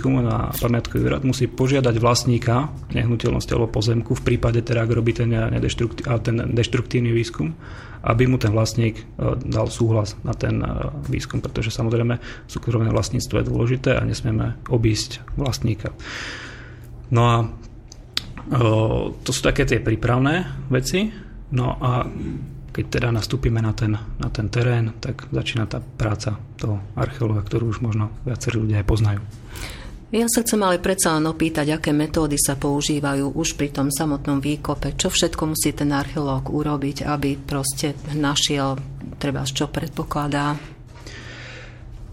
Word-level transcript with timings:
výskumu 0.00 0.24
na 0.24 0.48
pamiatkový 0.56 1.12
úrad 1.12 1.28
musí 1.28 1.44
požiadať 1.44 2.00
vlastníka 2.00 2.72
nehnuteľnosti 2.96 3.52
alebo 3.52 3.68
pozemku 3.68 4.16
v 4.16 4.32
prípade 4.32 4.64
teda, 4.64 4.88
ak 4.88 4.96
robí 4.96 5.12
ten, 5.12 5.28
ten 6.24 6.36
deštruktívny 6.56 7.12
výskum, 7.12 7.52
aby 8.00 8.24
mu 8.24 8.40
ten 8.40 8.48
vlastník 8.48 8.96
e, 8.96 9.04
dal 9.44 9.68
súhlas 9.68 10.16
na 10.24 10.32
ten 10.32 10.64
e, 10.64 10.88
výskum, 11.04 11.44
pretože 11.44 11.68
samozrejme 11.68 12.16
súkromné 12.48 12.88
vlastníctvo 12.88 13.44
je 13.44 13.48
dôležité 13.52 13.90
a 13.92 14.08
nesmieme 14.08 14.56
obísť 14.72 15.20
vlastníka. 15.36 15.92
No 17.12 17.22
a 17.28 17.36
to 19.20 19.30
sú 19.36 19.44
také 19.44 19.68
tie 19.68 19.84
prípravné 19.84 20.64
veci. 20.72 21.12
No 21.52 21.76
a 21.76 22.08
keď 22.72 22.84
teda 22.88 23.08
nastúpime 23.12 23.60
na 23.60 23.76
ten, 23.76 23.92
na 23.92 24.28
ten 24.32 24.48
terén, 24.48 24.96
tak 24.96 25.28
začína 25.28 25.68
tá 25.68 25.84
práca 25.84 26.40
toho 26.56 26.80
archeológa, 26.96 27.44
ktorú 27.44 27.68
už 27.68 27.84
možno 27.84 28.08
viacerí 28.24 28.56
ľudia 28.62 28.80
aj 28.80 28.88
poznajú. 28.88 29.20
Ja 30.10 30.26
sa 30.26 30.42
chcem 30.42 30.58
ale 30.66 30.82
predsa 30.82 31.14
len 31.14 31.30
opýtať, 31.30 31.70
aké 31.70 31.94
metódy 31.94 32.34
sa 32.34 32.58
používajú 32.58 33.30
už 33.30 33.54
pri 33.54 33.70
tom 33.70 33.94
samotnom 33.94 34.42
výkope. 34.42 34.98
Čo 34.98 35.06
všetko 35.06 35.54
musí 35.54 35.70
ten 35.70 35.94
archeológ 35.94 36.50
urobiť, 36.50 37.06
aby 37.06 37.38
proste 37.38 37.94
našiel, 38.18 38.74
treba 39.22 39.46
čo 39.46 39.70
predpokladá? 39.70 40.58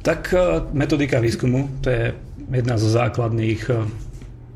Tak 0.06 0.30
e, 0.30 0.38
metodika 0.78 1.18
výskumu, 1.18 1.82
to 1.82 1.90
je 1.90 2.14
jedna 2.54 2.78
zo 2.78 2.86
základných 2.86 3.62
e, 3.66 3.74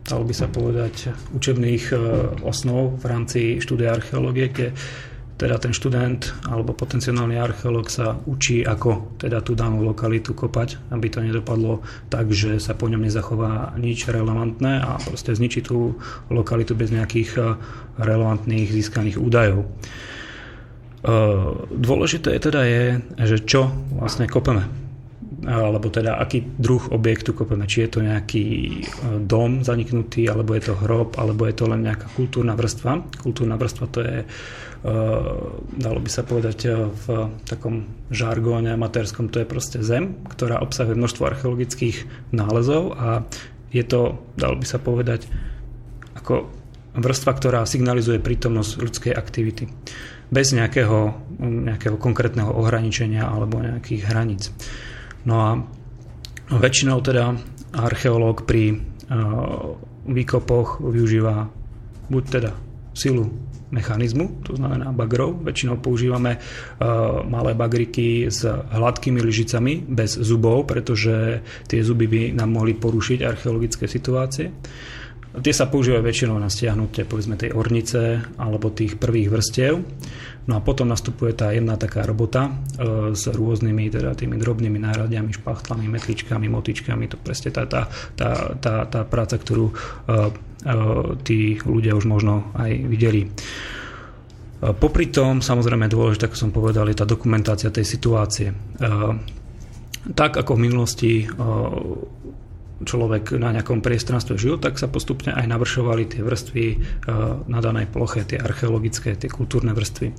dalo 0.05 0.23
by 0.25 0.33
sa 0.37 0.45
povedať, 0.45 1.09
učebných 1.33 1.83
e, 1.89 1.95
osnov 2.45 3.01
v 3.01 3.05
rámci 3.09 3.39
štúdia 3.57 3.97
archeológie, 3.97 4.53
kde 4.53 4.67
teda 5.41 5.57
ten 5.57 5.73
študent 5.73 6.29
alebo 6.45 6.77
potenciálny 6.77 7.41
archeológ 7.41 7.89
sa 7.89 8.13
učí, 8.29 8.61
ako 8.61 9.17
teda 9.17 9.41
tú 9.41 9.57
danú 9.57 9.81
lokalitu 9.81 10.37
kopať, 10.37 10.93
aby 10.93 11.09
to 11.09 11.25
nedopadlo 11.25 11.81
tak, 12.13 12.29
že 12.29 12.61
sa 12.61 12.77
po 12.77 12.85
ňom 12.85 13.01
nezachová 13.01 13.73
nič 13.73 14.05
relevantné 14.05 14.85
a 14.85 15.01
proste 15.01 15.33
zničí 15.33 15.65
tú 15.65 15.97
lokalitu 16.29 16.77
bez 16.77 16.93
nejakých 16.93 17.29
eh, 17.41 17.57
relevantných 17.97 18.69
získaných 18.69 19.17
údajov. 19.17 19.65
Eh, 19.65 21.49
dôležité 21.73 22.37
teda 22.37 22.61
je, 22.61 23.01
že 23.25 23.41
čo 23.41 23.73
vlastne 23.97 24.29
kopeme 24.29 24.69
alebo 25.41 25.89
teda 25.89 26.21
aký 26.21 26.45
druh 26.61 26.93
objektu 26.93 27.33
kopeme. 27.33 27.65
Či 27.65 27.89
je 27.89 27.89
to 27.89 28.05
nejaký 28.05 28.45
eh, 28.45 29.17
dom 29.25 29.65
zaniknutý, 29.65 30.29
alebo 30.29 30.53
je 30.53 30.69
to 30.69 30.77
hrob, 30.77 31.17
alebo 31.17 31.49
je 31.49 31.57
to 31.57 31.65
len 31.65 31.81
nejaká 31.81 32.13
kultúrna 32.13 32.53
vrstva. 32.53 33.01
Kultúrna 33.25 33.57
vrstva 33.57 33.85
to 33.89 34.05
je 34.05 34.21
Eh, 34.21 34.60
dalo 35.77 35.99
by 36.01 36.09
sa 36.09 36.25
povedať 36.25 36.57
eh, 36.65 36.73
v 36.89 37.05
takom 37.45 37.85
žargóne 38.09 38.73
amatérskom, 38.73 39.29
to 39.29 39.41
je 39.41 39.47
proste 39.49 39.77
zem, 39.85 40.25
ktorá 40.25 40.57
obsahuje 40.57 40.97
množstvo 40.97 41.23
archeologických 41.29 42.29
nálezov 42.33 42.97
a 42.97 43.21
je 43.69 43.83
to, 43.85 44.19
dalo 44.35 44.57
by 44.57 44.65
sa 44.67 44.81
povedať, 44.81 45.29
ako 46.17 46.49
vrstva, 46.91 47.31
ktorá 47.31 47.61
signalizuje 47.63 48.19
prítomnosť 48.19 48.71
ľudskej 48.83 49.13
aktivity. 49.15 49.71
Bez 50.27 50.51
nejakého, 50.51 51.15
nejakého 51.39 51.95
konkrétneho 51.95 52.51
ohraničenia 52.51 53.23
alebo 53.23 53.63
nejakých 53.63 54.11
hraníc. 54.11 54.51
No 55.23 55.35
a 55.39 55.49
väčšinou 56.51 56.99
teda 56.99 57.39
archeológ 57.71 58.43
pri 58.43 58.75
uh, 58.75 59.75
výkopoch 60.03 60.83
využíva 60.83 61.47
buď 62.11 62.23
teda 62.27 62.51
silu 62.91 63.31
mechanizmu, 63.71 64.43
to 64.43 64.55
znamená 64.59 64.91
bagrov. 64.91 65.41
Väčšinou 65.41 65.79
používame 65.79 66.37
uh, 66.37 67.23
malé 67.25 67.55
bagriky 67.55 68.27
s 68.27 68.43
hladkými 68.47 69.23
lyžicami 69.23 69.87
bez 69.87 70.19
zubov, 70.19 70.67
pretože 70.67 71.41
tie 71.65 71.79
zuby 71.81 72.05
by 72.05 72.21
nám 72.35 72.51
mohli 72.51 72.75
porušiť 72.75 73.23
archeologické 73.23 73.87
situácie. 73.87 74.51
Tie 75.31 75.55
sa 75.55 75.71
používajú 75.71 76.03
väčšinou 76.03 76.35
na 76.35 76.51
stiahnutie 76.51 77.07
povedzme 77.07 77.39
tej 77.39 77.55
ornice 77.55 78.19
alebo 78.35 78.67
tých 78.67 78.99
prvých 78.99 79.31
vrstiev. 79.31 79.79
No 80.43 80.59
a 80.59 80.65
potom 80.65 80.91
nastupuje 80.91 81.31
tá 81.31 81.55
jedna 81.55 81.79
taká 81.79 82.03
robota 82.03 82.51
e, 82.51 83.15
s 83.15 83.31
rôznymi 83.31 83.93
teda 83.93 84.11
tými 84.11 84.35
drobnými 84.35 84.75
náradiami, 84.75 85.31
špachtlami, 85.31 85.87
metličkami, 85.87 86.51
motičkami. 86.51 87.07
To 87.13 87.17
presne 87.21 87.55
tá, 87.55 87.63
tá, 87.63 87.87
tá, 88.19 88.59
tá, 88.59 88.83
tá 88.83 89.01
práca, 89.07 89.39
ktorú 89.39 89.71
e, 89.71 89.73
e, 89.73 90.19
tí 91.23 91.55
ľudia 91.63 91.95
už 91.95 92.11
možno 92.11 92.51
aj 92.59 92.71
videli. 92.91 93.21
E, 93.23 93.29
popri 94.75 95.07
tom, 95.13 95.39
samozrejme 95.39 95.87
dôležité, 95.87 96.27
ako 96.27 96.35
som 96.35 96.51
povedal, 96.51 96.91
je 96.91 96.99
tá 96.99 97.07
dokumentácia 97.07 97.71
tej 97.71 97.87
situácie. 97.87 98.51
E, 98.51 98.55
tak 100.11 100.41
ako 100.41 100.57
v 100.57 100.63
minulosti 100.65 101.11
e, 101.21 101.25
človek 102.83 103.37
na 103.37 103.53
nejakom 103.53 103.79
priestranstve 103.79 104.35
žil, 104.37 104.57
tak 104.57 104.77
sa 104.77 104.89
postupne 104.89 105.33
aj 105.33 105.45
navršovali 105.47 106.03
tie 106.09 106.21
vrstvy 106.21 106.65
e, 106.65 106.75
na 107.47 107.59
danej 107.61 107.89
ploche, 107.89 108.25
tie 108.25 108.41
archeologické, 108.41 109.15
tie 109.15 109.29
kultúrne 109.29 109.71
vrstvy. 109.73 110.13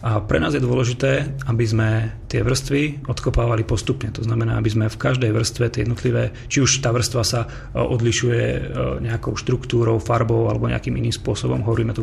A 0.00 0.24
pre 0.24 0.40
nás 0.40 0.56
je 0.56 0.64
dôležité, 0.64 1.28
aby 1.44 1.64
sme 1.68 1.88
tie 2.24 2.40
vrstvy 2.40 3.04
odkopávali 3.04 3.68
postupne. 3.68 4.08
To 4.16 4.24
znamená, 4.24 4.56
aby 4.56 4.72
sme 4.72 4.86
v 4.88 4.96
každej 4.96 5.28
vrstve 5.28 5.68
tie 5.68 5.84
jednotlivé, 5.84 6.32
či 6.48 6.64
už 6.64 6.80
tá 6.80 6.88
vrstva 6.88 7.22
sa 7.24 7.40
e, 7.44 7.48
odlišuje 7.76 8.44
e, 8.44 8.60
nejakou 9.04 9.36
štruktúrou, 9.36 10.00
farbou 10.00 10.48
alebo 10.48 10.72
nejakým 10.72 10.96
iným 10.96 11.12
spôsobom, 11.12 11.64
hovoríme 11.64 11.92
tu 11.92 12.02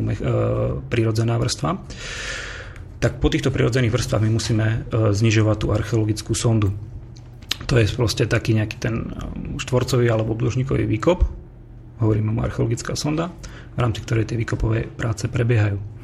prírodzená 0.87 1.41
vrstva, 1.41 1.77
tak 2.97 3.21
po 3.21 3.29
týchto 3.29 3.53
prirodzených 3.53 3.93
vrstvách 3.93 4.23
my 4.25 4.31
musíme 4.33 4.65
znižovať 4.89 5.57
tú 5.61 5.67
archeologickú 5.69 6.33
sondu. 6.33 6.73
To 7.67 7.75
je 7.75 7.85
proste 7.91 8.23
taký 8.31 8.55
nejaký 8.55 8.77
ten 8.79 8.95
um, 9.11 9.59
štvorcový 9.59 10.07
alebo 10.07 10.31
obdĺžnikový 10.33 10.87
výkop, 10.87 11.19
hovoríme 11.99 12.31
mu 12.31 12.39
archeologická 12.39 12.95
sonda, 12.95 13.27
v 13.75 13.79
rámci 13.79 13.99
ktorej 14.07 14.31
tie 14.31 14.39
výkopové 14.39 14.87
práce 14.87 15.27
prebiehajú. 15.27 15.99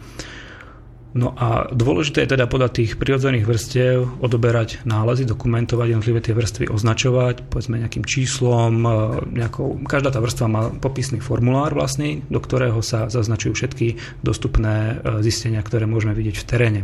No 1.13 1.38
a 1.38 1.69
dôležité 1.69 2.25
je 2.25 2.34
teda 2.34 2.50
podľa 2.50 2.74
tých 2.74 2.97
prirodzených 2.97 3.46
vrstiev 3.46 4.18
odoberať 4.18 4.81
nálezy, 4.81 5.29
dokumentovať 5.29 5.94
jednotlivé 5.94 6.19
tie 6.25 6.34
vrstvy, 6.34 6.74
označovať, 6.74 7.53
povedzme 7.53 7.78
nejakým 7.85 8.01
číslom, 8.01 8.74
uh, 8.81 9.22
nejakou, 9.30 9.78
každá 9.85 10.09
tá 10.09 10.18
vrstva 10.18 10.50
má 10.50 10.74
popisný 10.74 11.22
formulár 11.22 11.78
vlastný, 11.78 12.25
do 12.34 12.41
ktorého 12.41 12.81
sa 12.81 13.13
zaznačujú 13.13 13.53
všetky 13.53 14.01
dostupné 14.25 14.97
uh, 15.00 15.22
zistenia, 15.22 15.62
ktoré 15.62 15.85
môžeme 15.85 16.18
vidieť 16.18 16.35
v 16.41 16.47
teréne. 16.50 16.81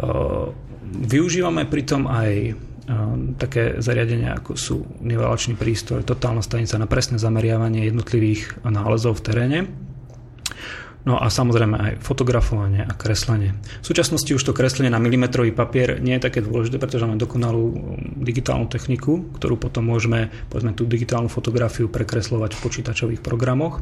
Uh, 0.00 0.48
využívame 0.88 1.68
pritom 1.68 2.08
aj 2.08 2.56
také 3.36 3.84
zariadenia, 3.84 4.40
ako 4.40 4.52
sú 4.56 4.76
nivelačný 5.04 5.60
prístroj, 5.60 6.08
totálna 6.08 6.40
stanica 6.40 6.80
na 6.80 6.88
presné 6.88 7.20
zameriavanie 7.20 7.84
jednotlivých 7.84 8.64
nálezov 8.64 9.20
v 9.20 9.24
teréne. 9.28 9.58
No 11.08 11.16
a 11.16 11.32
samozrejme 11.32 11.76
aj 11.80 11.92
fotografovanie 12.04 12.84
a 12.84 12.92
kreslenie. 12.92 13.56
V 13.80 13.86
súčasnosti 13.88 14.28
už 14.28 14.44
to 14.44 14.52
kreslenie 14.52 14.92
na 14.92 15.00
milimetrový 15.00 15.56
papier 15.56 15.96
nie 16.04 16.12
je 16.20 16.28
také 16.28 16.44
dôležité, 16.44 16.76
pretože 16.76 17.08
máme 17.08 17.16
dokonalú 17.16 17.64
um, 17.64 17.74
digitálnu 18.20 18.68
techniku, 18.68 19.24
ktorú 19.40 19.56
potom 19.56 19.88
môžeme 19.88 20.28
povedzme, 20.52 20.76
tú 20.76 20.84
digitálnu 20.84 21.32
fotografiu 21.32 21.88
prekreslovať 21.88 22.52
v 22.52 22.60
počítačových 22.60 23.24
programoch 23.24 23.80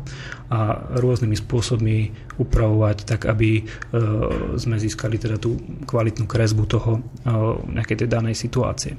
a 0.54 0.86
rôznymi 1.02 1.34
spôsobmi 1.34 1.96
upravovať 2.38 3.02
tak, 3.02 3.26
aby 3.26 3.58
e, 3.58 3.62
sme 4.54 4.78
získali 4.78 5.18
teda 5.18 5.42
tú 5.42 5.58
kvalitnú 5.82 6.30
kresbu 6.30 6.62
toho 6.70 6.90
e, 6.94 7.00
nejakej 7.74 8.06
tej 8.06 8.08
danej 8.08 8.38
situácie. 8.38 8.94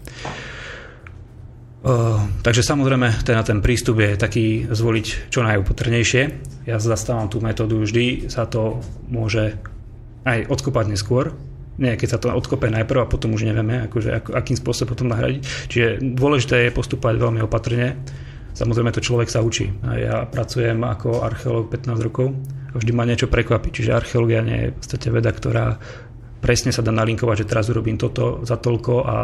Takže 2.41 2.65
samozrejme 2.65 3.21
ten, 3.21 3.38
ten 3.45 3.59
prístup 3.61 4.01
je 4.01 4.17
taký 4.17 4.65
zvoliť 4.67 5.29
čo 5.29 5.45
najopatrnejšie. 5.45 6.21
Ja 6.65 6.81
zastávam 6.81 7.29
tú 7.29 7.39
metódu 7.39 7.77
vždy, 7.79 8.27
sa 8.33 8.49
to 8.49 8.81
môže 9.07 9.55
aj 10.27 10.49
odkopať 10.51 10.85
neskôr, 10.91 11.37
nie, 11.77 11.93
keď 11.93 12.09
sa 12.09 12.17
to 12.17 12.33
odkope 12.33 12.66
najprv 12.73 13.05
a 13.05 13.09
potom 13.09 13.37
už 13.37 13.45
nevieme, 13.45 13.85
akože, 13.85 14.09
ako, 14.09 14.29
akým 14.33 14.57
spôsobom 14.57 14.97
potom 14.97 15.07
nahradiť. 15.13 15.41
Čiže 15.69 15.87
dôležité 16.17 16.55
je 16.67 16.73
postupovať 16.73 17.16
veľmi 17.21 17.39
opatrne. 17.45 18.01
Samozrejme 18.57 18.89
to 18.89 19.05
človek 19.05 19.29
sa 19.29 19.45
učí. 19.45 19.69
A 19.85 19.91
ja 19.93 20.16
pracujem 20.25 20.81
ako 20.81 21.22
archeológ 21.22 21.69
15 21.69 22.02
rokov 22.02 22.34
a 22.73 22.75
vždy 22.81 22.91
ma 22.97 23.05
niečo 23.05 23.29
prekvapí. 23.29 23.69
Čiže 23.69 23.93
archeológia 23.93 24.41
nie 24.41 24.57
je 24.57 24.69
v 24.73 24.78
podstate 24.81 25.07
veda, 25.13 25.29
ktorá 25.29 25.78
presne 26.41 26.73
sa 26.73 26.81
dá 26.81 26.90
nalinkovať, 26.90 27.46
že 27.46 27.49
teraz 27.53 27.69
urobím 27.69 28.02
toto 28.02 28.41
za 28.41 28.57
toľko 28.57 28.93
a 29.05 29.16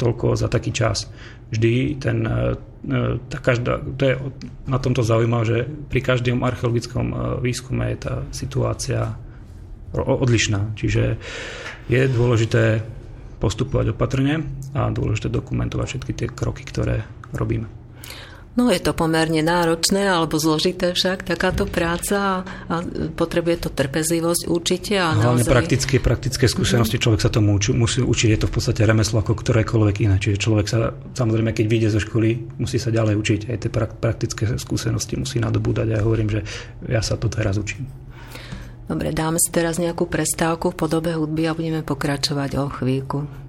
toľko 0.00 0.26
za 0.32 0.48
taký 0.48 0.72
čas. 0.72 1.12
Vždy 1.48 1.96
ten, 1.96 2.18
e, 2.26 2.56
e, 2.84 3.16
tá 3.32 3.38
každá, 3.40 3.80
to 3.96 4.02
je 4.04 4.14
na 4.68 4.76
tomto 4.76 5.00
zaujímavé, 5.00 5.44
že 5.44 5.58
pri 5.88 6.00
každom 6.04 6.44
archeologickom 6.44 7.06
e, 7.08 7.16
výskume 7.40 7.88
je 7.94 7.98
tá 7.98 8.14
situácia 8.34 9.16
odlišná. 9.96 10.76
Čiže 10.76 11.16
je 11.88 12.02
dôležité 12.12 12.84
postupovať 13.40 13.96
opatrne 13.96 14.44
a 14.76 14.92
dôležité 14.92 15.32
dokumentovať 15.32 15.86
všetky 15.88 16.12
tie 16.12 16.28
kroky, 16.28 16.68
ktoré 16.68 17.08
robíme. 17.32 17.77
No 18.56 18.74
je 18.74 18.80
to 18.82 18.90
pomerne 18.90 19.38
náročné 19.38 20.08
alebo 20.10 20.34
zložité 20.40 20.90
však 20.90 21.22
takáto 21.22 21.62
práca 21.62 22.42
a 22.42 22.74
potrebuje 23.14 23.68
to 23.68 23.70
trpezlivosť 23.70 24.42
určite. 24.50 24.98
A 24.98 25.14
Hlavne 25.14 25.46
naozaj... 25.46 25.52
praktické, 25.52 26.02
praktické 26.02 26.50
skúsenosti, 26.50 26.98
človek 26.98 27.22
sa 27.22 27.30
tomu 27.30 27.54
učí, 27.54 27.70
musí 27.70 28.02
učiť, 28.02 28.28
je 28.34 28.40
to 28.42 28.50
v 28.50 28.54
podstate 28.58 28.82
remeslo 28.82 29.22
ako 29.22 29.38
ktorékoľvek 29.38 29.96
iné. 30.02 30.16
Čiže 30.18 30.42
človek 30.42 30.66
sa, 30.66 30.90
samozrejme, 31.14 31.54
keď 31.54 31.66
vyjde 31.70 31.88
zo 31.94 32.00
školy, 32.02 32.58
musí 32.58 32.82
sa 32.82 32.90
ďalej 32.90 33.14
učiť. 33.14 33.40
Aj 33.46 33.58
tie 33.62 33.70
praktické 33.70 34.42
skúsenosti 34.58 35.14
musí 35.14 35.38
nadobúdať. 35.38 35.86
Ja 35.94 36.02
hovorím, 36.02 36.26
že 36.26 36.40
ja 36.90 36.98
sa 36.98 37.14
to 37.14 37.30
teraz 37.30 37.62
učím. 37.62 37.86
Dobre, 38.88 39.12
dáme 39.12 39.36
si 39.36 39.52
teraz 39.52 39.76
nejakú 39.76 40.08
prestávku 40.08 40.72
v 40.72 40.80
podobe 40.80 41.12
hudby 41.12 41.44
a 41.44 41.52
budeme 41.52 41.84
pokračovať 41.84 42.50
o 42.56 42.66
chvíľku. 42.72 43.47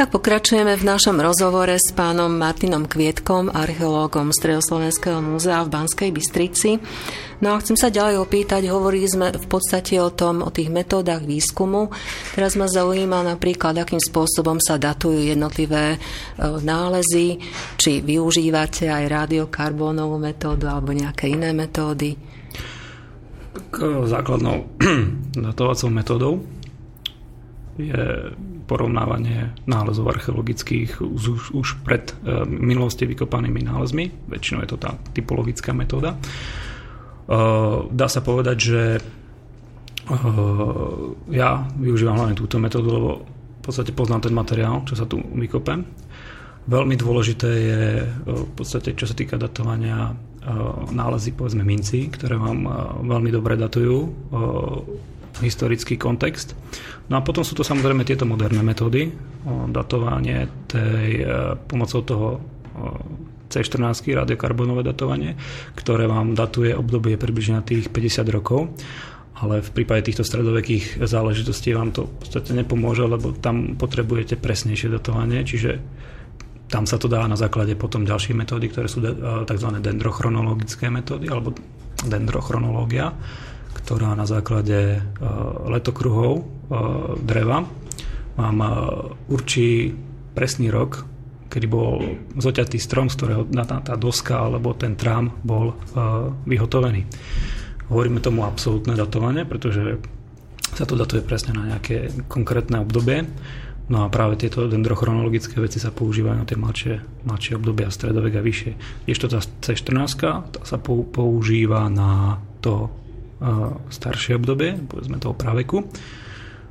Tak 0.00 0.16
pokračujeme 0.16 0.80
v 0.80 0.88
našom 0.88 1.20
rozhovore 1.20 1.76
s 1.76 1.92
pánom 1.92 2.32
Martinom 2.32 2.88
Kvietkom, 2.88 3.52
archeológom 3.52 4.32
Stredoslovenského 4.32 5.20
múzea 5.20 5.60
v 5.60 5.76
Banskej 5.76 6.08
Bystrici. 6.08 6.80
No 7.44 7.52
a 7.52 7.60
chcem 7.60 7.76
sa 7.76 7.92
ďalej 7.92 8.16
opýtať, 8.24 8.64
hovorili 8.72 9.04
sme 9.04 9.28
v 9.28 9.44
podstate 9.44 10.00
o 10.00 10.08
tom, 10.08 10.40
o 10.40 10.48
tých 10.48 10.72
metódach 10.72 11.20
výskumu. 11.20 11.92
Teraz 12.32 12.56
ma 12.56 12.64
zaujíma 12.64 13.28
napríklad, 13.28 13.76
akým 13.76 14.00
spôsobom 14.00 14.56
sa 14.56 14.80
datujú 14.80 15.20
jednotlivé 15.20 15.92
e, 15.92 15.98
nálezy, 16.48 17.36
či 17.76 18.00
využívate 18.00 18.88
aj 18.88 19.04
radiokarbónovú 19.04 20.16
metódu 20.16 20.64
alebo 20.64 20.96
nejaké 20.96 21.28
iné 21.28 21.52
metódy. 21.52 22.16
Tak 23.52 23.84
základnou 24.08 24.64
datovacou 25.44 25.92
metódou 25.92 26.40
je 27.78 28.34
porovnávanie 28.66 29.50
nálezov 29.66 30.10
archeologických 30.14 31.02
už, 31.02 31.54
už 31.54 31.68
pred 31.82 32.14
e, 32.22 32.46
minulosti 32.46 33.06
vykopanými 33.06 33.66
nálezmi. 33.66 34.30
Väčšinou 34.30 34.62
je 34.62 34.70
to 34.70 34.78
tá 34.78 34.94
typologická 35.10 35.74
metóda. 35.74 36.14
E, 36.14 36.18
dá 37.90 38.06
sa 38.06 38.22
povedať, 38.22 38.56
že 38.58 38.82
e, 38.96 39.00
ja 41.34 41.66
využívam 41.78 42.18
hlavne 42.18 42.38
túto 42.38 42.62
metódu, 42.62 42.88
lebo 42.94 43.10
v 43.26 43.62
podstate 43.62 43.90
poznám 43.90 44.30
ten 44.30 44.34
materiál, 44.34 44.86
čo 44.86 44.94
sa 44.94 45.04
tu 45.04 45.18
vykope. 45.18 45.74
Veľmi 46.70 46.94
dôležité 46.94 47.50
je 47.50 47.82
v 48.28 48.52
podstate, 48.54 48.94
čo 48.94 49.08
sa 49.08 49.16
týka 49.16 49.40
datovania 49.40 50.12
nálezy, 50.92 51.32
povedzme 51.32 51.64
minci, 51.64 52.08
ktoré 52.12 52.36
vám 52.36 52.68
veľmi 53.04 53.32
dobre 53.32 53.56
datujú 53.56 53.98
historický 55.42 55.96
kontext. 55.96 56.54
No 57.08 57.18
a 57.18 57.24
potom 57.24 57.42
sú 57.42 57.58
to 57.58 57.66
samozrejme 57.66 58.06
tieto 58.06 58.28
moderné 58.28 58.62
metódy, 58.62 59.10
datovanie 59.72 60.46
tej, 60.70 61.08
e, 61.20 61.56
pomocou 61.66 62.00
toho 62.04 62.28
C14, 63.50 64.14
radiokarbonové 64.14 64.86
datovanie, 64.86 65.34
ktoré 65.74 66.06
vám 66.06 66.38
datuje 66.38 66.70
obdobie 66.70 67.18
približne 67.18 67.58
na 67.58 67.64
tých 67.66 67.90
50 67.90 68.30
rokov 68.30 68.70
ale 69.40 69.64
v 69.64 69.70
prípade 69.72 70.12
týchto 70.12 70.20
stredovekých 70.20 71.00
záležitostí 71.00 71.72
vám 71.72 71.96
to 71.96 72.04
v 72.04 72.14
podstate 72.20 72.52
nepomôže, 72.52 73.08
lebo 73.08 73.32
tam 73.32 73.72
potrebujete 73.72 74.36
presnejšie 74.36 74.92
datovanie, 74.92 75.40
čiže 75.48 75.80
tam 76.68 76.84
sa 76.84 77.00
to 77.00 77.08
dá 77.08 77.24
na 77.24 77.40
základe 77.40 77.74
potom 77.74 78.04
ďalších 78.06 78.36
metódy, 78.36 78.68
ktoré 78.68 78.86
sú 78.86 79.00
e, 79.02 79.10
tzv. 79.48 79.68
dendrochronologické 79.80 80.92
metódy 80.92 81.26
alebo 81.26 81.56
dendrochronológia 82.04 83.16
ktorá 83.90 84.14
na 84.14 84.22
základe 84.22 85.02
e, 85.02 85.26
letokruhov 85.66 86.32
e, 86.38 86.42
dreva 87.26 87.66
vám 88.38 88.58
e, 88.62 88.68
určí 89.26 89.90
presný 90.30 90.70
rok, 90.70 91.02
kedy 91.50 91.66
bol 91.66 91.98
zoťatý 92.38 92.78
strom, 92.78 93.10
z 93.10 93.18
ktorého 93.18 93.42
tá 93.50 93.98
doska 93.98 94.46
alebo 94.46 94.78
ten 94.78 94.94
trám 94.94 95.42
bol 95.42 95.74
vyhotovený. 96.46 97.02
Hovoríme 97.90 98.22
tomu 98.22 98.46
absolútne 98.46 98.94
datovanie, 98.94 99.42
pretože 99.42 99.98
sa 100.78 100.86
to 100.86 100.94
datuje 100.94 101.26
presne 101.26 101.58
na 101.58 101.74
nejaké 101.74 102.14
konkrétne 102.30 102.78
obdobie. 102.78 103.26
No 103.90 104.06
a 104.06 104.12
práve 104.14 104.38
tieto 104.38 104.70
dendrochronologické 104.70 105.58
veci 105.58 105.82
sa 105.82 105.90
používajú 105.90 106.36
na 106.38 106.46
tie 106.46 106.54
mladšie, 106.54 107.26
mladšie 107.26 107.58
obdobia, 107.58 107.90
stredovek 107.90 108.38
a 108.38 108.46
vyššie. 108.46 108.72
Ešte 109.10 109.26
tá 109.34 109.42
C14 109.42 110.54
tá 110.54 110.62
sa 110.62 110.78
používa 110.78 111.90
na 111.90 112.38
to 112.62 112.94
staršie 113.88 114.36
obdobie, 114.36 114.76
povedzme 114.84 115.16
toho 115.16 115.32
praveku. 115.32 115.88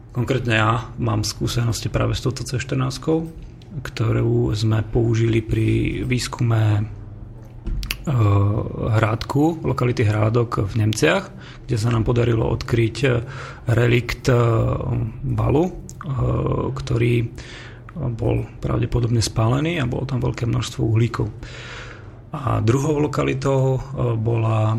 Konkrétne 0.10 0.54
ja 0.54 0.90
mám 1.02 1.22
skúsenosti 1.26 1.90
práve 1.90 2.14
s 2.18 2.22
touto 2.26 2.46
C14, 2.46 3.02
ktorú 3.86 4.54
sme 4.58 4.82
použili 4.86 5.46
pri 5.46 6.02
výskume 6.06 6.90
Hrádku, 8.90 9.62
lokality 9.62 10.02
Hrádok 10.02 10.66
v 10.66 10.74
Nemciach, 10.82 11.30
kde 11.70 11.78
sa 11.78 11.94
nám 11.94 12.02
podarilo 12.02 12.50
odkryť 12.50 12.98
relikt 13.70 14.34
balu, 15.22 15.66
ktorý 16.74 17.14
bol 17.94 18.50
pravdepodobne 18.58 19.22
spálený 19.22 19.78
a 19.78 19.86
bolo 19.86 20.10
tam 20.10 20.26
veľké 20.26 20.50
množstvo 20.50 20.82
uhlíkov. 20.82 21.30
A 22.34 22.62
druhou 22.66 22.98
lokalitou 22.98 23.78
bola 24.18 24.74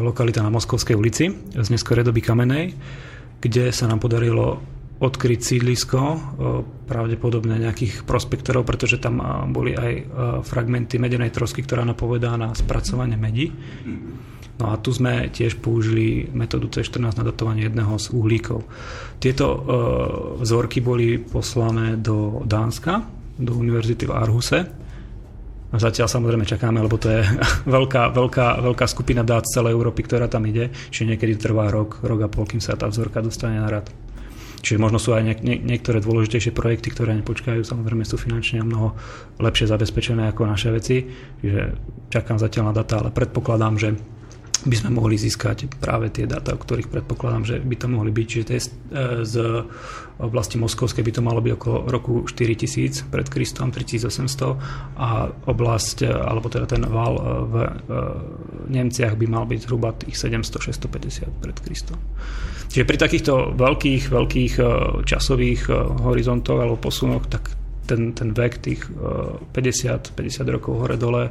lokalita 0.00 0.40
na 0.40 0.50
Moskovskej 0.52 0.96
ulici 0.96 1.30
z 1.52 1.68
neskorej 1.68 2.04
doby 2.04 2.20
kamenej, 2.24 2.74
kde 3.40 3.70
sa 3.70 3.84
nám 3.84 4.00
podarilo 4.00 4.74
odkryť 5.02 5.40
sídlisko, 5.42 6.00
e, 6.00 6.18
pravdepodobne 6.86 7.58
nejakých 7.58 8.06
prospektorov, 8.06 8.62
pretože 8.62 9.02
tam 9.02 9.18
e, 9.18 9.24
boli 9.50 9.74
aj 9.74 9.92
e, 9.92 10.02
fragmenty 10.46 11.02
medenej 11.02 11.34
trosky, 11.34 11.66
ktorá 11.66 11.82
napovedá 11.82 12.38
na 12.38 12.54
spracovanie 12.54 13.18
medi. 13.18 13.50
No 14.54 14.70
a 14.70 14.78
tu 14.78 14.94
sme 14.94 15.34
tiež 15.34 15.58
použili 15.58 16.30
metódu 16.30 16.70
C14 16.70 17.18
na 17.18 17.26
datovanie 17.26 17.66
jedného 17.66 17.98
z 17.98 18.06
uhlíkov. 18.14 18.62
Tieto 19.18 19.66
vzorky 20.38 20.78
boli 20.78 21.18
poslané 21.18 21.98
do 21.98 22.38
Dánska, 22.46 23.02
do 23.34 23.50
univerzity 23.58 24.06
v 24.06 24.14
Aarhuse. 24.14 24.83
Zatiaľ 25.74 26.06
samozrejme 26.06 26.46
čakáme, 26.46 26.78
lebo 26.78 26.94
to 27.02 27.10
je 27.10 27.22
veľká, 27.76 28.14
veľká, 28.14 28.62
veľká 28.62 28.86
skupina 28.86 29.26
dát 29.26 29.42
z 29.42 29.58
celej 29.58 29.74
Európy, 29.74 30.06
ktorá 30.06 30.30
tam 30.30 30.46
ide, 30.46 30.70
čiže 30.94 31.14
niekedy 31.14 31.34
trvá 31.34 31.70
rok, 31.70 31.98
rok 32.06 32.20
a 32.22 32.28
pol, 32.30 32.46
kým 32.46 32.62
sa 32.62 32.78
tá 32.78 32.86
vzorka 32.86 33.18
dostane 33.18 33.58
na 33.58 33.66
rad. 33.66 33.90
Čiže 34.64 34.80
možno 34.80 34.96
sú 34.96 35.12
aj 35.12 35.22
niek- 35.28 35.44
niektoré 35.44 36.00
dôležitejšie 36.00 36.56
projekty, 36.56 36.88
ktoré 36.88 37.12
nepočkajú, 37.20 37.60
samozrejme 37.60 38.00
sú 38.08 38.16
finančne 38.16 38.64
mnoho 38.64 38.96
lepšie 39.36 39.68
zabezpečené 39.68 40.32
ako 40.32 40.48
naše 40.48 40.72
veci. 40.72 41.04
Čiže 41.44 41.62
čakám 42.08 42.40
zatiaľ 42.40 42.72
na 42.72 42.74
data, 42.80 43.04
ale 43.04 43.12
predpokladám, 43.12 43.76
že 43.76 43.92
by 44.64 44.76
sme 44.80 44.96
mohli 44.96 45.20
získať 45.20 45.68
práve 45.76 46.08
tie 46.08 46.24
dáta, 46.24 46.56
o 46.56 46.58
ktorých 46.60 46.88
predpokladám, 46.88 47.44
že 47.44 47.56
by 47.60 47.76
to 47.76 47.86
mohli 47.92 48.08
byť. 48.08 48.26
Čiže 48.26 48.46
test 48.48 48.72
z 49.28 49.34
oblasti 50.22 50.60
Moskovskej 50.60 51.02
by 51.02 51.12
to 51.18 51.22
malo 51.22 51.42
byť 51.42 51.52
okolo 51.58 51.76
roku 51.90 52.12
4000 52.22 53.10
pred 53.10 53.26
Kristom, 53.26 53.74
3800 53.74 54.98
a 54.98 55.30
oblasť, 55.50 56.06
alebo 56.06 56.46
teda 56.46 56.70
ten 56.70 56.82
val 56.86 57.18
v 57.50 57.54
Nemciach 58.70 59.18
by 59.18 59.26
mal 59.26 59.44
byť 59.44 59.58
zhruba 59.66 59.90
tých 59.94 60.14
700-650 60.14 61.42
pred 61.42 61.56
Kristom. 61.58 61.98
Čiže 62.74 62.90
pri 62.90 62.98
takýchto 62.98 63.54
veľkých, 63.54 64.02
veľkých 64.10 64.54
e, 64.58 64.64
časových 65.06 65.70
e, 65.70 65.72
horizontoch 66.10 66.58
alebo 66.58 66.74
posunoch, 66.74 67.30
tak 67.30 67.54
ten, 67.86 68.16
ten 68.16 68.34
vek 68.34 68.58
tých 68.58 68.82
50, 68.90 69.54
e, 69.54 70.16
50 70.18 70.54
rokov 70.58 70.82
hore-dole 70.82 71.30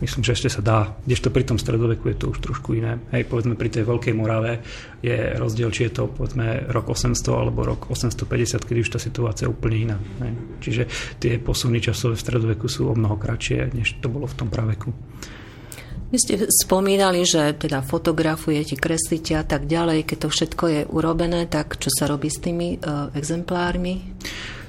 myslím, 0.00 0.22
že 0.22 0.34
ešte 0.34 0.50
sa 0.50 0.62
dá. 0.62 0.78
Kdežto 1.04 1.34
pri 1.34 1.44
tom 1.46 1.58
stredoveku 1.58 2.10
je 2.10 2.16
to 2.18 2.30
už 2.30 2.38
trošku 2.38 2.74
iné. 2.78 3.02
Hej, 3.10 3.26
povedzme 3.26 3.58
pri 3.58 3.70
tej 3.70 3.84
Veľkej 3.86 4.14
Morave 4.14 4.62
je 5.02 5.34
rozdiel, 5.34 5.70
či 5.74 5.90
je 5.90 6.02
to 6.02 6.02
povedzme 6.10 6.70
rok 6.70 6.90
800 6.90 7.18
alebo 7.34 7.66
rok 7.66 7.90
850, 7.90 8.62
kedy 8.62 8.78
už 8.82 8.90
tá 8.94 9.00
situácia 9.02 9.46
je 9.46 9.54
úplne 9.54 9.76
iná. 9.90 9.96
Hej. 10.22 10.32
Čiže 10.62 10.82
tie 11.18 11.38
posuny 11.42 11.82
časové 11.82 12.14
v 12.14 12.24
stredoveku 12.24 12.66
sú 12.70 12.90
o 12.90 12.94
mnoho 12.94 13.18
kratšie, 13.18 13.74
než 13.74 13.98
to 13.98 14.06
bolo 14.10 14.26
v 14.30 14.36
tom 14.38 14.48
praveku. 14.50 14.94
Vy 16.08 16.16
ste 16.16 16.34
spomínali, 16.48 17.20
že 17.28 17.52
teda 17.52 17.84
fotografujete, 17.84 18.80
kreslíte 18.80 19.36
a 19.36 19.44
tak 19.44 19.68
ďalej. 19.68 20.08
Keď 20.08 20.18
to 20.24 20.28
všetko 20.32 20.64
je 20.64 20.80
urobené, 20.88 21.44
tak 21.44 21.76
čo 21.76 21.92
sa 21.92 22.08
robí 22.08 22.32
s 22.32 22.40
tými 22.40 22.80
uh, 22.80 23.12
exemplármi? 23.12 24.16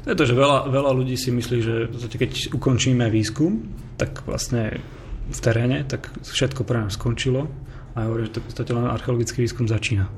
To 0.03 0.11
je 0.11 0.19
to, 0.19 0.27
že 0.27 0.35
veľa, 0.35 0.67
veľa 0.67 0.91
ľudí 0.91 1.15
si 1.15 1.31
myslí, 1.31 1.57
že 1.63 1.75
keď 1.95 2.51
ukončíme 2.59 3.07
výskum, 3.07 3.71
tak 3.95 4.27
vlastne 4.27 4.83
v 5.29 5.39
teréne, 5.39 5.85
tak 5.85 6.09
všetko 6.25 6.65
pre 6.65 6.81
nás 6.81 6.97
skončilo. 6.97 7.47
A 7.93 8.03
ja 8.03 8.07
hovorím, 8.09 8.27
že 8.29 8.35
to 8.37 8.41
v 8.41 8.47
podstate 8.49 8.71
len 8.73 8.85
archeologický 8.89 9.37
výskum 9.45 9.65
začína. 9.69 10.09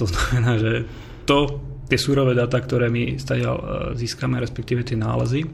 To 0.00 0.04
znamená, 0.10 0.58
že 0.58 0.88
to, 1.28 1.62
tie 1.86 2.00
súrové 2.00 2.34
dáta, 2.34 2.58
ktoré 2.60 2.90
my 2.90 3.20
stadiaľ 3.20 3.56
e, 3.56 3.64
získame, 3.94 4.40
respektíve 4.42 4.82
tie 4.82 4.98
nálezy, 4.98 5.46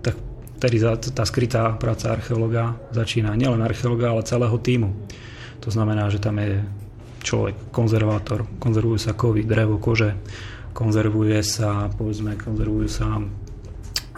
tak 0.00 0.14
Vtedy 0.58 0.82
tá 1.14 1.22
skrytá 1.22 1.70
práca 1.78 2.10
archeológa 2.10 2.74
začína 2.90 3.38
nielen 3.38 3.62
archeológa, 3.62 4.10
ale 4.10 4.26
celého 4.26 4.58
týmu. 4.58 4.90
To 5.62 5.70
znamená, 5.70 6.10
že 6.10 6.18
tam 6.18 6.34
je 6.42 6.66
človek, 7.22 7.70
konzervátor, 7.70 8.42
konzervujú 8.58 8.98
sa 8.98 9.14
kovy, 9.14 9.46
drevo, 9.46 9.78
kože, 9.78 10.18
konzervuje 10.74 11.46
sa, 11.46 11.86
povedzme, 11.94 12.34
konzervujú 12.34 12.90
sa 12.90 13.22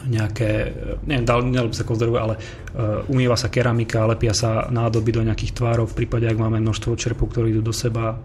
nejaké, 0.07 0.73
neviem, 1.04 1.26
by 1.26 1.76
sa 1.76 1.85
konzervuje, 1.85 2.21
ale 2.21 2.35
uh, 2.38 3.12
umýva 3.12 3.37
sa 3.37 3.52
keramika, 3.52 4.09
lepia 4.09 4.33
sa 4.33 4.69
nádoby 4.71 5.21
do 5.21 5.23
nejakých 5.26 5.57
tvárov, 5.57 5.90
v 5.90 6.04
prípade, 6.04 6.28
ak 6.28 6.38
máme 6.38 6.62
množstvo 6.62 6.97
čerpov, 6.97 7.33
ktoré 7.33 7.50
idú 7.52 7.61
do 7.61 7.75
seba. 7.75 8.16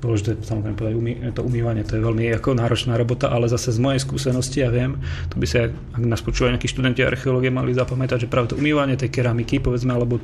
Dôležité 0.00 0.40
samozrejme 0.40 0.76
povedať, 0.76 0.94
umý, 0.96 1.12
to 1.36 1.42
umývanie, 1.44 1.82
to 1.84 1.98
je 1.98 2.02
veľmi 2.02 2.32
ako 2.40 2.56
náročná 2.56 2.96
robota, 2.96 3.28
ale 3.28 3.46
zase 3.46 3.74
z 3.74 3.78
mojej 3.78 4.00
skúsenosti 4.00 4.64
ja 4.64 4.72
viem, 4.72 4.96
to 5.28 5.36
by 5.36 5.46
sa, 5.46 5.68
ak 5.70 6.04
nás 6.04 6.24
počúvajú 6.24 6.56
nejakí 6.56 6.68
študenti 6.70 7.04
archeológie, 7.04 7.52
mali 7.52 7.76
zapamätať, 7.76 8.26
že 8.26 8.30
práve 8.32 8.50
to 8.52 8.58
umývanie 8.58 8.96
tej 8.96 9.12
keramiky, 9.12 9.60
povedzme, 9.60 9.92
alebo 9.92 10.18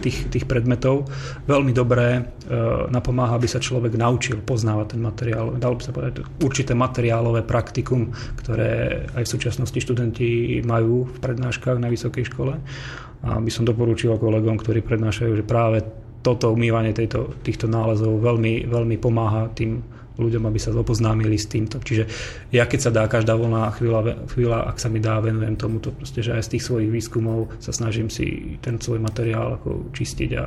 tých, 0.00 0.28
tých 0.28 0.44
predmetov 0.44 1.08
veľmi 1.48 1.72
dobré 1.72 2.20
e, 2.20 2.22
napomáha, 2.92 3.36
aby 3.40 3.48
sa 3.48 3.62
človek 3.62 3.96
naučil 3.96 4.44
poznávať 4.44 4.96
ten 4.96 5.00
materiál. 5.02 5.56
Dalo 5.56 5.78
by 5.78 5.82
sa 5.82 5.92
povedať 5.96 6.24
určité 6.44 6.72
materiálové 6.76 7.42
praktikum, 7.42 8.12
ktoré 8.38 9.04
aj 9.16 9.22
v 9.24 9.32
súčasnosti 9.32 9.78
študenti 9.78 10.60
majú 10.62 11.08
v 11.08 11.18
prednáškach 11.18 11.80
na 11.80 11.88
vysokej 11.88 12.28
škole. 12.28 12.54
A 13.26 13.40
by 13.40 13.50
som 13.50 13.64
doporučil 13.64 14.14
kolegom, 14.20 14.60
ktorí 14.60 14.84
prednášajú, 14.84 15.32
že 15.40 15.44
práve 15.44 15.82
toto 16.20 16.50
umývanie 16.50 16.90
tejto, 16.90 17.38
týchto 17.46 17.70
nálezov 17.70 18.18
veľmi, 18.18 18.66
veľmi 18.66 18.96
pomáha 18.98 19.46
tým 19.54 19.95
ľuďom, 20.16 20.48
aby 20.48 20.58
sa 20.60 20.72
oboznámili 20.72 21.36
s 21.36 21.48
týmto. 21.48 21.80
Čiže 21.80 22.04
ja 22.52 22.64
keď 22.64 22.80
sa 22.80 22.90
dá, 22.90 23.04
každá 23.06 23.36
voľná 23.36 23.72
chvíľa, 23.76 24.28
chvíľa, 24.32 24.58
ak 24.72 24.80
sa 24.80 24.88
mi 24.88 25.00
dá, 25.00 25.20
venujem 25.20 25.56
tomuto, 25.56 25.92
proste, 25.92 26.24
že 26.24 26.36
aj 26.36 26.48
z 26.48 26.52
tých 26.56 26.64
svojich 26.64 26.90
výskumov 26.90 27.52
sa 27.60 27.72
snažím 27.72 28.08
si 28.08 28.56
ten 28.64 28.80
svoj 28.80 29.00
materiál 29.00 29.60
ako 29.60 29.92
čistiť 29.92 30.30
a 30.36 30.44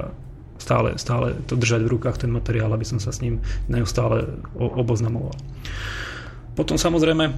stále, 0.59 0.99
stále 0.99 1.37
to 1.47 1.55
držať 1.55 1.87
v 1.87 1.91
rukách, 1.95 2.25
ten 2.25 2.31
materiál, 2.33 2.73
aby 2.75 2.83
som 2.83 2.99
sa 2.99 3.15
s 3.15 3.23
ním 3.23 3.39
neustále 3.71 4.27
oboznamoval. 4.59 5.33
Potom 6.53 6.75
samozrejme 6.75 7.31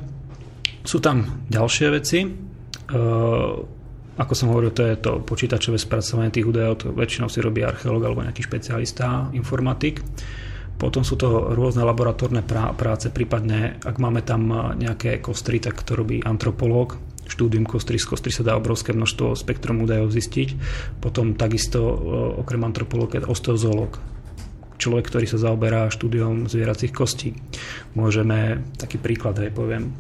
sú 0.82 0.98
tam 0.98 1.46
ďalšie 1.48 1.88
veci. 1.94 2.26
E, 2.26 2.30
ako 4.18 4.34
som 4.34 4.50
hovoril, 4.50 4.74
to 4.74 4.84
je 4.86 4.98
to 4.98 5.22
počítačové 5.22 5.78
spracovanie 5.78 6.34
tých 6.34 6.50
údajov, 6.50 6.74
to 6.82 6.88
väčšinou 6.92 7.30
si 7.30 7.40
robí 7.40 7.62
archeológ 7.62 8.10
alebo 8.10 8.26
nejaký 8.26 8.42
špecialista, 8.44 9.30
informatik. 9.38 10.02
Potom 10.82 11.06
sú 11.06 11.14
to 11.14 11.54
rôzne 11.54 11.86
laboratórne 11.86 12.42
práce, 12.74 13.14
prípadne 13.14 13.78
ak 13.86 14.02
máme 14.02 14.26
tam 14.26 14.74
nejaké 14.74 15.22
kostry, 15.22 15.62
tak 15.62 15.86
to 15.86 15.94
robí 15.94 16.26
antropológ, 16.26 16.98
štúdium 17.30 17.70
kostry. 17.70 18.02
Z 18.02 18.10
kostry 18.10 18.34
sa 18.34 18.42
dá 18.42 18.58
obrovské 18.58 18.90
množstvo 18.90 19.38
spektrum 19.38 19.86
údajov 19.86 20.10
zistiť. 20.10 20.58
Potom 20.98 21.38
takisto 21.38 21.86
okrem 22.42 22.66
antropológa 22.66 23.22
je 23.22 23.30
osteozológ, 23.30 24.02
človek, 24.82 25.06
ktorý 25.06 25.26
sa 25.30 25.38
zaoberá 25.38 25.86
štúdiom 25.94 26.50
zvieracích 26.50 26.90
kostí. 26.90 27.38
Môžeme, 27.94 28.66
taký 28.82 28.98
príklad 28.98 29.38
aj 29.38 29.54
poviem, 29.54 29.94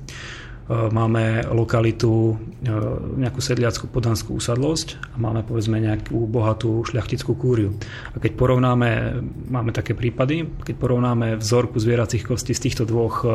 máme 0.72 1.48
lokalitu, 1.52 2.32
e, 2.32 2.74
nejakú 3.20 3.44
sedliackú 3.44 3.92
podanskú 3.92 4.40
usadlosť 4.40 5.12
a 5.12 5.16
máme 5.20 5.44
povedzme 5.44 5.82
nejakú 5.82 6.28
bohatú 6.30 6.88
šľachtickú 6.88 7.36
kúriu. 7.36 7.76
A 8.16 8.18
keď 8.22 8.40
porovnáme, 8.40 9.20
máme 9.52 9.72
také 9.76 9.98
prípady, 9.98 10.48
keď 10.64 10.76
porovnáme 10.80 11.36
vzorku 11.36 11.76
zvieracích 11.82 12.24
kostí 12.24 12.56
z 12.56 12.70
týchto 12.70 12.84
dvoch 12.88 13.26
e, 13.26 13.28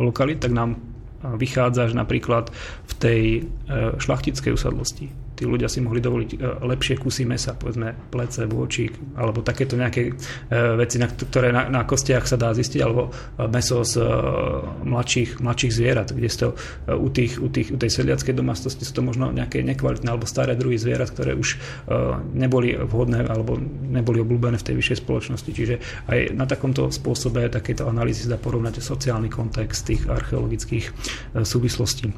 lokalit, 0.00 0.40
tak 0.40 0.54
nám 0.54 0.78
vychádza, 1.26 1.90
že 1.90 1.98
napríklad 1.98 2.54
v 2.86 2.92
tej 3.02 3.22
šlachtickej 3.98 4.52
usadlosti 4.54 5.25
tí 5.36 5.44
ľudia 5.44 5.68
si 5.68 5.84
mohli 5.84 6.00
dovoliť 6.00 6.30
e, 6.32 6.36
lepšie 6.64 6.96
kusy 6.96 7.28
mesa, 7.28 7.52
povedzme 7.52 7.92
plece, 8.08 8.48
bôčik, 8.48 8.96
alebo 9.20 9.44
takéto 9.44 9.76
nejaké 9.76 10.02
e, 10.08 10.12
veci, 10.80 10.96
na, 10.96 11.12
ktoré 11.12 11.52
na, 11.52 11.68
na 11.68 11.84
kostiach 11.84 12.24
sa 12.24 12.40
dá 12.40 12.56
zistiť, 12.56 12.80
alebo 12.80 13.12
e, 13.12 13.44
meso 13.52 13.84
z 13.84 14.00
mladších, 14.82 15.44
mladších 15.44 15.72
zvierat, 15.76 16.08
kde 16.16 16.28
to 16.32 16.48
u, 16.88 17.08
tých, 17.12 17.36
u, 17.36 17.48
tých, 17.52 17.68
u 17.72 17.78
tej 17.78 17.90
sedliackej 17.92 18.32
domácnosti 18.32 18.84
sú 18.84 18.92
to 18.96 19.04
možno 19.04 19.28
nejaké 19.32 19.60
nekvalitné 19.60 20.08
alebo 20.08 20.24
staré 20.28 20.56
druhy 20.56 20.76
zvierat, 20.76 21.12
ktoré 21.12 21.32
už 21.32 21.56
neboli 22.36 22.76
vhodné 22.76 23.24
alebo 23.24 23.56
neboli 23.88 24.20
obľúbené 24.20 24.60
v 24.60 24.66
tej 24.68 24.76
vyššej 24.76 25.00
spoločnosti. 25.00 25.50
Čiže 25.50 25.74
aj 26.12 26.36
na 26.36 26.44
takomto 26.44 26.92
spôsobe 26.92 27.48
takéto 27.48 27.88
analýzy 27.88 28.28
sa 28.28 28.36
dá 28.36 28.38
porovnať 28.38 28.84
sociálny 28.84 29.32
kontext 29.32 29.88
tých 29.88 30.04
archeologických 30.06 30.92
súvislostí. 31.40 32.12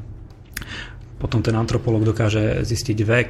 Potom 1.19 1.43
ten 1.43 1.55
antropolog 1.59 2.07
dokáže 2.07 2.63
zistiť 2.63 2.99
vek 3.05 3.29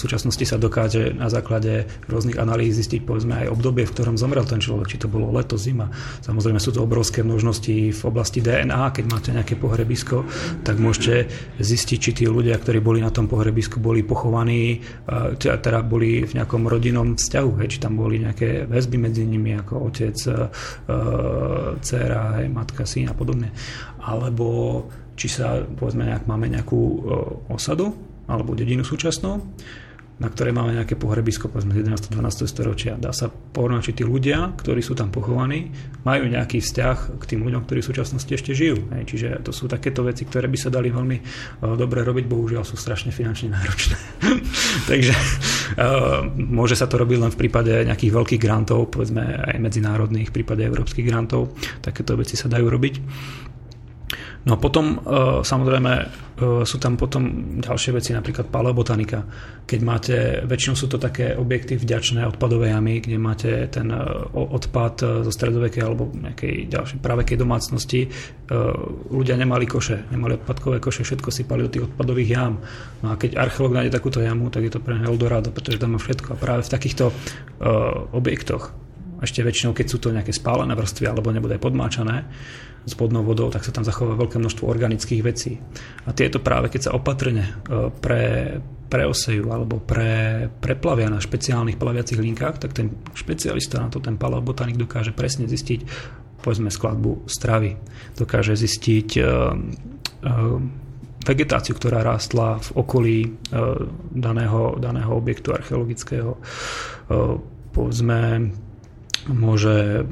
súčasnosti 0.00 0.44
sa 0.48 0.56
dokáže 0.56 1.12
na 1.12 1.28
základe 1.28 1.84
rôznych 2.08 2.40
analýz 2.40 2.80
zistiť 2.80 3.04
povedzme 3.04 3.44
aj 3.44 3.52
obdobie, 3.52 3.84
v 3.84 3.92
ktorom 3.92 4.16
zomrel 4.16 4.48
ten 4.48 4.56
človek, 4.62 4.88
či 4.88 5.00
to 5.04 5.12
bolo 5.12 5.28
leto, 5.28 5.60
zima. 5.60 5.92
Samozrejme 6.24 6.56
sú 6.56 6.72
to 6.72 6.80
obrovské 6.80 7.20
množnosti 7.20 7.92
v 7.92 8.02
oblasti 8.08 8.40
DNA, 8.40 8.96
keď 8.96 9.04
máte 9.04 9.30
nejaké 9.36 9.60
pohrebisko, 9.60 10.24
tak 10.64 10.80
môžete 10.80 11.28
zistiť, 11.60 11.98
či 12.00 12.10
tí 12.16 12.24
ľudia, 12.24 12.56
ktorí 12.56 12.80
boli 12.80 13.04
na 13.04 13.12
tom 13.12 13.28
pohrebisku, 13.28 13.76
boli 13.76 14.00
pochovaní, 14.00 14.80
teda 15.36 15.84
boli 15.84 16.24
v 16.24 16.32
nejakom 16.40 16.64
rodinnom 16.64 17.20
vzťahu, 17.20 17.50
hej, 17.60 17.76
či 17.76 17.78
tam 17.84 18.00
boli 18.00 18.24
nejaké 18.24 18.64
väzby 18.64 18.96
medzi 18.96 19.28
nimi, 19.28 19.52
ako 19.52 19.92
otec, 19.92 20.16
dcera, 21.84 22.40
matka, 22.48 22.88
syn 22.88 23.12
a 23.12 23.14
podobne. 23.14 23.52
Alebo 24.00 24.88
či 25.20 25.28
sa, 25.28 25.60
povedzme, 25.60 26.08
nejak, 26.08 26.24
máme 26.24 26.48
nejakú 26.48 26.80
osadu 27.52 27.92
alebo 28.24 28.56
dedinu 28.56 28.80
súčasnú, 28.80 29.44
na 30.20 30.28
ktorej 30.28 30.52
máme 30.52 30.76
nejaké 30.76 31.00
pohrebisko 31.00 31.48
povedzme 31.48 31.72
11. 31.72 32.12
12. 32.12 32.44
storočia. 32.44 33.00
Dá 33.00 33.08
sa 33.08 33.32
porovnať, 33.32 33.88
či 33.88 33.92
tí 33.96 34.04
ľudia, 34.04 34.52
ktorí 34.52 34.84
sú 34.84 34.92
tam 34.92 35.08
pochovaní, 35.08 35.72
majú 36.04 36.28
nejaký 36.28 36.60
vzťah 36.60 37.16
k 37.16 37.24
tým 37.24 37.40
ľuďom, 37.40 37.64
ktorí 37.64 37.80
v 37.80 37.88
súčasnosti 37.88 38.28
ešte 38.28 38.52
žijú. 38.52 38.84
Hej. 38.92 39.02
Čiže 39.08 39.28
to 39.40 39.50
sú 39.50 39.64
takéto 39.64 40.04
veci, 40.04 40.28
ktoré 40.28 40.44
by 40.44 40.58
sa 40.60 40.68
dali 40.68 40.92
veľmi 40.92 41.16
uh, 41.16 41.72
dobre 41.72 42.04
robiť, 42.04 42.28
bohužiaľ 42.28 42.68
sú 42.68 42.76
strašne 42.76 43.16
finančne 43.16 43.48
náročné. 43.48 43.96
Takže 44.92 45.14
uh, 45.16 46.28
môže 46.36 46.76
sa 46.76 46.84
to 46.84 47.00
robiť 47.00 47.16
len 47.16 47.32
v 47.32 47.40
prípade 47.40 47.72
nejakých 47.88 48.12
veľkých 48.12 48.40
grantov, 48.44 48.92
povedzme 48.92 49.24
aj 49.24 49.56
medzinárodných, 49.56 50.28
v 50.28 50.36
prípade 50.36 50.60
európskych 50.68 51.08
grantov. 51.08 51.56
Takéto 51.80 52.20
veci 52.20 52.36
sa 52.36 52.52
dajú 52.52 52.68
robiť. 52.68 52.94
No 54.40 54.56
a 54.56 54.58
potom 54.58 54.96
e, 54.96 54.98
samozrejme 55.44 55.92
e, 56.00 56.04
sú 56.64 56.80
tam 56.80 56.96
potom 56.96 57.56
ďalšie 57.60 57.92
veci, 57.92 58.16
napríklad 58.16 58.48
paleobotanika. 58.48 59.20
Keď 59.68 59.80
máte, 59.84 60.16
väčšinou 60.48 60.74
sú 60.80 60.88
to 60.88 60.96
také 60.96 61.36
objekty 61.36 61.76
vďačné 61.76 62.24
odpadové 62.24 62.72
jamy, 62.72 63.04
kde 63.04 63.20
máte 63.20 63.68
ten 63.68 63.92
e, 63.92 64.00
odpad 64.32 65.28
zo 65.28 65.32
stredovekej 65.32 65.82
alebo 65.84 66.08
nejakej 66.08 66.72
ďalšej 66.72 66.98
pravekej 67.04 67.36
domácnosti. 67.36 68.08
Ľudia 69.12 69.36
nemali 69.36 69.68
koše, 69.68 70.10
nemali 70.10 70.40
odpadkové 70.40 70.80
koše, 70.80 71.04
všetko 71.04 71.28
sypali 71.28 71.68
do 71.68 71.70
tých 71.70 71.86
odpadových 71.92 72.30
jam. 72.32 72.58
No 73.04 73.12
a 73.12 73.14
keď 73.20 73.36
archeológ 73.36 73.76
nájde 73.76 73.92
takúto 73.92 74.24
jamu, 74.24 74.48
tak 74.48 74.66
je 74.66 74.72
to 74.72 74.80
pre 74.80 74.96
Eldorado, 74.98 75.52
pretože 75.52 75.78
tam 75.78 75.94
má 75.94 76.00
všetko. 76.00 76.34
A 76.34 76.40
práve 76.40 76.66
v 76.66 76.72
takýchto 76.72 77.14
objektoch, 78.10 78.74
ešte 79.20 79.44
väčšinou, 79.44 79.76
keď 79.76 79.86
sú 79.86 80.00
to 80.00 80.10
nejaké 80.10 80.32
spálené 80.32 80.72
vrstvy 80.72 81.04
alebo 81.06 81.30
nebude 81.30 81.60
aj 81.60 81.62
podmáčané, 81.62 82.26
s 82.84 82.96
podnou 82.96 83.20
vodou, 83.20 83.52
tak 83.52 83.64
sa 83.64 83.72
tam 83.74 83.84
zachová 83.84 84.16
veľké 84.16 84.40
množstvo 84.40 84.64
organických 84.64 85.22
vecí. 85.22 85.60
A 86.08 86.16
tieto 86.16 86.40
práve, 86.40 86.72
keď 86.72 86.90
sa 86.90 86.94
opatrne 86.96 87.44
e, 87.44 87.52
pre, 87.92 88.56
preosejú 88.88 89.52
alebo 89.52 89.78
pre, 89.78 90.48
preplavia 90.48 91.12
na 91.12 91.20
špeciálnych 91.20 91.76
plaviacich 91.76 92.18
linkách, 92.18 92.56
tak 92.56 92.72
ten 92.72 92.90
špecialista 93.12 93.78
na 93.78 93.92
to, 93.92 94.00
ten 94.00 94.16
paleobotanik 94.16 94.80
dokáže 94.80 95.12
presne 95.12 95.44
zistiť 95.44 95.80
povedzme 96.40 96.72
skladbu 96.72 97.28
stravy. 97.28 97.76
Dokáže 98.16 98.56
zistiť 98.56 99.08
uh, 99.20 99.52
uh, 99.52 100.56
vegetáciu, 101.20 101.76
ktorá 101.76 102.00
rástla 102.00 102.56
v 102.64 102.70
okolí 102.80 103.18
uh, 103.28 103.84
daného, 104.08 104.80
daného 104.80 105.12
objektu 105.12 105.52
archeologického. 105.52 106.40
Uh, 107.12 107.36
povedzme 107.76 108.50
môže 109.28 110.06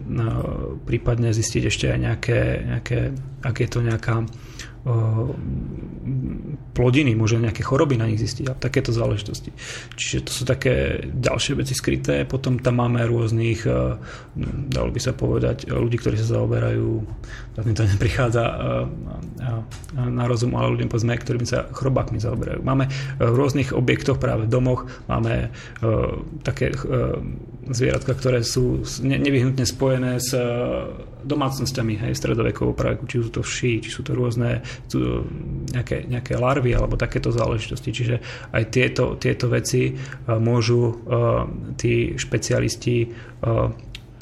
prípadne 0.85 1.33
zistiť 1.33 1.63
ešte 1.69 1.87
aj 1.89 1.99
nejaké, 1.99 2.39
nejaké 2.67 2.99
ak 3.41 3.57
je 3.63 3.69
to 3.71 3.81
nejaká 3.81 4.27
plodiny, 6.73 7.19
môže 7.19 7.43
nejaké 7.43 7.67
choroby 7.67 7.99
na 7.99 8.07
nich 8.07 8.23
zistiť 8.23 8.47
a 8.49 8.55
takéto 8.55 8.95
záležitosti. 8.95 9.51
Čiže 9.99 10.19
to 10.25 10.33
sú 10.33 10.43
také 10.47 11.03
ďalšie 11.11 11.59
veci 11.59 11.75
skryté. 11.75 12.23
Potom 12.23 12.63
tam 12.63 12.79
máme 12.79 13.03
rôznych, 13.03 13.67
dalo 14.71 14.91
by 14.95 15.01
sa 15.03 15.11
povedať, 15.11 15.67
ľudí, 15.67 15.99
ktorí 15.99 16.15
sa 16.15 16.39
zaoberajú, 16.39 17.03
teraz 17.59 17.65
mi 17.67 17.75
to 17.75 17.83
neprichádza 17.99 18.45
na 19.95 20.25
rozum, 20.31 20.55
ale 20.55 20.79
ľudia, 20.79 20.87
povedzme, 20.87 21.19
ktorými 21.19 21.47
sa 21.51 21.67
chrobákmi 21.67 22.23
zaoberajú. 22.23 22.63
Máme 22.63 22.87
v 23.19 23.35
rôznych 23.35 23.75
objektoch, 23.75 24.23
práve 24.23 24.47
v 24.47 24.53
domoch, 24.55 24.87
máme 25.11 25.51
také 26.47 26.71
zvieratka, 27.69 28.15
ktoré 28.15 28.47
sú 28.47 28.87
nevyhnutne 29.03 29.67
spojené 29.67 30.23
s 30.23 30.33
domácnosťami, 31.19 31.99
hej, 31.99 32.13
stredovekovou 32.15 32.73
praveku, 32.73 33.05
či 33.11 33.21
sú 33.21 33.31
to 33.35 33.43
vši, 33.43 33.83
či 33.85 33.91
sú 33.91 34.07
to 34.07 34.15
rôzne 34.15 34.63
nejaké, 35.75 36.09
nejaké 36.09 36.39
larvy 36.39 36.73
alebo 36.73 36.97
takéto 36.97 37.29
záležitosti. 37.35 37.91
Čiže 37.93 38.17
aj 38.53 38.63
tieto, 38.73 39.19
tieto 39.21 39.51
veci 39.51 39.93
uh, 39.93 40.39
môžu 40.39 40.81
uh, 40.89 41.45
tí 41.77 42.17
špecialisti 42.17 43.11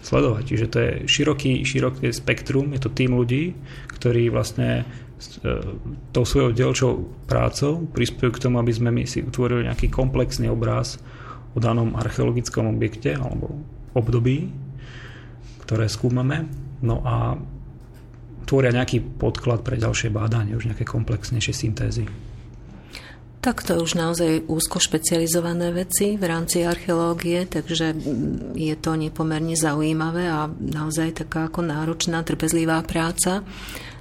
sledovať. 0.06 0.42
Čiže 0.46 0.66
to 0.70 0.76
je 0.78 0.90
široký, 1.10 1.66
široké 1.66 2.14
spektrum, 2.14 2.70
je 2.76 2.80
to 2.84 2.94
tým 2.94 3.16
ľudí, 3.18 3.58
ktorí 3.96 4.30
vlastne 4.30 4.86
tou 6.12 6.24
svojou 6.28 6.52
dielčou 6.52 7.08
prácou 7.24 7.88
prispiejú 7.88 8.36
k 8.36 8.42
tomu, 8.46 8.60
aby 8.60 8.72
sme 8.72 8.92
my 8.92 9.08
si 9.08 9.24
utvorili 9.24 9.64
nejaký 9.64 9.88
komplexný 9.88 10.52
obraz 10.52 11.00
o 11.56 11.58
danom 11.58 11.96
archeologickom 11.96 12.68
objekte 12.68 13.16
alebo 13.16 13.56
období, 13.96 14.52
ktoré 15.64 15.88
skúmame. 15.88 16.44
No 16.84 17.00
a 17.00 17.40
tvoria 18.46 18.70
nejaký 18.70 19.02
podklad 19.18 19.66
pre 19.66 19.76
ďalšie 19.76 20.14
bádanie, 20.14 20.54
už 20.54 20.70
nejaké 20.70 20.86
komplexnejšie 20.86 21.52
syntézy. 21.52 22.06
Tak 23.46 23.62
to 23.62 23.78
už 23.78 23.94
naozaj 23.94 24.50
úzko 24.50 24.82
špecializované 24.82 25.70
veci 25.70 26.18
v 26.18 26.24
rámci 26.26 26.66
archeológie, 26.66 27.46
takže 27.46 27.94
je 28.58 28.74
to 28.74 28.98
nepomerne 28.98 29.54
zaujímavé 29.54 30.26
a 30.26 30.50
naozaj 30.50 31.26
taká 31.26 31.46
ako 31.46 31.62
náročná, 31.62 32.26
trpezlivá 32.26 32.82
práca. 32.82 33.46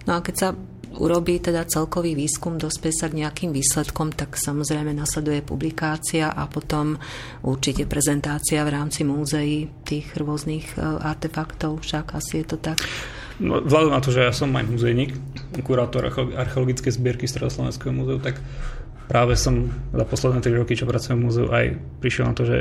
No 0.10 0.17
a 0.17 0.25
keď 0.25 0.36
sa 0.38 0.49
urobí 0.97 1.38
teda 1.43 1.67
celkový 1.67 2.15
výskum, 2.15 2.58
dospie 2.58 2.89
sa 2.89 3.12
k 3.12 3.21
nejakým 3.21 3.51
výsledkom, 3.51 4.15
tak 4.15 4.39
samozrejme 4.39 4.95
nasleduje 4.95 5.43
publikácia 5.43 6.31
a 6.31 6.47
potom 6.47 6.97
určite 7.43 7.86
prezentácia 7.86 8.63
v 8.63 8.73
rámci 8.73 9.03
múzeí 9.03 9.69
tých 9.84 10.15
rôznych 10.15 10.73
e, 10.73 10.81
artefaktov, 10.81 11.84
však 11.84 12.15
asi 12.15 12.41
je 12.41 12.45
to 12.49 12.58
tak. 12.58 12.79
No, 13.35 13.59
vzhľadom 13.59 13.91
na 13.91 13.99
to, 13.99 14.15
že 14.15 14.23
ja 14.23 14.31
som 14.31 14.51
aj 14.55 14.63
muzejník, 14.63 15.11
kurátor 15.67 16.07
archeologické 16.35 16.87
zbierky 16.87 17.27
Stredoslovenského 17.27 17.91
múzeu, 17.91 18.15
tak 18.23 18.39
práve 19.11 19.35
som 19.35 19.75
za 19.91 20.05
posledné 20.07 20.39
3 20.39 20.61
roky, 20.63 20.79
čo 20.79 20.87
pracujem 20.87 21.19
v 21.19 21.25
múzeu, 21.27 21.47
aj 21.51 21.75
prišiel 21.99 22.31
na 22.31 22.35
to, 22.35 22.43
že 22.47 22.57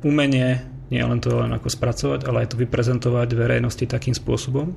umenie 0.00 0.64
nie 0.88 1.02
len 1.02 1.18
to 1.18 1.34
len 1.34 1.50
ako 1.50 1.66
spracovať, 1.66 2.30
ale 2.30 2.46
aj 2.46 2.54
to 2.54 2.60
vyprezentovať 2.62 3.28
verejnosti 3.34 3.84
takým 3.90 4.14
spôsobom, 4.14 4.70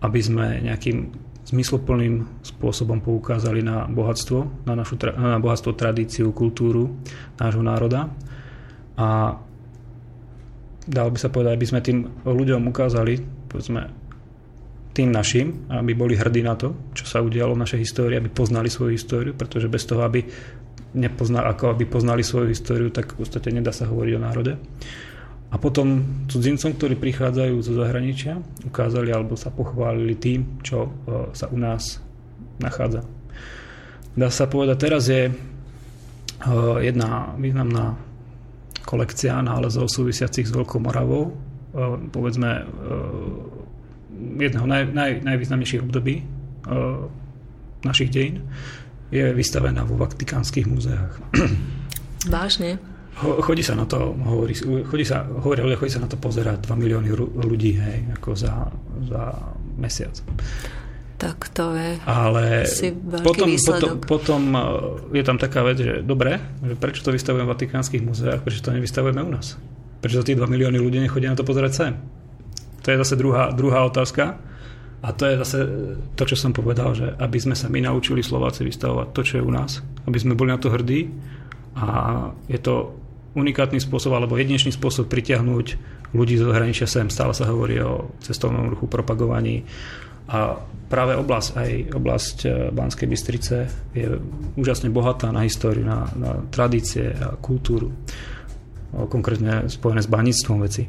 aby 0.00 0.20
sme 0.24 0.64
nejakým 0.64 1.12
zmysloplným 1.52 2.24
spôsobom 2.40 3.04
poukázali 3.04 3.60
na 3.60 3.84
bohatstvo, 3.84 4.64
na, 4.64 4.72
našu, 4.72 4.96
na 5.18 5.36
bohatstvo, 5.36 5.76
tradíciu, 5.76 6.32
kultúru 6.32 6.96
nášho 7.36 7.60
národa. 7.60 8.08
A 8.96 9.36
dalo 10.88 11.08
by 11.12 11.18
sa 11.20 11.28
povedať, 11.28 11.52
aby 11.60 11.66
sme 11.68 11.84
tým 11.84 11.98
ľuďom 12.24 12.72
ukázali, 12.72 13.20
povedzme, 13.52 14.01
tým 14.92 15.08
našim, 15.08 15.64
aby 15.72 15.96
boli 15.96 16.14
hrdí 16.14 16.44
na 16.44 16.52
to, 16.52 16.92
čo 16.92 17.08
sa 17.08 17.24
udialo 17.24 17.56
v 17.56 17.62
našej 17.64 17.80
histórii, 17.80 18.20
aby 18.20 18.28
poznali 18.28 18.68
svoju 18.68 18.92
históriu, 18.92 19.32
pretože 19.32 19.72
bez 19.72 19.88
toho, 19.88 20.04
aby, 20.04 20.20
nepoznali, 20.92 21.48
ako 21.48 21.72
aby 21.72 21.84
poznali 21.88 22.20
svoju 22.20 22.52
históriu, 22.52 22.92
tak 22.92 23.16
v 23.16 23.24
podstate 23.24 23.48
nedá 23.48 23.72
sa 23.72 23.88
hovoriť 23.88 24.12
o 24.12 24.24
národe. 24.24 24.52
A 25.52 25.60
potom 25.60 26.00
cudzincom, 26.32 26.72
ktorí 26.76 26.96
prichádzajú 26.96 27.56
zo 27.60 27.72
zahraničia, 27.76 28.40
ukázali 28.64 29.12
alebo 29.12 29.36
sa 29.36 29.52
pochválili 29.52 30.16
tým, 30.16 30.64
čo 30.64 30.88
e, 30.88 30.90
sa 31.36 31.48
u 31.52 31.60
nás 31.60 32.00
nachádza. 32.56 33.04
Dá 34.16 34.32
sa 34.32 34.48
povedať, 34.48 34.76
teraz 34.80 35.12
je 35.12 35.28
e, 35.28 35.32
jedna 36.80 37.36
významná 37.36 38.00
kolekcia 38.84 39.44
nálezov 39.44 39.92
súvisiacich 39.92 40.48
s 40.48 40.56
Veľkou 40.56 40.80
Moravou, 40.80 41.28
e, 41.28 41.32
povedzme 42.08 42.64
jedného 44.38 44.66
naj, 44.66 44.92
naj, 44.92 45.12
najvýznamnejších 45.24 45.82
období 45.82 46.22
uh, 46.68 47.08
našich 47.84 48.10
dejín 48.10 48.46
je 49.12 49.28
vystavená 49.36 49.84
vo 49.84 50.00
vatikánskych 50.00 50.64
múzeách. 50.64 51.20
Vážne? 52.32 52.80
Chodí 53.22 53.60
sa 53.60 53.76
na 53.76 53.84
to, 53.84 54.16
hovorí, 54.24 54.56
chodí 54.88 55.04
sa, 55.04 55.28
hovorí, 55.28 55.60
chodí 55.76 55.92
sa 55.92 56.00
na 56.00 56.08
to 56.08 56.16
pozerať 56.16 56.64
2 56.64 56.80
milióny 56.80 57.12
ľudí, 57.44 57.76
hej, 57.76 58.08
ako 58.16 58.32
za, 58.32 58.72
za 59.04 59.36
mesiac. 59.76 60.16
Tak 61.20 61.54
to 61.54 61.76
je 61.76 62.02
Ale 62.02 62.66
potom, 63.22 63.46
potom, 63.46 63.90
potom 64.02 64.40
je 65.14 65.22
tam 65.22 65.38
taká 65.38 65.62
vec, 65.62 65.78
že 65.78 66.02
dobre, 66.02 66.40
že 66.64 66.74
prečo 66.74 67.04
to 67.04 67.14
vystavujeme 67.14 67.46
v 67.46 67.52
vatikánskych 67.52 68.02
múzeách, 68.02 68.42
prečo 68.42 68.64
to 68.64 68.74
nevystavujeme 68.74 69.22
u 69.22 69.30
nás? 69.30 69.60
Prečo 70.02 70.24
tí 70.26 70.34
2 70.34 70.42
milióny 70.48 70.82
ľudí 70.82 70.98
nechodia 70.98 71.30
na 71.30 71.38
to 71.38 71.46
pozerať 71.46 71.72
sem? 71.76 71.92
To 72.82 72.86
je 72.90 72.96
zase 72.98 73.14
druhá, 73.14 73.54
druhá 73.54 73.86
otázka. 73.86 74.38
A 75.02 75.08
to 75.10 75.26
je 75.26 75.34
zase 75.42 75.58
to, 76.14 76.22
čo 76.22 76.38
som 76.38 76.54
povedal, 76.54 76.94
že 76.94 77.10
aby 77.18 77.38
sme 77.42 77.58
sa 77.58 77.66
my 77.66 77.82
naučili 77.82 78.22
Slováci 78.22 78.62
vystavovať 78.62 79.06
to, 79.10 79.20
čo 79.26 79.34
je 79.38 79.46
u 79.46 79.50
nás, 79.50 79.82
aby 80.06 80.18
sme 80.18 80.38
boli 80.38 80.54
na 80.54 80.62
to 80.62 80.70
hrdí 80.70 81.10
A 81.74 81.86
je 82.46 82.58
to 82.62 82.94
unikátny 83.34 83.82
spôsob 83.82 84.14
alebo 84.14 84.38
jedinečný 84.38 84.70
spôsob 84.70 85.10
pritiahnuť 85.10 85.66
ľudí 86.14 86.38
zo 86.38 86.52
zahraničia 86.52 86.86
sem. 86.86 87.10
Stále 87.10 87.34
sa 87.34 87.48
hovorí 87.50 87.82
o 87.82 88.14
cestovnom 88.22 88.70
ruchu, 88.70 88.86
propagovaní. 88.86 89.64
A 90.30 90.54
práve 90.86 91.18
oblasť, 91.18 91.48
aj 91.56 91.70
oblasť 91.98 92.36
e, 92.44 92.48
Banskej 92.70 93.08
Bystrice 93.10 93.56
je 93.96 94.06
úžasne 94.54 94.92
bohatá 94.92 95.32
na 95.34 95.42
históriu, 95.42 95.82
na, 95.82 96.06
na 96.14 96.46
tradície 96.52 97.10
a 97.10 97.34
kultúru. 97.40 97.90
Konkrétne 98.92 99.66
spojené 99.72 100.04
s 100.04 100.12
baníctvom 100.12 100.58
veci. 100.62 100.84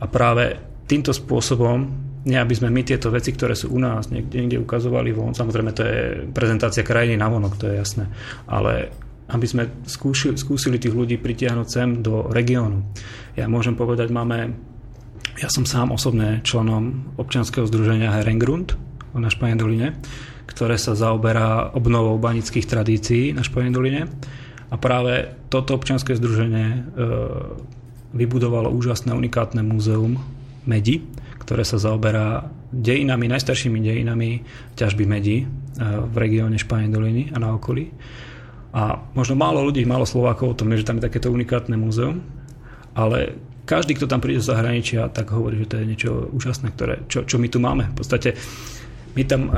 A 0.00 0.04
práve 0.08 0.73
týmto 0.84 1.12
spôsobom, 1.16 1.88
nie 2.24 2.40
aby 2.40 2.54
sme 2.56 2.72
my 2.72 2.80
tieto 2.84 3.12
veci, 3.12 3.36
ktoré 3.36 3.52
sú 3.52 3.72
u 3.72 3.78
nás 3.80 4.08
niekde, 4.08 4.40
niekde 4.40 4.58
ukazovali 4.64 5.12
von, 5.12 5.36
samozrejme 5.36 5.70
to 5.76 5.82
je 5.84 6.00
prezentácia 6.32 6.80
krajiny 6.80 7.20
na 7.20 7.28
vonok, 7.28 7.60
to 7.60 7.68
je 7.68 7.76
jasné, 7.76 8.04
ale 8.48 8.88
aby 9.28 9.46
sme 9.48 9.64
skúšili, 9.88 10.36
skúsili 10.36 10.76
tých 10.76 10.92
ľudí 10.92 11.16
pritiahnuť 11.16 11.68
sem 11.68 11.88
do 12.04 12.28
regiónu. 12.28 12.84
Ja 13.36 13.48
môžem 13.48 13.72
povedať, 13.72 14.12
máme, 14.12 14.52
ja 15.40 15.48
som 15.48 15.64
sám 15.64 15.96
osobne 15.96 16.44
členom 16.44 17.16
občianskeho 17.16 17.64
združenia 17.64 18.12
Herengrund 18.20 18.76
na 19.16 19.32
Španie 19.32 19.56
doline, 19.56 19.96
ktoré 20.44 20.76
sa 20.76 20.92
zaoberá 20.92 21.72
obnovou 21.72 22.20
banických 22.20 22.68
tradícií 22.68 23.32
na 23.32 23.40
Španie 23.40 23.72
doline. 23.72 24.12
A 24.68 24.76
práve 24.76 25.32
toto 25.48 25.78
občianske 25.78 26.18
združenie 26.18 26.66
e, 26.68 26.80
vybudovalo 28.12 28.74
úžasné 28.74 29.14
unikátne 29.14 29.62
múzeum 29.62 30.18
Medi, 30.64 31.04
ktoré 31.44 31.60
sa 31.60 31.76
zaoberá 31.76 32.48
dejinami, 32.72 33.28
najstaršími 33.28 33.78
dejinami 33.84 34.40
ťažby 34.74 35.04
medi 35.04 35.44
e, 35.44 35.46
v 35.84 36.14
regióne 36.16 36.56
Španie 36.56 36.88
doliny 36.88 37.30
a 37.30 37.38
na 37.38 37.52
okolí. 37.52 37.92
A 38.74 38.98
možno 39.14 39.38
málo 39.38 39.62
ľudí, 39.62 39.86
málo 39.86 40.08
Slovákov 40.08 40.46
o 40.50 40.58
tom 40.58 40.72
že 40.74 40.88
tam 40.88 40.98
je 40.98 41.06
takéto 41.06 41.30
unikátne 41.30 41.78
múzeum, 41.78 42.24
ale 42.96 43.38
každý, 43.68 43.94
kto 43.94 44.10
tam 44.10 44.18
príde 44.18 44.42
z 44.42 44.50
zahraničia, 44.50 45.12
tak 45.12 45.30
hovorí, 45.30 45.62
že 45.62 45.70
to 45.70 45.78
je 45.78 45.88
niečo 45.88 46.10
úžasné, 46.34 46.74
ktoré, 46.74 47.06
čo, 47.06 47.22
čo 47.22 47.38
my 47.38 47.48
tu 47.48 47.62
máme. 47.62 47.92
V 47.92 47.96
podstate 47.96 48.34
my 49.14 49.22
tam 49.24 49.46
um, 49.46 49.52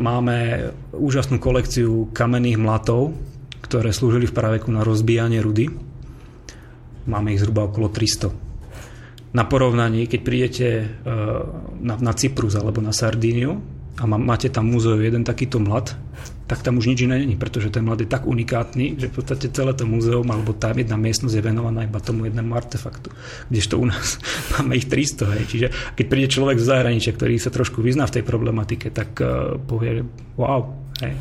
máme 0.00 0.70
úžasnú 0.96 1.36
kolekciu 1.36 2.08
kamenných 2.16 2.56
mlatov, 2.56 3.12
ktoré 3.60 3.92
slúžili 3.92 4.24
v 4.24 4.32
praveku 4.32 4.72
na 4.72 4.80
rozbijanie 4.80 5.44
rudy. 5.44 5.68
Máme 7.04 7.36
ich 7.36 7.44
zhruba 7.44 7.68
okolo 7.68 7.92
300. 7.92 8.47
Na 9.28 9.44
porovnaní, 9.44 10.08
keď 10.08 10.20
prídete 10.24 10.68
uh, 10.84 11.44
na, 11.80 12.00
na 12.00 12.12
Cyprus 12.16 12.56
alebo 12.56 12.80
na 12.80 12.96
Sardíniu 12.96 13.60
a 13.98 14.06
máte 14.06 14.48
tam 14.48 14.70
múzeu 14.70 14.96
jeden 15.02 15.26
takýto 15.26 15.58
mlat, 15.58 15.92
tak 16.48 16.64
tam 16.64 16.80
už 16.80 16.88
nič 16.88 17.04
iné 17.04 17.20
není, 17.20 17.36
pretože 17.36 17.68
ten 17.68 17.84
mlad 17.84 18.00
je 18.00 18.08
tak 18.08 18.24
unikátny, 18.24 18.96
že 18.96 19.12
v 19.12 19.14
podstate 19.20 19.52
celé 19.52 19.76
to 19.76 19.84
múzeum 19.84 20.24
alebo 20.32 20.56
tá 20.56 20.72
jedna 20.72 20.96
miestnosť 20.96 21.34
je 21.36 21.44
venovaná 21.44 21.84
iba 21.84 22.00
tomu 22.00 22.24
jednému 22.24 22.56
artefaktu. 22.56 23.12
Kdežto 23.52 23.76
u 23.76 23.84
nás 23.84 24.16
máme 24.56 24.80
ich 24.80 24.88
300. 24.88 25.34
Hej. 25.36 25.44
Čiže 25.44 25.66
keď 25.92 26.06
príde 26.08 26.28
človek 26.32 26.56
z 26.56 26.68
zahraničia, 26.72 27.12
ktorý 27.12 27.36
sa 27.36 27.52
trošku 27.52 27.84
vyzná 27.84 28.08
v 28.08 28.14
tej 28.18 28.24
problematike, 28.24 28.88
tak 28.88 29.12
uh, 29.20 29.60
povie, 29.60 30.08
wow. 30.40 30.87
Hej. 30.98 31.14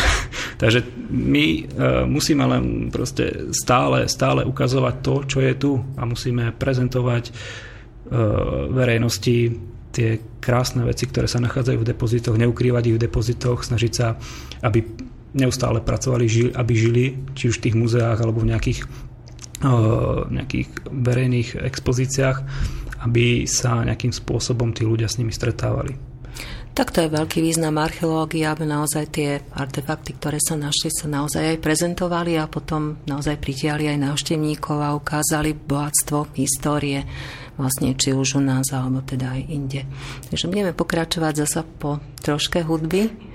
Takže 0.62 0.80
my 1.10 1.46
uh, 1.46 1.64
musíme 2.06 2.42
len 2.46 2.90
proste 2.90 3.54
stále, 3.54 4.10
stále 4.10 4.42
ukazovať 4.42 4.94
to, 5.02 5.14
čo 5.26 5.38
je 5.42 5.52
tu 5.54 5.72
a 5.98 6.02
musíme 6.02 6.50
prezentovať 6.54 7.30
uh, 7.30 7.34
verejnosti 8.70 9.58
tie 9.92 10.10
krásne 10.40 10.82
veci, 10.88 11.04
ktoré 11.06 11.28
sa 11.28 11.38
nachádzajú 11.38 11.78
v 11.78 11.88
depozitoch, 11.92 12.40
neukrývať 12.40 12.82
ich 12.90 12.96
v 12.96 13.04
depozitoch, 13.06 13.62
snažiť 13.62 13.92
sa, 13.92 14.16
aby 14.64 14.82
neustále 15.36 15.84
pracovali, 15.84 16.56
aby 16.56 16.72
žili, 16.72 17.04
či 17.36 17.52
už 17.52 17.60
v 17.60 17.64
tých 17.68 17.76
muzeách 17.78 18.18
alebo 18.20 18.40
v 18.40 18.56
nejakých, 18.56 18.80
nejakých 20.32 20.68
verejných 20.88 21.60
expozíciách, 21.60 22.38
aby 23.04 23.48
sa 23.48 23.84
nejakým 23.84 24.12
spôsobom 24.12 24.72
tí 24.72 24.84
ľudia 24.84 25.08
s 25.08 25.20
nimi 25.20 25.32
stretávali. 25.32 26.11
Tak 26.72 26.88
to 26.88 27.04
je 27.04 27.12
veľký 27.12 27.44
význam 27.44 27.76
archeológie, 27.76 28.48
aby 28.48 28.64
naozaj 28.64 29.04
tie 29.12 29.44
artefakty, 29.52 30.16
ktoré 30.16 30.40
sa 30.40 30.56
našli, 30.56 30.88
sa 30.88 31.04
naozaj 31.04 31.52
aj 31.52 31.58
prezentovali 31.60 32.40
a 32.40 32.48
potom 32.48 32.96
naozaj 33.04 33.36
pritiahli 33.36 33.92
aj 33.92 33.98
návštevníkov 34.00 34.80
a 34.80 34.96
ukázali 34.96 35.52
bohatstvo 35.52 36.32
histórie 36.32 37.04
vlastne 37.60 37.92
či 37.92 38.16
už 38.16 38.40
u 38.40 38.42
nás, 38.42 38.72
alebo 38.72 39.04
teda 39.04 39.36
aj 39.36 39.42
inde. 39.52 39.84
Takže 40.32 40.48
budeme 40.48 40.72
pokračovať 40.72 41.44
zasa 41.44 41.60
po 41.60 42.00
troške 42.24 42.64
hudby. 42.64 43.31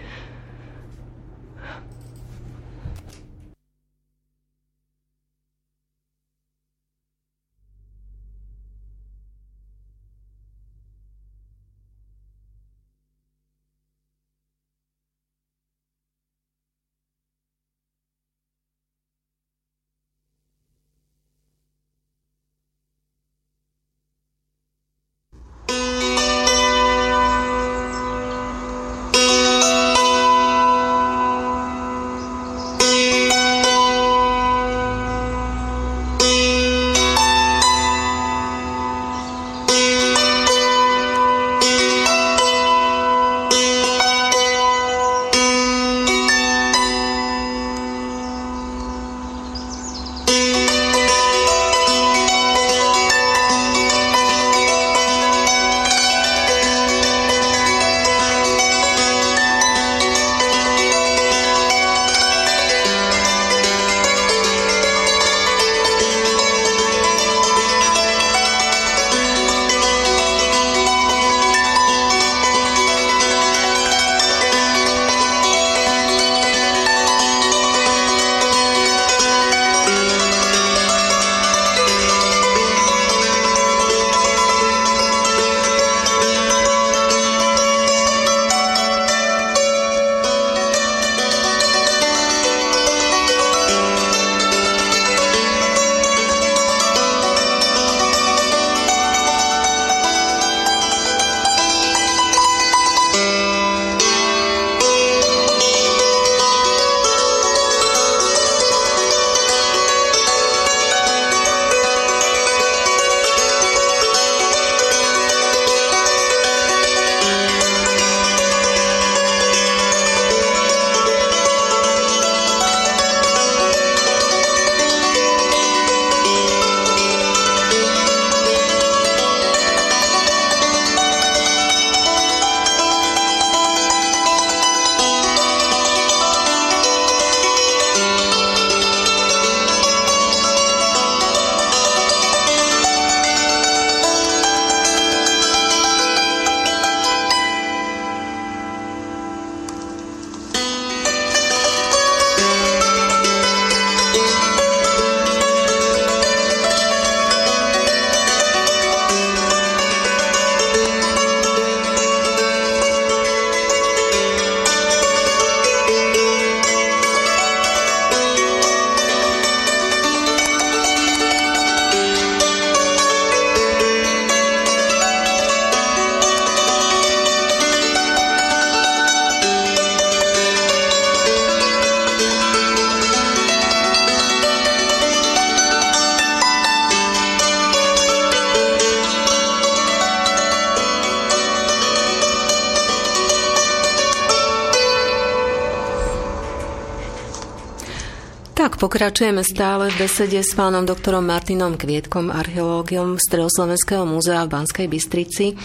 Pokračujeme 198.88 199.44
stále 199.44 199.92
v 199.92 200.08
besede 200.08 200.40
s 200.40 200.56
pánom 200.56 200.88
doktorom 200.88 201.20
Martinom 201.20 201.76
Kvietkom, 201.76 202.32
archeológiom 202.32 203.20
Stredoslovenského 203.20 204.08
múzea 204.08 204.48
v 204.48 204.56
Banskej 204.56 204.88
Bystrici. 204.88 205.60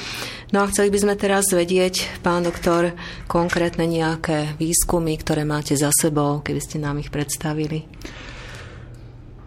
No 0.51 0.67
a 0.67 0.67
chceli 0.67 0.91
by 0.91 0.99
sme 0.99 1.15
teraz 1.15 1.47
vedieť, 1.55 2.19
pán 2.27 2.43
doktor, 2.43 2.99
konkrétne 3.31 3.87
nejaké 3.87 4.59
výskumy, 4.59 5.15
ktoré 5.23 5.47
máte 5.47 5.79
za 5.79 5.95
sebou, 5.95 6.43
keby 6.43 6.59
ste 6.67 6.83
nám 6.83 6.99
ich 6.99 7.15
predstavili. 7.15 7.87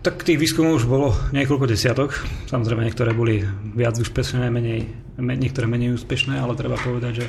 Tak 0.07 0.23
tých 0.23 0.39
výskumov 0.39 0.79
už 0.79 0.87
bolo 0.87 1.11
niekoľko 1.35 1.67
desiatok. 1.67 2.15
Samozrejme, 2.47 2.87
niektoré 2.87 3.11
boli 3.11 3.43
viac 3.75 3.99
úspešné, 3.99 4.55
menej, 4.55 4.87
niektoré 5.19 5.67
menej 5.67 5.99
úspešné, 5.99 6.39
ale 6.39 6.55
treba 6.55 6.79
povedať, 6.79 7.11
že 7.11 7.25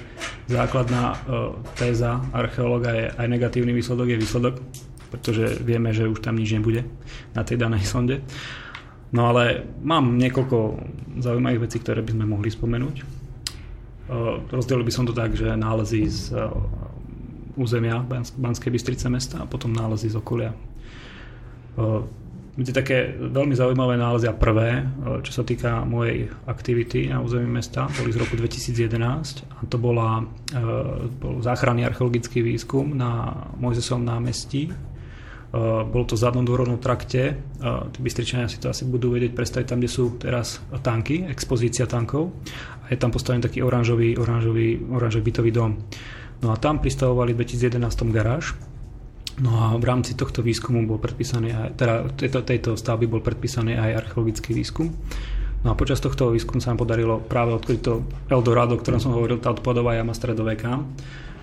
základná 0.47 1.11
e, 1.11 1.17
téza 1.75 2.23
archeológa 2.31 2.95
je 2.95 3.07
aj 3.19 3.27
negatívny 3.35 3.75
výsledok, 3.75 4.15
je 4.15 4.23
výsledok 4.23 4.55
pretože 5.09 5.59
vieme, 5.63 5.95
že 5.95 6.11
už 6.11 6.23
tam 6.23 6.37
nič 6.37 6.55
nebude 6.55 6.85
na 7.33 7.43
tej 7.47 7.61
danej 7.61 7.87
sonde. 7.93 8.23
No 9.15 9.31
ale 9.31 9.63
mám 9.81 10.19
niekoľko 10.19 10.57
zaujímavých 11.23 11.63
vecí, 11.71 11.79
ktoré 11.79 12.03
by 12.03 12.13
sme 12.13 12.27
mohli 12.27 12.51
spomenúť. 12.51 12.97
Rozdelil 14.51 14.87
by 14.87 14.93
som 14.95 15.07
to 15.07 15.15
tak, 15.15 15.35
že 15.35 15.55
nálezy 15.55 16.07
z 16.07 16.35
územia 17.57 18.05
Banskej 18.37 18.71
Bystrice 18.71 19.09
mesta 19.09 19.43
a 19.43 19.49
potom 19.49 19.73
nálezy 19.73 20.13
z 20.13 20.19
okolia. 20.19 20.53
Bude 22.57 22.73
také 22.73 23.13
veľmi 23.13 23.53
zaujímavé 23.53 24.01
nálezy 24.01 24.33
a 24.33 24.37
prvé, 24.37 24.85
čo 25.21 25.33
sa 25.33 25.43
týka 25.45 25.85
mojej 25.85 26.33
aktivity 26.49 27.13
na 27.13 27.21
území 27.21 27.45
mesta, 27.45 27.85
boli 28.01 28.13
z 28.13 28.21
roku 28.21 28.33
2011 28.33 29.61
a 29.61 29.61
to 29.69 29.77
bola, 29.77 30.25
bol 31.21 31.45
záchranný 31.45 31.85
archeologický 31.85 32.41
výskum 32.41 32.97
na 32.97 33.45
Mojzesovom 33.61 34.09
námestí 34.09 34.73
Eh, 35.47 35.83
bol 35.87 36.03
to 36.03 36.19
v 36.19 36.23
zadnom 36.27 36.43
dvorovnom 36.43 36.83
trakte. 36.83 37.23
Eh, 37.33 37.83
tí 37.95 37.99
Bystričania 38.03 38.51
si 38.51 38.59
to 38.59 38.67
asi 38.67 38.83
budú 38.83 39.15
vedieť 39.15 39.31
predstaviť 39.31 39.67
tam, 39.71 39.79
kde 39.79 39.91
sú 39.91 40.19
teraz 40.19 40.59
tanky, 40.83 41.23
expozícia 41.31 41.87
tankov. 41.87 42.35
A 42.83 42.91
je 42.91 42.99
tam 42.99 43.15
postavený 43.15 43.47
taký 43.47 43.63
oranžový, 43.63 44.19
oranžový, 44.19 44.83
oranžový 44.91 45.23
bytový 45.23 45.51
dom. 45.55 45.79
No 46.43 46.51
a 46.51 46.59
tam 46.59 46.83
pristavovali 46.83 47.31
v 47.33 47.47
2011 47.47 48.11
garáž. 48.11 48.59
No 49.39 49.55
a 49.63 49.77
v 49.79 49.85
rámci 49.87 50.19
tohto 50.19 50.43
výskumu 50.43 50.83
bol 50.89 50.99
predpísaný 50.99 51.53
aj, 51.53 51.69
teda 51.77 51.95
tejto, 52.17 52.39
tejto 52.43 52.71
stavby 52.75 53.07
bol 53.07 53.21
predpísaný 53.23 53.77
aj 53.77 54.09
archeologický 54.09 54.51
výskum. 54.57 54.91
No 55.63 55.73
a 55.73 55.79
počas 55.79 56.03
tohto 56.03 56.33
výskumu 56.33 56.59
sa 56.59 56.73
nám 56.75 56.83
podarilo 56.83 57.23
práve 57.23 57.55
odkryť 57.55 57.81
to 57.85 58.03
Eldorado, 58.33 58.77
o 58.77 58.81
ktorom 58.81 58.99
som 58.99 59.15
hovoril, 59.15 59.39
tá 59.39 59.53
odpadová 59.53 59.95
jama 59.95 60.17
stredoveka 60.17 60.83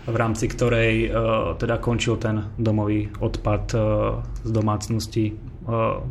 v 0.04 0.16
rámci 0.16 0.52
ktorej 0.52 1.08
uh, 1.08 1.56
teda 1.56 1.80
končil 1.80 2.20
ten 2.20 2.52
domový 2.60 3.08
odpad 3.24 3.64
uh, 3.74 3.82
z 4.44 4.50
domácnosti 4.52 5.26
uh, 5.68 6.04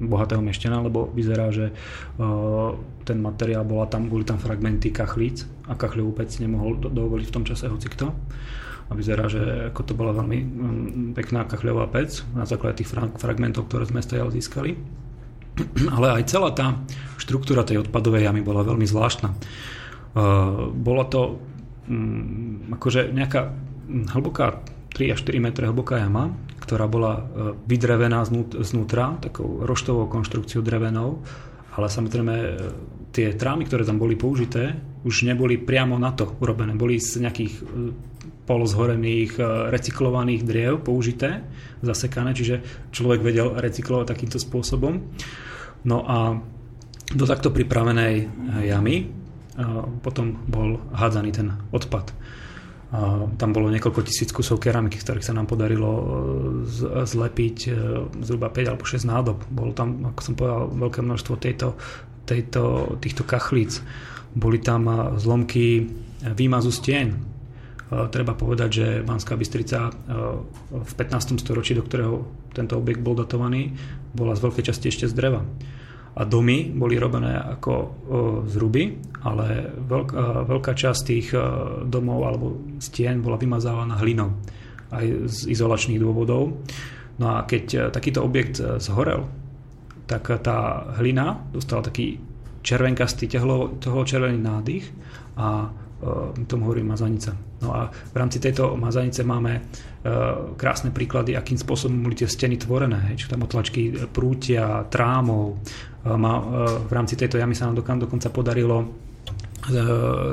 bohatého 0.00 0.44
meštena, 0.44 0.84
lebo 0.84 1.08
vyzerá, 1.08 1.48
že 1.48 1.72
ten 3.08 3.18
materiál 3.20 3.64
bola 3.64 3.88
tam, 3.88 4.12
boli 4.12 4.26
tam 4.26 4.36
fragmenty 4.36 4.92
kachlíc 4.92 5.48
a 5.70 5.72
kachľovú 5.72 6.20
pec 6.20 6.36
nemohol 6.36 6.76
do, 6.76 6.92
dovoliť 6.92 7.26
v 7.30 7.34
tom 7.34 7.44
čase 7.48 7.72
hocikto. 7.72 8.12
A 8.84 8.92
vyzerá, 8.92 9.32
že 9.32 9.72
ako 9.72 9.80
to 9.80 9.92
bola 9.96 10.12
veľmi 10.12 10.38
pekná 11.16 11.48
kachľová 11.48 11.88
pec 11.88 12.20
na 12.36 12.44
základe 12.44 12.84
tých 12.84 12.92
fra- 12.92 13.08
fragmentov, 13.16 13.72
ktoré 13.72 13.88
sme 13.88 14.04
stajal 14.04 14.28
získali. 14.28 14.76
Ale 15.96 16.20
aj 16.20 16.28
celá 16.28 16.52
tá 16.52 16.76
štruktúra 17.16 17.64
tej 17.64 17.88
odpadovej 17.88 18.28
jamy 18.28 18.44
bola 18.44 18.60
veľmi 18.60 18.84
zvláštna. 18.84 19.32
Bola 20.76 21.04
to 21.08 21.40
akože 22.72 23.12
nejaká 23.12 23.52
hlboká 24.16 24.64
3 24.94 25.12
až 25.12 25.20
4 25.26 25.42
metre 25.42 25.66
hlboká 25.66 25.98
jama, 25.98 26.32
ktorá 26.62 26.86
bola 26.86 27.12
e, 27.18 27.22
vydrevená 27.66 28.22
znútra, 28.62 29.18
takou 29.20 29.66
roštovou 29.66 30.06
konštrukciou 30.06 30.62
drevenou, 30.62 31.20
ale 31.74 31.90
samozrejme 31.90 32.34
e, 32.34 32.50
tie 33.10 33.34
trámy, 33.34 33.66
ktoré 33.66 33.82
tam 33.82 33.98
boli 33.98 34.14
použité, 34.14 34.78
už 35.02 35.26
neboli 35.26 35.58
priamo 35.58 35.98
na 35.98 36.14
to 36.14 36.30
urobené. 36.38 36.78
Boli 36.78 37.02
z 37.02 37.26
nejakých 37.26 37.54
e, 37.58 37.62
polozhorených, 38.44 39.40
recyklovaných 39.72 40.44
driev 40.44 40.84
použité, 40.84 41.48
zasekané, 41.80 42.36
čiže 42.36 42.60
človek 42.92 43.24
vedel 43.24 43.56
recyklovať 43.56 44.06
takýmto 44.12 44.36
spôsobom. 44.36 45.00
No 45.88 46.04
a 46.04 46.36
do 47.08 47.24
takto 47.24 47.48
pripravenej 47.48 48.28
jamy 48.68 49.23
potom 50.02 50.38
bol 50.50 50.82
hádzaný 50.90 51.30
ten 51.30 51.54
odpad. 51.70 52.10
Tam 53.38 53.50
bolo 53.50 53.74
niekoľko 53.74 54.06
tisíc 54.06 54.30
kusov 54.30 54.62
keramiky, 54.62 55.02
ktorých 55.02 55.26
sa 55.26 55.34
nám 55.34 55.50
podarilo 55.50 55.90
e, 55.90 56.04
zlepiť 57.02 57.56
e, 57.66 57.70
zhruba 58.22 58.54
5 58.54 58.70
alebo 58.70 58.86
6 58.86 59.10
nádob. 59.10 59.42
Bolo 59.50 59.74
tam, 59.74 60.14
ako 60.14 60.20
som 60.22 60.34
povedal, 60.38 60.70
veľké 60.70 61.00
množstvo 61.02 61.34
tejto, 61.42 61.74
tejto, 62.22 62.94
týchto 63.02 63.26
kachlíc. 63.26 63.82
Boli 64.38 64.62
tam 64.62 64.86
e, 64.86 64.94
zlomky 65.18 65.90
výmazu 66.22 66.70
stien. 66.70 67.18
Treba 67.94 68.32
povedať, 68.32 68.70
že 68.72 68.86
Banská 69.04 69.36
Bystrica 69.36 69.92
v 70.72 70.92
15. 70.98 71.36
storočí, 71.38 71.76
do 71.76 71.84
ktorého 71.84 72.26
tento 72.56 72.80
objekt 72.80 73.04
bol 73.04 73.12
datovaný, 73.12 73.76
bola 74.16 74.32
z 74.34 74.40
veľkej 74.40 74.64
časti 74.72 74.88
ešte 74.88 75.06
z 75.06 75.14
dreva 75.14 75.44
a 76.14 76.22
domy 76.22 76.70
boli 76.70 76.94
robené 76.94 77.34
ako 77.34 77.74
z 78.46 78.54
ruby, 78.54 78.94
ale 79.26 79.74
veľká, 79.74 80.46
veľká 80.46 80.72
časť 80.78 81.00
tých 81.02 81.34
domov 81.90 82.20
alebo 82.22 82.46
stien 82.78 83.18
bola 83.18 83.34
vymazávaná 83.34 83.98
hlinou 83.98 84.30
aj 84.94 85.26
z 85.26 85.38
izolačných 85.50 85.98
dôvodov. 85.98 86.62
No 87.18 87.26
a 87.34 87.42
keď 87.42 87.90
takýto 87.90 88.22
objekt 88.22 88.62
zhorel, 88.78 89.26
tak 90.06 90.30
tá 90.44 90.86
hlina 91.02 91.50
dostala 91.50 91.82
taký 91.82 92.22
červenkastý 92.62 93.26
toho 93.82 94.00
červený 94.06 94.38
nádych 94.38 94.84
a 95.34 95.68
my 96.36 96.44
tomu 96.44 96.68
hovorím 96.68 96.92
mazanica. 96.92 97.32
No 97.64 97.72
a 97.72 97.88
v 97.88 98.16
rámci 98.16 98.36
tejto 98.36 98.76
mazanice 98.76 99.24
máme 99.24 99.64
krásne 100.60 100.92
príklady, 100.92 101.32
akým 101.32 101.56
spôsobom 101.56 102.04
boli 102.04 102.12
tie 102.12 102.28
steny 102.28 102.60
tvorené. 102.60 103.16
Hej, 103.16 103.24
tam 103.24 103.48
otlačky 103.48 103.96
prútia, 104.12 104.84
trámov, 104.92 105.64
má, 106.04 106.34
e, 106.36 106.44
v 106.84 106.92
rámci 106.92 107.16
tejto 107.16 107.40
jamy 107.40 107.56
sa 107.56 107.72
nám 107.72 107.80
dokonca 107.80 108.28
podarilo 108.28 108.84
e, 108.84 108.86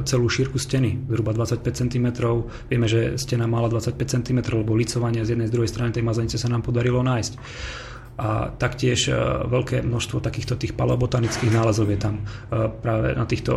celú 0.04 0.28
šírku 0.28 0.60
steny, 0.60 1.08
zhruba 1.08 1.32
25 1.32 1.64
cm. 1.64 2.08
Vieme, 2.68 2.88
že 2.92 3.16
stena 3.16 3.48
mala 3.48 3.72
25 3.72 3.96
cm, 3.96 4.40
lebo 4.52 4.76
licovanie 4.76 5.24
z 5.24 5.40
jednej 5.40 5.48
z 5.48 5.56
druhej 5.56 5.72
strany 5.72 5.96
tej 5.96 6.04
mazanice 6.04 6.36
sa 6.36 6.52
nám 6.52 6.68
podarilo 6.68 7.00
nájsť. 7.00 7.34
A 8.20 8.52
taktiež 8.54 9.10
e, 9.10 9.16
veľké 9.48 9.82
množstvo 9.82 10.20
takýchto 10.20 10.60
tých 10.60 10.76
paleobotanických 10.76 11.52
nálezov 11.52 11.90
je 11.90 12.00
tam. 12.00 12.22
Práve 12.84 13.16
na 13.16 13.26
týchto 13.26 13.54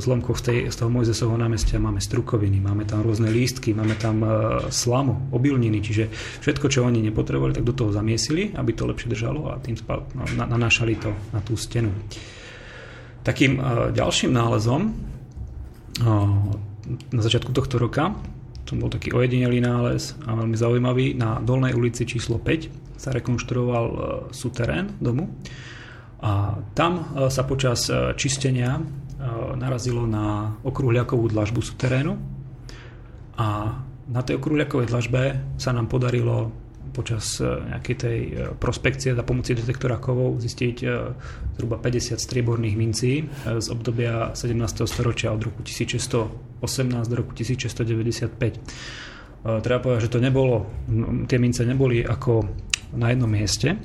zlomkoch 0.00 0.40
z, 0.40 0.42
tej, 0.42 0.58
z 0.72 0.76
toho 0.80 0.90
Mojzesovho 0.90 1.36
námestia 1.36 1.76
máme 1.76 2.00
strukoviny, 2.00 2.58
máme 2.58 2.88
tam 2.88 3.04
rôzne 3.04 3.28
lístky, 3.28 3.76
máme 3.76 3.94
tam 4.00 4.24
slamu, 4.72 5.30
obilniny, 5.30 5.78
čiže 5.84 6.08
všetko, 6.42 6.66
čo 6.72 6.82
oni 6.82 7.04
nepotrebovali, 7.06 7.54
tak 7.54 7.68
do 7.68 7.76
toho 7.76 7.90
zamiesili, 7.92 8.56
aby 8.56 8.72
to 8.72 8.88
lepšie 8.88 9.12
držalo 9.12 9.52
a 9.52 9.60
tým 9.60 9.76
no, 9.86 10.24
nanášali 10.48 10.94
to 10.98 11.10
na 11.30 11.40
tú 11.44 11.54
stenu. 11.54 11.92
Takým 13.20 13.60
ďalším 13.92 14.32
nálezom 14.32 14.96
na 16.88 17.22
začiatku 17.22 17.52
tohto 17.52 17.76
roka 17.76 18.16
to 18.70 18.78
bol 18.78 18.86
taký 18.86 19.10
ojedinelý 19.10 19.58
nález 19.58 20.14
a 20.30 20.38
veľmi 20.38 20.54
zaujímavý. 20.54 21.18
Na 21.18 21.42
Dolnej 21.42 21.74
ulici 21.74 22.06
číslo 22.06 22.38
5 22.38 22.89
sa 23.00 23.16
rekonštruoval 23.16 23.86
e, 23.88 23.96
suterén 24.36 24.92
domu 25.00 25.32
a 26.20 26.60
tam 26.76 26.92
e, 27.00 27.32
sa 27.32 27.48
počas 27.48 27.88
e, 27.88 28.12
čistenia 28.20 28.76
narazilo 29.60 30.08
na 30.08 30.56
okruhľakovú 30.64 31.28
dlažbu 31.28 31.60
suterénu 31.60 32.16
a 33.36 33.48
na 34.08 34.20
tej 34.24 34.40
okruhľakovej 34.40 34.88
dlažbe 34.88 35.22
sa 35.60 35.76
nám 35.76 35.92
podarilo 35.92 36.48
počas 36.96 37.36
nejakej 37.44 37.96
tej 38.00 38.18
prospekcie 38.56 39.12
za 39.12 39.20
pomoci 39.20 39.52
detektora 39.52 40.00
kovov 40.00 40.40
zistiť 40.40 40.76
zhruba 41.52 41.76
50 41.76 42.16
strieborných 42.16 42.76
mincí 42.80 43.28
z 43.44 43.66
obdobia 43.68 44.32
17. 44.32 44.56
storočia 44.88 45.36
od 45.36 45.52
roku 45.52 45.60
1600 45.68 46.48
18 46.60 47.08
do 47.08 47.16
roku 47.16 47.32
1695. 47.32 48.60
Treba 49.40 49.80
povedať, 49.80 50.00
že 50.04 50.12
to 50.12 50.20
nebolo, 50.20 50.68
tie 51.24 51.40
mince 51.40 51.64
neboli 51.64 52.04
ako 52.04 52.44
na 52.94 53.10
jednom 53.10 53.30
mieste, 53.30 53.78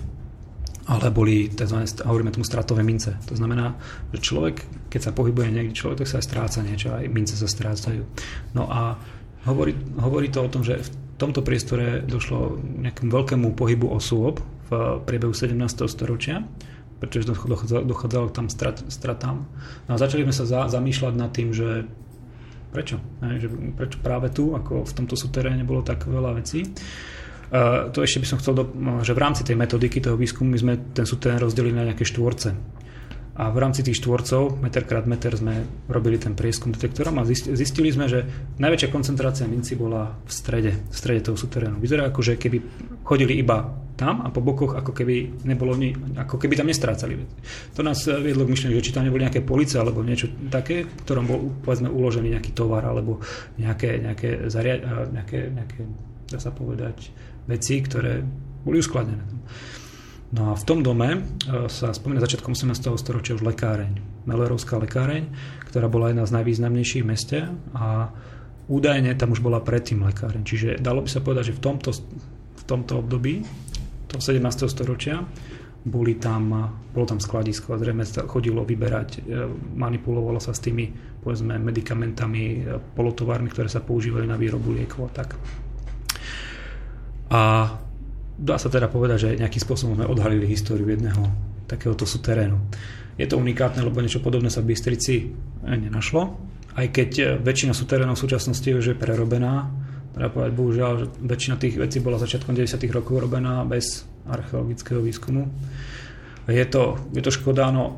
ale 0.86 1.10
boli 1.10 1.50
tzv. 1.50 1.82
hovoríme 2.06 2.30
tomu 2.30 2.46
stratové 2.46 2.86
mince. 2.86 3.18
To 3.26 3.34
znamená, 3.34 3.74
že 4.13 4.22
človek, 4.22 4.62
keď 4.94 5.02
sa 5.02 5.15
pohybuje 5.18 5.50
niekde, 5.50 5.74
človek, 5.74 6.06
tak 6.06 6.10
sa 6.10 6.18
aj 6.22 6.26
stráca 6.30 6.60
niečo, 6.62 6.94
aj 6.94 7.10
mince 7.10 7.34
sa 7.34 7.50
strácajú. 7.50 8.06
No 8.54 8.70
a 8.70 9.02
hovorí, 9.50 9.74
hovorí 9.98 10.30
to 10.30 10.46
o 10.46 10.52
tom, 10.52 10.62
že 10.62 10.86
v 10.86 10.89
tomto 11.18 11.41
priestore 11.41 12.06
došlo 12.06 12.62
nejakému 12.62 13.10
veľkému 13.10 13.48
pohybu 13.58 13.89
osôb 13.89 14.46
v 14.70 15.02
priebehu 15.10 15.34
17. 15.34 15.58
storočia, 15.89 16.46
pretože 17.02 17.34
dochádzalo 17.65 18.30
k 18.30 18.36
tam 18.36 18.48
strat, 18.50 18.86
stratám. 18.86 19.41
No 19.89 19.91
a 19.94 19.98
začali 19.98 20.22
sme 20.22 20.36
sa 20.38 20.46
za, 20.46 20.62
zamýšľať 20.70 21.13
nad 21.18 21.34
tým, 21.34 21.50
že 21.50 21.89
Prečo? 22.76 23.00
Že 23.24 23.48
prečo 23.80 23.98
práve 24.04 24.28
tu, 24.36 24.52
ako 24.52 24.84
v 24.84 24.94
tomto 25.00 25.15
súteréne 25.15 25.63
bolo 25.63 25.80
tak 25.80 26.04
veľa 26.04 26.44
vecí. 26.44 26.68
To 27.94 28.00
ešte 28.02 28.22
by 28.22 28.28
som 28.28 28.38
chcel, 28.42 28.54
do, 28.58 28.64
že 29.06 29.14
v 29.14 29.22
rámci 29.22 29.46
tej 29.46 29.56
metodiky 29.58 30.02
toho 30.02 30.18
výskumu 30.18 30.54
my 30.54 30.60
sme 30.60 30.74
ten 30.94 31.06
súterén 31.06 31.38
rozdelili 31.38 31.76
na 31.78 31.86
nejaké 31.86 32.06
štvorce. 32.08 32.56
A 33.36 33.52
v 33.52 33.60
rámci 33.60 33.84
tých 33.84 34.00
štvorcov, 34.00 34.64
meter 34.64 34.88
krát 34.88 35.04
meter, 35.04 35.36
sme 35.36 35.68
robili 35.92 36.16
ten 36.16 36.40
prieskum 36.40 36.72
detektorom 36.72 37.20
a 37.20 37.28
zistili 37.28 37.92
sme, 37.92 38.08
že 38.08 38.24
najväčšia 38.56 38.88
koncentrácia 38.88 39.44
minci 39.44 39.76
bola 39.76 40.08
v 40.24 40.32
strede, 40.32 40.72
v 40.88 40.96
strede 40.96 41.20
toho 41.20 41.36
súterénu. 41.36 41.84
Vyzerá 41.84 42.08
ako, 42.08 42.24
že 42.24 42.40
keby 42.40 42.64
chodili 43.04 43.36
iba 43.36 43.76
tam 44.00 44.24
a 44.24 44.32
po 44.32 44.40
bokoch, 44.40 44.80
ako 44.80 44.96
keby 44.96 45.44
nebolo 45.44 45.76
ako 46.16 46.40
keby 46.40 46.56
tam 46.56 46.72
nestrácali. 46.72 47.20
To 47.76 47.84
nás 47.84 48.08
viedlo 48.08 48.48
k 48.48 48.56
myšleniu, 48.56 48.80
že 48.80 48.88
či 48.88 48.96
tam 48.96 49.04
neboli 49.04 49.28
nejaké 49.28 49.44
police 49.44 49.76
alebo 49.76 50.00
niečo 50.00 50.32
také, 50.48 50.88
v 50.88 51.04
ktorom 51.04 51.28
bol 51.28 51.40
povedzme 51.60 51.92
uložený 51.92 52.40
nejaký 52.40 52.56
tovar 52.56 52.88
alebo 52.88 53.20
nejaké, 53.60 54.00
nejaké, 54.00 54.48
zariad, 54.48 55.12
nejaké, 55.12 55.52
nejaké 55.52 55.80
dá 56.32 56.40
sa 56.40 56.56
povedať, 56.56 57.12
veci, 57.46 57.82
ktoré 57.82 58.22
boli 58.66 58.82
uskladnené. 58.82 59.24
No 60.34 60.52
a 60.52 60.54
v 60.58 60.64
tom 60.68 60.82
dome 60.82 61.10
e, 61.16 61.20
sa 61.72 61.94
spomína 61.94 62.20
začiatkom 62.20 62.58
18. 62.58 62.76
storočia 62.98 63.38
už 63.38 63.46
lekáreň, 63.46 64.26
Mellerovská 64.26 64.82
lekáreň, 64.82 65.30
ktorá 65.70 65.88
bola 65.88 66.10
jedna 66.12 66.26
z 66.26 66.36
najvýznamnejších 66.42 67.04
v 67.06 67.08
meste 67.08 67.40
a 67.78 68.10
údajne 68.66 69.14
tam 69.16 69.32
už 69.32 69.40
bola 69.46 69.62
predtým 69.62 70.02
lekáreň. 70.02 70.42
Čiže 70.42 70.70
dalo 70.82 71.06
by 71.06 71.10
sa 71.10 71.22
povedať, 71.22 71.54
že 71.54 71.58
v 71.58 71.62
tomto, 71.62 71.90
v 72.58 72.64
tomto 72.66 73.06
období, 73.06 73.46
toho 74.10 74.22
17. 74.22 74.66
storočia, 74.66 75.22
boli 75.86 76.18
tam, 76.18 76.74
bolo 76.90 77.06
tam 77.06 77.22
skladisko 77.22 77.78
a 77.78 77.80
zrejme 77.80 78.02
sa 78.02 78.26
chodilo 78.26 78.66
vyberať, 78.66 79.10
e, 79.14 79.46
manipulovalo 79.78 80.42
sa 80.42 80.58
s 80.58 80.60
tými 80.66 80.90
povedzme 81.22 81.62
medikamentami, 81.62 82.44
e, 82.44 82.58
polotovármi, 82.98 83.54
ktoré 83.54 83.70
sa 83.70 83.86
používajú 83.86 84.26
na 84.26 84.34
výrobu 84.34 84.74
liekov 84.74 85.14
a 85.14 85.22
tak. 85.22 85.38
A 87.30 87.74
dá 88.36 88.56
sa 88.60 88.68
teda 88.68 88.92
povedať, 88.92 89.18
že 89.18 89.30
nejakým 89.40 89.64
spôsobom 89.64 89.96
sme 89.98 90.10
odhalili 90.10 90.46
históriu 90.46 90.86
jedného 90.86 91.32
takéhoto 91.66 92.06
suterénu. 92.06 92.60
Je 93.16 93.26
to 93.26 93.40
unikátne, 93.40 93.80
lebo 93.82 94.04
niečo 94.04 94.20
podobné 94.20 94.52
sa 94.52 94.60
v 94.60 94.76
Bystrici 94.76 95.32
nenašlo. 95.64 96.36
Aj 96.76 96.88
keď 96.92 97.10
e, 97.16 97.24
väčšina 97.40 97.72
suterénov 97.72 98.20
v 98.20 98.24
súčasnosti 98.28 98.68
už 98.68 98.92
je 98.92 98.96
prerobená, 99.00 99.72
teda 100.12 100.28
povedať, 100.28 100.52
bohužiaľ, 100.52 100.92
že 101.00 101.06
väčšina 101.24 101.56
tých 101.56 101.76
vecí 101.80 102.04
bola 102.04 102.20
začiatkom 102.20 102.52
90. 102.52 102.76
rokov 102.92 103.16
robená 103.24 103.64
bez 103.64 104.04
archeologického 104.28 105.00
výskumu. 105.00 105.48
Je 106.52 106.66
to, 106.68 107.00
je 107.16 107.24
to 107.24 107.32
škoda, 107.32 107.72
no 107.72 107.98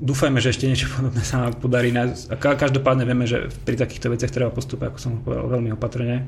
dúfajme, 0.00 0.40
že 0.40 0.56
ešte 0.56 0.68
niečo 0.68 0.88
podobné 0.96 1.20
sa 1.20 1.46
nám 1.46 1.60
podarí. 1.60 1.92
A 1.92 2.34
každopádne 2.36 3.04
vieme, 3.04 3.28
že 3.28 3.52
pri 3.68 3.76
takýchto 3.76 4.08
veciach 4.08 4.32
treba 4.32 4.50
postupovať, 4.52 4.88
ako 4.88 5.00
som 5.00 5.12
povedal, 5.20 5.52
veľmi 5.52 5.70
opatrne 5.76 6.24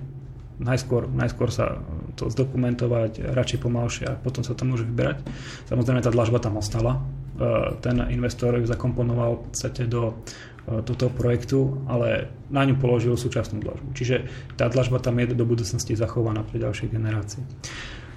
najskôr, 0.59 1.07
najskôr 1.07 1.49
sa 1.55 1.79
to 2.18 2.27
zdokumentovať, 2.29 3.23
radšej 3.33 3.59
pomalšie 3.62 4.05
a 4.11 4.18
potom 4.18 4.42
sa 4.42 4.55
to 4.59 4.66
môže 4.66 4.85
vyberať. 4.85 5.23
Samozrejme 5.71 6.03
tá 6.03 6.11
dlažba 6.11 6.42
tam 6.42 6.59
ostala. 6.59 6.99
E, 7.38 7.79
ten 7.79 8.03
investor 8.11 8.59
ju 8.59 8.66
zakomponoval 8.66 9.38
v 9.38 9.42
podstate 9.51 9.87
do 9.87 10.18
e, 10.66 10.83
tohto 10.83 11.14
projektu, 11.14 11.79
ale 11.87 12.27
na 12.51 12.66
ňu 12.66 12.75
položil 12.83 13.14
súčasnú 13.14 13.62
dlažbu. 13.62 13.94
Čiže 13.94 14.27
tá 14.59 14.66
dlažba 14.66 14.99
tam 14.99 15.23
je 15.23 15.31
do 15.31 15.47
budúcnosti 15.47 15.94
zachovaná 15.94 16.42
pre 16.42 16.59
ďalšie 16.59 16.90
generácie. 16.90 17.40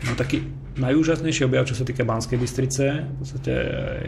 No 0.01 0.17
taký 0.17 0.41
najúžasnejší 0.81 1.45
objav, 1.45 1.69
čo 1.69 1.77
sa 1.77 1.85
týka 1.85 2.01
Banskej 2.01 2.41
Bystrice, 2.41 3.05
v 3.05 3.15
podstate 3.21 3.53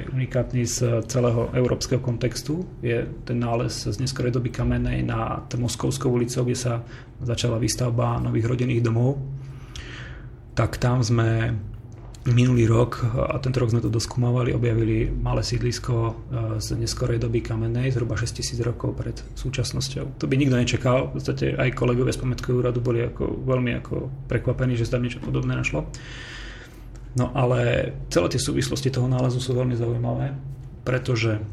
unikátny 0.09 0.65
z 0.65 1.05
celého 1.05 1.53
európskeho 1.53 2.01
kontextu, 2.01 2.65
je 2.81 3.05
ten 3.21 3.37
nález 3.37 3.85
z 3.85 3.93
neskorej 4.01 4.33
doby 4.33 4.49
kamenej 4.49 5.05
na 5.05 5.45
Moskovskou 5.53 6.09
ulicou, 6.17 6.49
kde 6.49 6.57
sa 6.57 6.73
začala 7.21 7.61
výstavba 7.61 8.17
nových 8.17 8.49
rodinných 8.49 8.81
domov. 8.81 9.21
Tak 10.57 10.81
tam 10.81 11.05
sme 11.05 11.53
minulý 12.31 12.63
rok, 12.71 13.03
a 13.03 13.35
tento 13.43 13.59
rok 13.59 13.75
sme 13.75 13.83
to 13.83 13.91
doskúmavali, 13.91 14.55
objavili 14.55 15.11
malé 15.11 15.43
sídlisko 15.43 15.95
e, 15.95 16.11
z 16.63 16.79
neskorej 16.79 17.19
doby 17.19 17.43
kamennej, 17.43 17.91
zhruba 17.91 18.15
6000 18.15 18.63
rokov 18.63 18.95
pred 18.95 19.19
súčasnosťou. 19.35 20.23
To 20.23 20.25
by 20.31 20.35
nikto 20.39 20.55
nečakal, 20.55 21.11
v 21.11 21.19
podstate 21.19 21.51
aj 21.51 21.75
kolegovia 21.75 22.15
z 22.15 22.23
pamätkového 22.23 22.63
úradu 22.63 22.79
boli 22.79 23.03
ako, 23.03 23.27
veľmi 23.43 23.71
ako 23.83 23.95
prekvapení, 24.31 24.79
že 24.79 24.87
sa 24.87 24.95
tam 24.95 25.03
niečo 25.03 25.19
podobné 25.19 25.51
našlo. 25.51 25.83
No 27.19 27.35
ale 27.35 27.91
celé 28.07 28.27
tie 28.31 28.41
súvislosti 28.41 28.87
toho 28.87 29.11
nálezu 29.11 29.43
sú 29.43 29.51
veľmi 29.51 29.75
zaujímavé, 29.75 30.31
pretože 30.87 31.43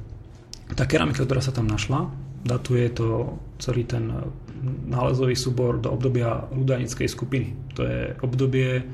tá 0.79 0.87
keramika, 0.87 1.27
ktorá 1.27 1.43
sa 1.43 1.51
tam 1.51 1.67
našla, 1.67 2.07
datuje 2.47 2.95
to 2.95 3.37
celý 3.59 3.85
ten 3.85 4.09
nálezový 4.87 5.35
súbor 5.37 5.83
do 5.83 5.93
obdobia 5.93 6.47
ľudanickej 6.53 7.09
skupiny. 7.11 7.49
To 7.75 7.83
je 7.85 8.01
obdobie 8.23 8.87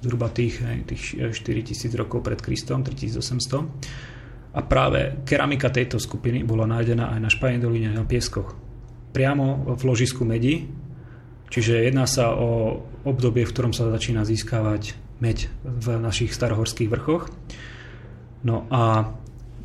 zhruba 0.00 0.32
tých, 0.32 0.64
tých 0.88 1.20
4000 1.32 2.00
rokov 2.00 2.24
pred 2.24 2.40
Kristom, 2.40 2.80
3800. 2.84 4.50
A 4.50 4.60
práve 4.66 5.22
keramika 5.22 5.70
tejto 5.70 6.02
skupiny 6.02 6.42
bola 6.42 6.66
nájdená 6.66 7.14
aj 7.14 7.20
na 7.22 7.30
Špajnej 7.30 7.62
doline 7.62 7.94
na 7.94 8.02
pieskoch. 8.02 8.58
Priamo 9.14 9.76
v 9.78 9.82
ložisku 9.86 10.26
medi, 10.26 10.66
čiže 11.52 11.86
jedná 11.86 12.08
sa 12.10 12.34
o 12.34 12.82
obdobie, 13.06 13.46
v 13.46 13.52
ktorom 13.54 13.72
sa 13.76 13.86
začína 13.90 14.26
získavať 14.26 14.98
meď 15.22 15.52
v 15.62 15.86
našich 16.00 16.34
starohorských 16.34 16.90
vrchoch. 16.90 17.30
No 18.42 18.66
a 18.72 19.12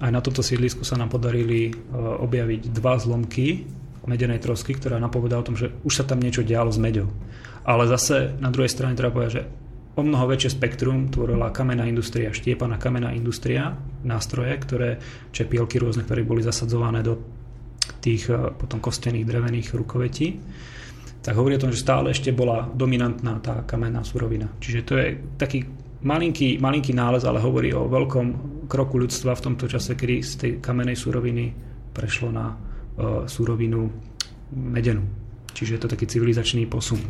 aj 0.03 0.11
na 0.11 0.21
tomto 0.21 0.43
sídlisku 0.43 0.83
sa 0.83 0.99
nám 0.99 1.07
podarili 1.07 1.71
e, 1.71 1.73
objaviť 1.95 2.75
dva 2.75 2.99
zlomky 2.99 3.63
medenej 4.05 4.43
trosky, 4.43 4.77
ktorá 4.77 5.01
napovedá 5.01 5.39
o 5.41 5.47
tom, 5.47 5.57
že 5.57 5.73
už 5.81 5.93
sa 5.97 6.05
tam 6.05 6.21
niečo 6.21 6.45
dialo 6.45 6.69
s 6.69 6.77
meďou. 6.77 7.09
Ale 7.65 7.89
zase 7.89 8.37
na 8.37 8.53
druhej 8.53 8.69
strane 8.69 8.93
treba 8.93 9.17
povedať, 9.17 9.33
že 9.33 9.43
o 9.95 10.01
mnoho 10.03 10.27
väčšie 10.27 10.59
spektrum 10.59 11.07
tvorila 11.07 11.55
kamenná 11.55 11.87
industria, 11.87 12.35
štiepaná 12.35 12.75
kamenná 12.75 13.15
industria, 13.15 13.79
nástroje, 14.03 14.51
ktoré, 14.59 14.89
čepielky 15.31 15.79
rôzne, 15.79 16.03
ktoré 16.03 16.27
boli 16.27 16.43
zasadzované 16.43 16.99
do 16.99 17.23
tých 18.03 18.27
eh, 18.27 18.51
potom 18.51 18.83
kostených 18.83 19.25
drevených 19.25 19.67
rukovetí, 19.71 20.27
tak 21.25 21.33
hovorí 21.33 21.57
o 21.57 21.63
tom, 21.63 21.73
že 21.73 21.81
stále 21.81 22.13
ešte 22.13 22.29
bola 22.29 22.69
dominantná 22.69 23.41
tá 23.41 23.65
kamenná 23.65 24.05
surovina. 24.05 24.45
Čiže 24.61 24.79
to 24.85 24.93
je 24.93 25.07
taký 25.41 25.65
malinký, 26.05 26.61
malinký 26.61 26.93
nález, 26.93 27.25
ale 27.25 27.41
hovorí 27.41 27.73
o 27.73 27.89
veľkom 27.89 28.27
kroku 28.69 29.01
ľudstva 29.01 29.33
v 29.33 29.43
tomto 29.49 29.65
čase, 29.65 29.97
kedy 29.97 30.15
z 30.21 30.33
tej 30.37 30.51
kamenej 30.61 31.01
suroviny 31.01 31.49
prešlo 31.97 32.29
na 32.29 32.53
uh, 32.53 33.25
surovinu 33.25 33.89
medenú. 34.53 35.01
Čiže 35.49 35.73
je 35.73 35.81
to 35.81 35.89
taký 35.89 36.05
civilizačný 36.05 36.69
posun. 36.69 37.01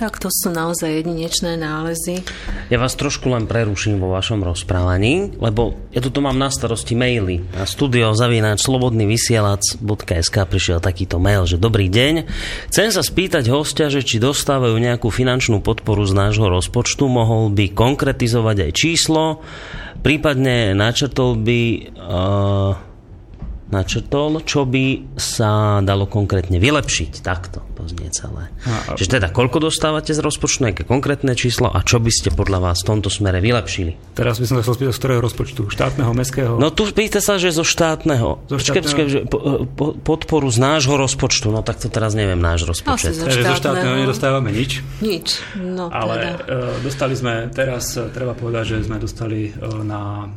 Tak 0.00 0.16
to 0.16 0.32
sú 0.32 0.48
naozaj 0.48 1.04
jedinečné 1.04 1.60
nálezy. 1.60 2.24
Ja 2.72 2.80
vás 2.80 2.96
trošku 2.96 3.28
len 3.28 3.44
preruším 3.44 4.00
vo 4.00 4.16
vašom 4.16 4.40
rozprávaní, 4.40 5.36
lebo 5.36 5.76
ja 5.92 6.00
tu 6.00 6.08
mám 6.24 6.40
na 6.40 6.48
starosti 6.48 6.96
maily. 6.96 7.44
Na 7.52 7.68
studio 7.68 8.16
zavínač 8.16 8.64
slobodnyvysielac.sk 8.64 10.36
prišiel 10.48 10.80
takýto 10.80 11.20
mail, 11.20 11.44
že 11.44 11.60
dobrý 11.60 11.92
deň. 11.92 12.24
Chcem 12.72 12.88
sa 12.88 13.04
spýtať 13.04 13.52
hostia, 13.52 13.92
že 13.92 14.00
či 14.00 14.16
dostávajú 14.16 14.80
nejakú 14.80 15.12
finančnú 15.12 15.60
podporu 15.60 16.08
z 16.08 16.16
nášho 16.16 16.48
rozpočtu, 16.48 17.04
mohol 17.04 17.52
by 17.52 17.68
konkretizovať 17.68 18.56
aj 18.56 18.70
číslo, 18.72 19.44
prípadne 20.00 20.72
načrtol 20.72 21.36
by... 21.36 21.60
Uh, 22.00 22.89
načrtol, 23.70 24.42
čo 24.44 24.66
by 24.66 25.16
sa 25.18 25.80
dalo 25.80 26.06
konkrétne 26.10 26.58
vylepšiť. 26.58 27.12
Takto 27.22 27.62
to 27.80 27.88
znie 27.88 28.12
celé. 28.12 28.52
A, 28.68 28.92
Čiže 28.98 29.16
teda, 29.16 29.32
koľko 29.32 29.72
dostávate 29.72 30.12
z 30.12 30.20
rozpočtu, 30.20 30.68
nejaké 30.68 30.82
konkrétne 30.84 31.32
číslo 31.32 31.72
a 31.72 31.80
čo 31.80 31.96
by 31.96 32.12
ste 32.12 32.28
podľa 32.28 32.60
vás 32.60 32.84
v 32.84 32.86
tomto 32.92 33.08
smere 33.08 33.40
vylepšili? 33.40 33.96
Teraz 34.12 34.36
by 34.36 34.44
som 34.44 34.54
sa 34.60 34.62
chcel 34.68 34.74
spýtať, 34.76 34.94
z 34.94 35.00
ktorého 35.00 35.20
rozpočtu? 35.24 35.60
Štátneho, 35.72 36.10
mestského? 36.12 36.52
No 36.60 36.68
tu 36.68 36.84
pýta 36.92 37.24
sa, 37.24 37.40
že 37.40 37.48
zo 37.54 37.64
štátneho. 37.64 38.44
Zo 38.52 38.58
štátneho? 38.60 38.84
Počkej, 38.84 39.06
že 39.08 39.18
po, 39.24 39.38
po, 39.64 39.86
podporu 39.96 40.52
z 40.52 40.58
nášho 40.60 40.94
rozpočtu, 41.00 41.48
no 41.48 41.64
tak 41.64 41.80
to 41.80 41.88
teraz 41.88 42.12
neviem, 42.12 42.38
náš 42.38 42.68
rozpočet. 42.68 43.16
Zo 43.16 43.32
štátneho. 43.32 43.48
zo 43.48 43.56
štátneho 43.56 43.94
nedostávame 44.04 44.50
nič. 44.52 44.84
Nič, 45.00 45.40
no 45.56 45.88
Ale 45.88 46.14
teda. 46.20 46.30
uh, 46.44 46.76
dostali 46.84 47.14
sme, 47.16 47.48
teraz 47.48 47.96
uh, 47.96 48.12
treba 48.12 48.36
povedať, 48.36 48.76
že 48.76 48.90
sme 48.90 49.00
dostali 49.00 49.48
uh, 49.56 49.80
na 49.80 50.28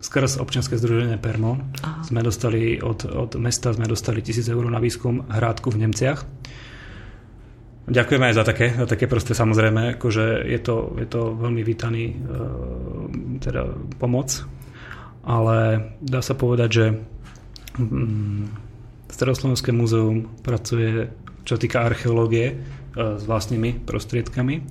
skrz 0.00 0.38
občianske 0.38 0.76
združenie 0.76 1.16
Permon 1.16 1.72
Aha. 1.80 2.04
sme 2.04 2.20
dostali 2.20 2.78
od, 2.78 3.08
od 3.08 3.40
mesta 3.40 3.72
sme 3.72 3.88
dostali 3.88 4.20
1000 4.20 4.44
eur 4.52 4.64
na 4.68 4.80
výskum 4.80 5.24
hrádku 5.26 5.72
v 5.72 5.86
Nemciach. 5.86 6.20
Ďakujeme 7.86 8.26
aj 8.26 8.34
za 8.34 8.44
také, 8.44 8.66
za 8.74 8.86
také 8.90 9.06
proste 9.06 9.30
samozrejme, 9.30 9.94
akože 9.94 10.42
je 10.42 10.58
to, 10.58 10.98
je 10.98 11.06
to 11.06 11.38
veľmi 11.38 11.62
vítaný 11.62 12.04
e, 12.10 12.14
teda 13.38 13.62
pomoc, 14.02 14.42
ale 15.22 15.94
dá 16.02 16.18
sa 16.18 16.34
povedať, 16.34 16.70
že 16.74 16.86
mm, 17.78 18.66
Staroslovenské 19.06 19.70
múzeum 19.70 20.26
pracuje, 20.42 21.14
čo 21.46 21.54
týka 21.54 21.86
archeológie, 21.86 22.46
e, 22.50 22.54
s 22.98 23.22
vlastnými 23.22 23.86
prostriedkami. 23.86 24.66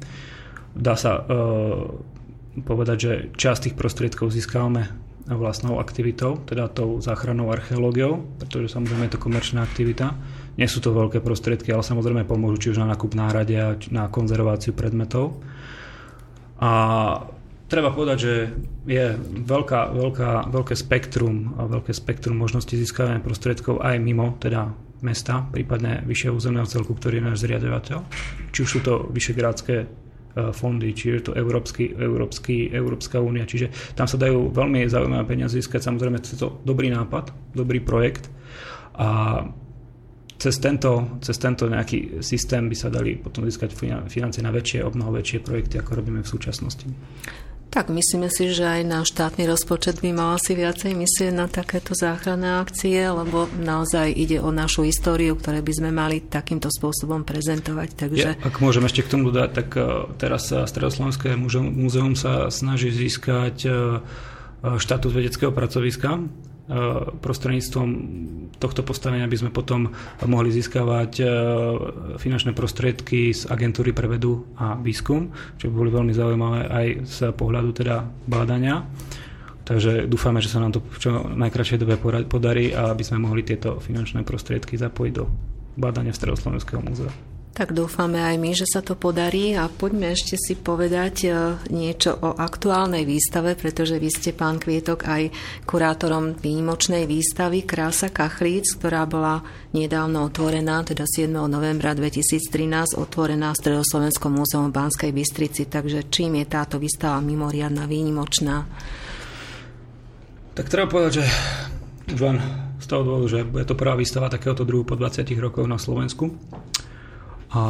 Dá 0.76 1.00
sa 1.00 1.16
e, 1.16 1.22
povedať, 2.68 2.98
že 3.00 3.12
časť 3.32 3.72
tých 3.72 3.76
prostriedkov 3.80 4.36
získávame 4.36 4.92
vlastnou 5.26 5.82
aktivitou, 5.82 6.38
teda 6.46 6.70
tou 6.70 7.02
záchrannou 7.02 7.50
archeológiou, 7.50 8.22
pretože 8.38 8.70
samozrejme 8.78 9.10
je 9.10 9.14
to 9.18 9.24
komerčná 9.26 9.66
aktivita. 9.66 10.14
Nie 10.56 10.70
sú 10.70 10.86
to 10.86 10.94
veľké 10.94 11.20
prostriedky, 11.26 11.74
ale 11.74 11.82
samozrejme 11.82 12.30
pomôžu 12.30 12.62
či 12.62 12.72
už 12.78 12.86
na 12.86 12.94
nákup 12.94 13.18
náradia, 13.18 13.74
na 13.90 14.06
konzerváciu 14.06 14.78
predmetov. 14.78 15.42
A 16.62 16.72
treba 17.66 17.90
povedať, 17.90 18.18
že 18.22 18.34
je 18.86 19.18
veľká, 19.42 19.98
veľká, 19.98 20.32
veľké 20.54 20.76
spektrum 20.78 21.58
a 21.58 21.66
veľké 21.66 21.92
spektrum 21.92 22.38
možností 22.38 22.78
získavania 22.78 23.20
prostriedkov 23.20 23.82
aj 23.82 23.98
mimo 23.98 24.38
teda 24.38 24.70
mesta, 25.02 25.42
prípadne 25.50 26.06
vyššieho 26.06 26.38
územného 26.38 26.70
celku, 26.70 26.94
ktorý 26.94 27.20
je 27.20 27.28
náš 27.34 27.38
zriadovateľ. 27.44 28.00
Či 28.54 28.60
už 28.62 28.70
sú 28.70 28.80
to 28.86 29.10
vyšegrádske 29.10 30.05
fondy, 30.52 30.92
či 30.92 31.16
je 31.16 31.32
to 31.32 31.32
Európsky, 31.34 31.96
Európsky, 31.96 32.68
Európska 32.68 33.24
únia. 33.24 33.48
Čiže 33.48 33.96
tam 33.96 34.06
sa 34.06 34.20
dajú 34.20 34.52
veľmi 34.52 34.84
zaujímavé 34.86 35.24
peniaze 35.24 35.56
získať. 35.56 35.88
Samozrejme, 35.88 36.20
je 36.20 36.36
to 36.36 36.60
dobrý 36.62 36.92
nápad, 36.92 37.32
dobrý 37.56 37.80
projekt 37.80 38.28
a 38.96 39.44
cez 40.36 40.60
tento, 40.60 41.18
cez 41.24 41.40
tento 41.40 41.66
nejaký 41.66 42.20
systém 42.20 42.68
by 42.68 42.76
sa 42.76 42.92
dali 42.92 43.16
potom 43.16 43.48
získať 43.48 43.72
financie 44.12 44.44
na 44.44 44.52
väčšie, 44.52 44.84
o 44.84 44.92
mnoho 44.92 45.16
väčšie 45.16 45.40
projekty, 45.40 45.80
ako 45.80 46.04
robíme 46.04 46.22
v 46.22 46.28
súčasnosti. 46.28 46.86
Tak 47.76 47.92
myslíme 47.92 48.32
si, 48.32 48.56
že 48.56 48.64
aj 48.64 48.82
na 48.88 49.04
štátny 49.04 49.52
rozpočet 49.52 50.00
by 50.00 50.16
mal 50.16 50.40
asi 50.40 50.56
viacej 50.56 50.96
myslieť 50.96 51.36
na 51.36 51.52
takéto 51.52 51.92
záchranné 51.92 52.64
akcie, 52.64 53.04
lebo 53.04 53.52
naozaj 53.52 54.16
ide 54.16 54.40
o 54.40 54.48
našu 54.48 54.88
históriu, 54.88 55.36
ktoré 55.36 55.60
by 55.60 55.74
sme 55.76 55.92
mali 55.92 56.24
takýmto 56.24 56.72
spôsobom 56.72 57.28
prezentovať. 57.28 57.90
Takže... 58.00 58.16
Ja, 58.16 58.40
ak 58.40 58.64
môžem 58.64 58.88
ešte 58.88 59.04
k 59.04 59.12
tomu 59.20 59.28
dať, 59.28 59.50
tak 59.52 59.68
uh, 59.76 60.08
teraz 60.16 60.56
Stredoslovenské 60.56 61.36
múzeum 61.36 62.16
sa 62.16 62.48
snaží 62.48 62.96
získať 62.96 63.68
uh, 63.68 64.00
štatút 64.80 65.12
vedeckého 65.12 65.52
pracoviska 65.52 66.16
E, 66.16 66.55
prostredníctvom 67.22 67.90
tohto 68.58 68.82
postavenia 68.82 69.30
by 69.30 69.38
sme 69.38 69.52
potom 69.54 69.94
mohli 70.26 70.50
získavať 70.50 71.12
e, 71.22 71.26
finančné 72.18 72.58
prostriedky 72.58 73.38
z 73.38 73.46
agentúry 73.54 73.94
pre 73.94 74.10
vedu 74.10 74.50
a 74.58 74.74
výskum, 74.74 75.30
čo 75.62 75.70
by 75.70 75.74
boli 75.78 75.90
veľmi 75.94 76.14
zaujímavé 76.18 76.62
aj 76.66 76.88
z 77.06 77.18
pohľadu 77.38 77.70
teda 77.70 78.10
bádania. 78.26 78.82
Takže 79.66 80.06
dúfame, 80.06 80.42
že 80.42 80.54
sa 80.54 80.62
nám 80.62 80.78
to 80.78 80.82
v 80.82 80.98
čo 81.02 81.10
najkračšej 81.26 81.82
dobe 81.82 81.98
podarí 82.26 82.74
a 82.74 82.94
aby 82.94 83.02
sme 83.02 83.22
mohli 83.22 83.42
tieto 83.42 83.82
finančné 83.82 84.22
prostriedky 84.22 84.78
zapojiť 84.78 85.14
do 85.14 85.26
bádania 85.78 86.14
Stredoslovenského 86.14 86.82
múzea. 86.82 87.35
Tak 87.56 87.72
dúfame 87.72 88.20
aj 88.20 88.36
my, 88.36 88.52
že 88.52 88.68
sa 88.68 88.84
to 88.84 89.00
podarí 89.00 89.56
a 89.56 89.72
poďme 89.72 90.12
ešte 90.12 90.36
si 90.36 90.60
povedať 90.60 91.16
e, 91.24 91.28
niečo 91.72 92.12
o 92.12 92.36
aktuálnej 92.36 93.08
výstave, 93.08 93.56
pretože 93.56 93.96
vy 93.96 94.12
ste, 94.12 94.36
pán 94.36 94.60
Kvietok, 94.60 95.08
aj 95.08 95.32
kurátorom 95.64 96.36
výnimočnej 96.36 97.08
výstavy 97.08 97.64
Krása 97.64 98.12
Kachlíc, 98.12 98.76
ktorá 98.76 99.08
bola 99.08 99.40
nedávno 99.72 100.28
otvorená, 100.28 100.84
teda 100.84 101.08
7. 101.08 101.32
novembra 101.32 101.96
2013, 101.96 103.00
otvorená 103.00 103.56
v 103.56 103.60
Stredoslovenskom 103.64 104.36
múzeum 104.36 104.68
v 104.68 104.76
Banskej 104.76 105.16
Bystrici. 105.16 105.72
Takže 105.72 106.12
čím 106.12 106.44
je 106.44 106.52
táto 106.52 106.76
výstava 106.76 107.24
mimoriadná, 107.24 107.88
výnimočná? 107.88 108.68
Tak 110.60 110.68
treba 110.68 110.92
povedať, 110.92 111.24
že 111.24 111.26
už 112.12 112.20
len 112.20 112.38
z 112.84 112.86
toho 112.92 113.02
dôvodu, 113.08 113.26
že 113.32 113.40
je 113.48 113.66
to 113.66 113.80
prvá 113.80 113.96
výstava 113.96 114.28
takéhoto 114.28 114.68
druhu 114.68 114.84
po 114.84 115.00
20 115.00 115.24
rokoch 115.40 115.72
na 115.72 115.80
Slovensku. 115.80 116.36
A 117.54 117.62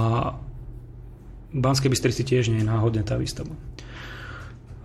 v 1.56 1.60
Banskej 1.60 1.92
Bystrici 1.92 2.28
tiež 2.28 2.52
nie 2.52 2.60
je 2.64 2.68
náhodne 2.68 3.04
tá 3.04 3.16
výstava. 3.16 3.52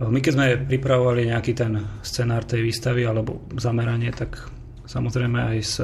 My 0.01 0.17
keď 0.17 0.31
sme 0.33 0.47
pripravovali 0.65 1.29
nejaký 1.29 1.53
ten 1.53 1.77
scenár 2.01 2.41
tej 2.47 2.65
výstavy 2.65 3.05
alebo 3.05 3.45
zameranie, 3.53 4.09
tak 4.09 4.49
samozrejme 4.89 5.37
aj 5.37 5.57
s 5.61 5.75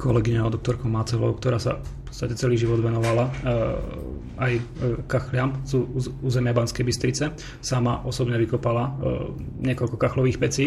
kolegyňou 0.00 0.48
doktorkou 0.48 0.88
Mácevou, 0.88 1.36
ktorá 1.36 1.60
sa 1.60 1.84
v 1.84 2.00
podstate 2.08 2.34
celý 2.38 2.56
život 2.56 2.80
venovala 2.80 3.28
eh, 3.28 3.34
aj 4.40 4.52
eh, 4.56 4.62
kachliam 5.04 5.60
z 5.68 5.84
územia 6.24 6.56
Banskej 6.56 6.86
Bystrice. 6.86 7.36
Sama 7.60 8.00
osobne 8.08 8.40
vykopala 8.40 8.96
niekoľko 9.60 9.96
kachlových 10.00 10.40
pecí 10.40 10.66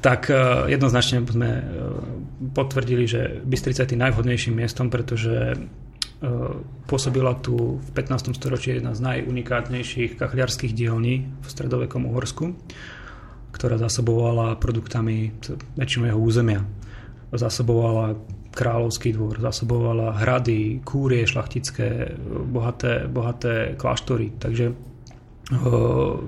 tak 0.00 0.32
jednoznačne 0.64 1.20
sme 1.28 1.60
potvrdili, 2.56 3.04
že 3.04 3.44
Bystrica 3.44 3.84
je 3.84 3.92
tým 3.92 4.00
najvhodnejším 4.00 4.56
miestom, 4.56 4.88
pretože 4.88 5.60
pôsobila 6.84 7.32
tu 7.40 7.80
v 7.80 7.90
15. 7.96 8.36
storočí 8.36 8.76
jedna 8.76 8.92
z 8.92 9.00
najunikátnejších 9.00 10.20
kachliarských 10.20 10.76
dielní 10.76 11.24
v 11.40 11.46
stredovekom 11.48 12.04
Uhorsku, 12.12 12.52
ktorá 13.56 13.80
zásobovala 13.80 14.60
produktami 14.60 15.32
väčšinu 15.80 16.12
jeho 16.12 16.20
územia. 16.20 16.60
Zásobovala 17.32 18.20
kráľovský 18.50 19.14
dvor, 19.14 19.38
zásobovala 19.38 20.18
hrady, 20.20 20.82
kúrie 20.82 21.22
šlachtické, 21.24 22.18
bohaté, 22.50 23.06
bohaté 23.06 23.78
kláštory. 23.78 24.34
Takže 24.36 24.74
uh, 24.74 26.18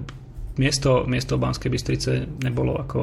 miesto, 0.56 1.02
miesto 1.10 1.34
Banskej 1.36 1.68
Bystrice 1.68 2.12
nebolo 2.40 2.78
ako 2.78 3.00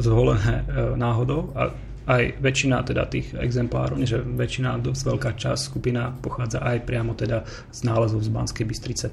zvolené 0.00 0.64
uh, 0.64 0.96
náhodou 0.96 1.52
a 1.52 1.91
aj 2.06 2.42
väčšina 2.42 2.82
teda 2.82 3.06
tých 3.06 3.30
exemplárov, 3.34 4.02
že 4.02 4.18
väčšina, 4.18 4.82
dosť 4.82 5.02
veľká 5.06 5.30
časť 5.38 5.60
skupina 5.70 6.10
pochádza 6.10 6.58
aj 6.62 6.82
priamo 6.82 7.14
teda 7.14 7.46
z 7.70 7.78
nálezov 7.86 8.26
z 8.26 8.30
Banskej 8.30 8.66
Bystrice. 8.66 9.06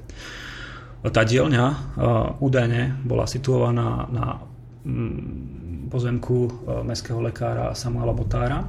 Tá 1.00 1.22
dielňa 1.24 1.64
uh, 1.64 2.44
údajne 2.44 3.00
bola 3.08 3.24
situovaná 3.24 4.04
na 4.12 4.36
mm, 4.84 5.88
pozemku 5.88 6.36
uh, 6.44 6.50
mestského 6.84 7.24
lekára 7.24 7.72
Samuela 7.72 8.12
Botára. 8.12 8.68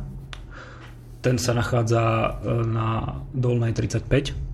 Ten 1.20 1.36
sa 1.36 1.52
nachádza 1.52 2.02
uh, 2.02 2.64
na 2.64 3.20
Dolnej 3.36 3.76
35 3.76 4.52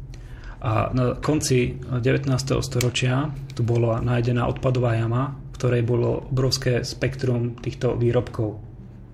a 0.57 0.89
na 0.89 1.13
konci 1.22 1.78
19. 1.78 2.26
storočia 2.65 3.30
tu 3.53 3.61
bola 3.61 4.01
nájdená 4.01 4.49
odpadová 4.49 4.97
jama, 4.97 5.38
v 5.53 5.55
ktorej 5.61 5.82
bolo 5.86 6.26
obrovské 6.34 6.82
spektrum 6.82 7.61
týchto 7.61 7.93
výrobkov 7.93 8.66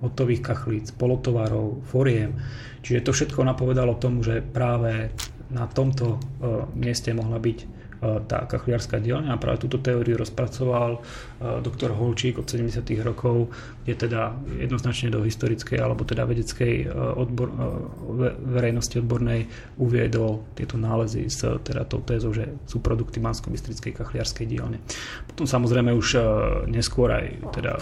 hotových 0.04 0.44
kachlíc, 0.44 0.92
polotovarov, 0.92 1.88
foriem. 1.88 2.36
Čiže 2.84 3.08
to 3.08 3.16
všetko 3.16 3.48
napovedalo 3.48 3.96
tomu, 3.96 4.22
že 4.22 4.44
práve 4.44 5.16
na 5.48 5.64
tomto 5.72 6.20
e, 6.20 6.20
mieste 6.76 7.16
mohla 7.16 7.40
byť 7.40 7.84
tá 8.28 8.44
kachliarská 8.46 9.00
dielňa 9.00 9.32
a 9.36 9.42
práve 9.42 9.64
túto 9.64 9.80
teóriu 9.80 10.20
rozpracoval 10.20 11.00
doktor 11.64 11.96
Holčík 11.96 12.40
od 12.40 12.48
70. 12.48 12.84
rokov, 13.00 13.52
kde 13.84 14.08
teda 14.08 14.36
jednoznačne 14.60 15.14
do 15.14 15.24
historickej 15.24 15.80
alebo 15.80 16.04
teda 16.04 16.28
vedeckej 16.28 16.92
odbor, 17.16 17.48
verejnosti 18.44 19.00
odbornej 19.00 19.48
uviedol 19.80 20.44
tieto 20.56 20.76
nálezy 20.76 21.32
s 21.32 21.48
teda 21.64 21.88
tou 21.88 22.04
tézou, 22.04 22.36
že 22.36 22.52
sú 22.68 22.84
produkty 22.84 23.24
Mansko-Bystrickej 23.24 23.96
kachliarskej 23.96 24.46
dielne. 24.48 24.84
Potom 25.28 25.48
samozrejme 25.48 25.96
už 25.96 26.20
neskôr 26.68 27.16
aj 27.16 27.26
teda 27.56 27.80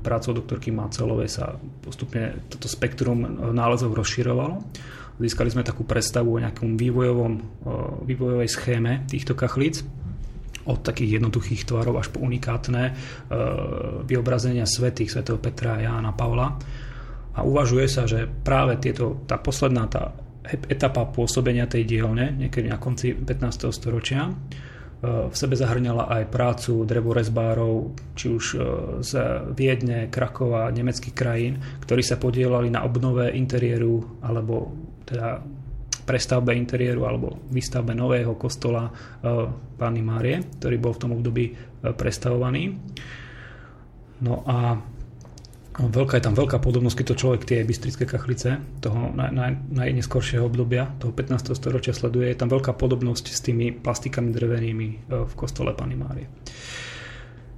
prácou 0.00 0.32
doktorky 0.36 0.72
Macelovej 0.72 1.30
sa 1.30 1.56
postupne 1.84 2.42
toto 2.48 2.66
spektrum 2.66 3.52
nálezov 3.52 3.92
rozširovalo 3.92 4.62
Získali 5.16 5.48
sme 5.48 5.64
takú 5.64 5.88
predstavu 5.88 6.36
o 6.36 6.42
nejakom 6.44 6.76
vývojovom, 6.76 7.32
vývojovej 8.04 8.50
schéme 8.52 9.08
týchto 9.08 9.32
kachlíc 9.32 9.80
od 10.68 10.82
takých 10.84 11.22
jednoduchých 11.22 11.64
tvarov 11.64 11.96
až 11.96 12.12
po 12.12 12.20
unikátne 12.20 12.92
vyobrazenia 14.04 14.68
svetých, 14.68 15.16
svätého 15.16 15.40
Petra, 15.40 15.80
Jána, 15.80 16.12
Pavla. 16.12 16.60
A 17.36 17.40
uvažuje 17.44 17.88
sa, 17.88 18.04
že 18.04 18.28
práve 18.28 18.76
tieto, 18.76 19.24
tá 19.24 19.40
posledná 19.40 19.88
tá 19.88 20.12
etapa 20.68 21.08
pôsobenia 21.08 21.64
tej 21.64 21.88
dielne, 21.88 22.36
niekedy 22.36 22.68
na 22.68 22.76
konci 22.76 23.16
15. 23.16 23.72
storočia, 23.72 24.28
v 25.06 25.34
sebe 25.34 25.54
zahrňala 25.54 26.10
aj 26.10 26.32
prácu 26.34 26.82
drevorezbárov, 26.82 27.74
či 28.18 28.26
už 28.32 28.44
z 29.06 29.12
Viedne, 29.54 30.10
Krakova, 30.10 30.72
nemeckých 30.74 31.14
krajín, 31.14 31.62
ktorí 31.84 32.02
sa 32.02 32.18
podielali 32.18 32.72
na 32.72 32.82
obnove 32.82 33.30
interiéru 33.30 34.20
alebo 34.24 34.74
teda 35.06 35.38
prestavbe 36.06 36.54
interiéru 36.54 37.02
alebo 37.02 37.50
výstavbe 37.50 37.90
nového 37.90 38.38
kostola 38.38 38.86
e, 38.86 38.92
Pány 39.74 40.00
Márie, 40.06 40.38
ktorý 40.62 40.76
bol 40.78 40.94
v 40.94 41.02
tom 41.02 41.12
období 41.18 41.50
e, 41.50 41.54
prestavovaný. 41.90 42.78
No 44.22 44.46
a 44.46 44.78
veľká 45.76 46.16
je 46.16 46.24
tam 46.24 46.32
veľká 46.32 46.56
podobnosť, 46.56 46.96
keď 46.96 47.06
to 47.12 47.20
človek 47.20 47.42
tie 47.44 47.60
bystrické 47.60 48.08
kachlice 48.08 48.56
toho 48.80 49.12
naj, 49.12 49.30
naj, 49.32 49.52
najneskoršieho 49.76 50.48
obdobia, 50.48 50.88
toho 50.96 51.12
15. 51.12 51.52
storočia 51.52 51.92
sleduje, 51.92 52.32
je 52.32 52.38
tam 52.40 52.48
veľká 52.48 52.72
podobnosť 52.72 53.26
s 53.28 53.40
tými 53.44 53.76
plastikami 53.76 54.32
drevenými 54.32 54.88
e, 54.88 54.96
v 55.28 55.32
kostole 55.36 55.76
Pany 55.76 55.96
Márie. 55.96 56.32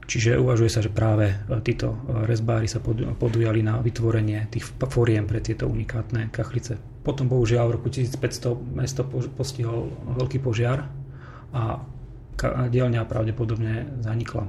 Čiže 0.09 0.41
uvažuje 0.41 0.73
sa, 0.73 0.81
že 0.81 0.89
práve 0.89 1.37
títo 1.61 2.01
rezbári 2.25 2.65
sa 2.65 2.81
podujali 2.81 3.61
na 3.61 3.77
vytvorenie 3.77 4.49
tých 4.49 4.65
foriem 4.89 5.29
pre 5.29 5.45
tieto 5.45 5.69
unikátne 5.69 6.33
kachlice. 6.33 6.81
Potom 7.05 7.29
bohužiaľ 7.29 7.69
v 7.69 7.75
roku 7.77 7.93
1500 7.93 8.57
mesto 8.73 9.05
postihol 9.37 9.93
veľký 10.17 10.41
požiar 10.41 10.89
a 11.53 11.77
dielňa 12.73 13.05
pravdepodobne 13.05 14.01
zanikla. 14.01 14.49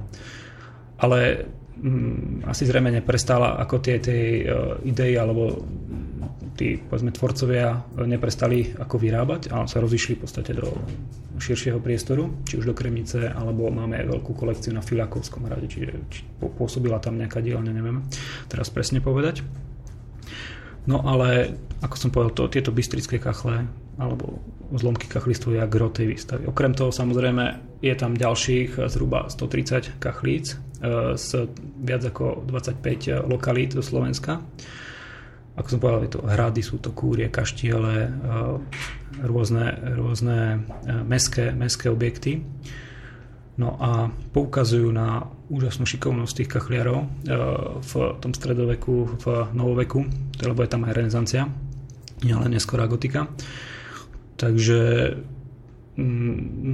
Ale 0.96 1.52
mm, 1.82 2.46
asi 2.46 2.68
zrejme 2.68 2.92
neprestala 2.92 3.56
ako 3.60 3.80
tie, 3.80 3.96
tie 3.98 4.44
idei 4.84 5.16
alebo 5.16 5.60
tí 6.60 6.76
povedzme, 6.76 7.08
tvorcovia 7.08 7.96
neprestali 8.04 8.76
ako 8.76 9.00
vyrábať 9.00 9.48
a 9.48 9.64
sa 9.64 9.80
rozišli 9.80 10.20
v 10.20 10.20
podstate 10.20 10.52
do 10.52 10.68
širšieho 11.40 11.80
priestoru, 11.80 12.44
či 12.44 12.60
už 12.60 12.68
do 12.68 12.74
Kremnice, 12.76 13.32
alebo 13.32 13.72
máme 13.72 13.96
veľkú 14.04 14.36
kolekciu 14.36 14.76
na 14.76 14.84
Filakovskom 14.84 15.48
rade, 15.48 15.72
čiže 15.72 15.96
či 16.12 16.20
pôsobila 16.36 17.00
tam 17.00 17.16
nejaká 17.16 17.40
dielňa, 17.40 17.72
neviem 17.72 18.04
teraz 18.52 18.68
presne 18.68 19.00
povedať. 19.00 19.40
No 20.84 21.00
ale, 21.04 21.56
ako 21.80 21.96
som 21.96 22.12
povedal, 22.12 22.32
to, 22.36 22.52
tieto 22.52 22.72
bystrické 22.72 23.16
kachle 23.16 23.68
alebo 24.00 24.40
zlomky 24.72 25.08
kachlistvo 25.08 25.52
je 25.52 25.60
gro 25.68 25.92
tej 25.92 26.12
výstavy. 26.12 26.48
Okrem 26.48 26.72
toho 26.72 26.88
samozrejme 26.88 27.76
je 27.84 27.94
tam 27.96 28.16
ďalších 28.16 28.80
zhruba 28.88 29.28
130 29.28 30.00
kachlíc 30.00 30.56
z 31.16 31.28
e, 31.36 31.46
viac 31.84 32.02
ako 32.08 32.48
25 32.48 33.28
lokalít 33.28 33.76
do 33.76 33.84
Slovenska. 33.84 34.40
Ako 35.58 35.68
som 35.68 35.78
povedal, 35.82 36.06
je 36.08 36.12
to 36.16 36.24
hrady, 36.24 36.62
sú 36.64 36.80
to 36.80 36.90
kúrie, 36.96 37.28
kaštiele, 37.28 38.08
e, 38.08 38.10
rôzne, 39.20 39.76
rôzne 40.00 40.64
meské, 41.04 41.52
meské 41.52 41.92
objekty. 41.92 42.40
No 43.60 43.76
a 43.76 44.08
poukazujú 44.32 44.88
na 44.88 45.28
úžasnú 45.52 45.84
šikovnosť 45.84 46.32
tých 46.32 46.48
kachliarov 46.48 47.12
v 47.84 47.92
tom 48.16 48.32
stredoveku, 48.32 49.20
v 49.20 49.24
novoveku, 49.52 50.00
lebo 50.40 50.64
je 50.64 50.70
tam 50.70 50.88
aj 50.88 50.96
renesancia, 50.96 51.44
nielen 52.24 52.56
neskorá 52.56 52.88
gotika. 52.88 53.28
Takže 54.40 55.12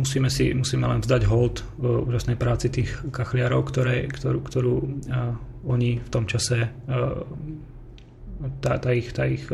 musíme, 0.00 0.30
si, 0.30 0.54
musíme 0.54 0.86
len 0.86 1.02
vzdať 1.02 1.22
hold 1.26 1.66
v 1.76 1.84
úžasnej 2.06 2.38
práci 2.38 2.70
tých 2.70 2.90
kachliarov, 3.10 3.68
ktoré, 3.68 4.06
ktorú, 4.08 4.38
ktorú 4.46 4.74
uh, 4.78 5.34
oni 5.66 5.98
v 5.98 6.08
tom 6.08 6.24
čase 6.24 6.70
uh, 6.70 7.20
tá, 8.60 8.78
tá 8.78 8.90
ich, 8.92 9.10
tá 9.16 9.24
ich 9.24 9.48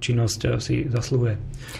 činnosť 0.00 0.40
si 0.60 0.88
zasluhuje, 0.88 1.36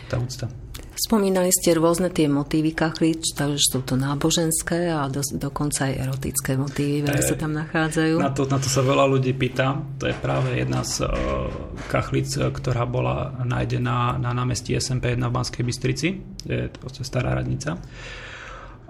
tá 0.08 0.20
úcta. 0.20 0.48
Spomínali 0.94 1.50
ste 1.50 1.74
rôzne 1.74 2.06
tie 2.14 2.30
motívy 2.30 2.70
kachlíč, 2.70 3.34
takže 3.34 3.58
sú 3.58 3.82
to 3.82 3.98
náboženské 3.98 4.94
a 4.94 5.10
do, 5.10 5.26
dokonca 5.26 5.90
aj 5.90 5.94
erotické 5.98 6.54
motívy, 6.54 7.02
ktoré 7.02 7.22
sa 7.22 7.34
tam 7.34 7.52
nachádzajú. 7.58 8.14
Na 8.22 8.30
to, 8.30 8.46
na 8.46 8.62
to 8.62 8.70
sa 8.70 8.86
veľa 8.86 9.10
ľudí 9.10 9.34
pýta. 9.34 9.74
To 9.98 10.06
je 10.06 10.14
práve 10.14 10.54
jedna 10.54 10.86
z 10.86 11.02
uh, 11.02 11.50
kachlíc, 11.90 12.30
ktorá 12.38 12.86
bola 12.86 13.34
nájdená 13.42 14.22
na 14.22 14.30
námestí 14.30 14.78
SMP 14.78 15.18
1 15.18 15.18
v 15.18 15.34
Banskej 15.34 15.64
Bystrici. 15.66 16.08
Je 16.46 16.70
to 16.70 16.86
stará 17.02 17.34
radnica. 17.34 17.74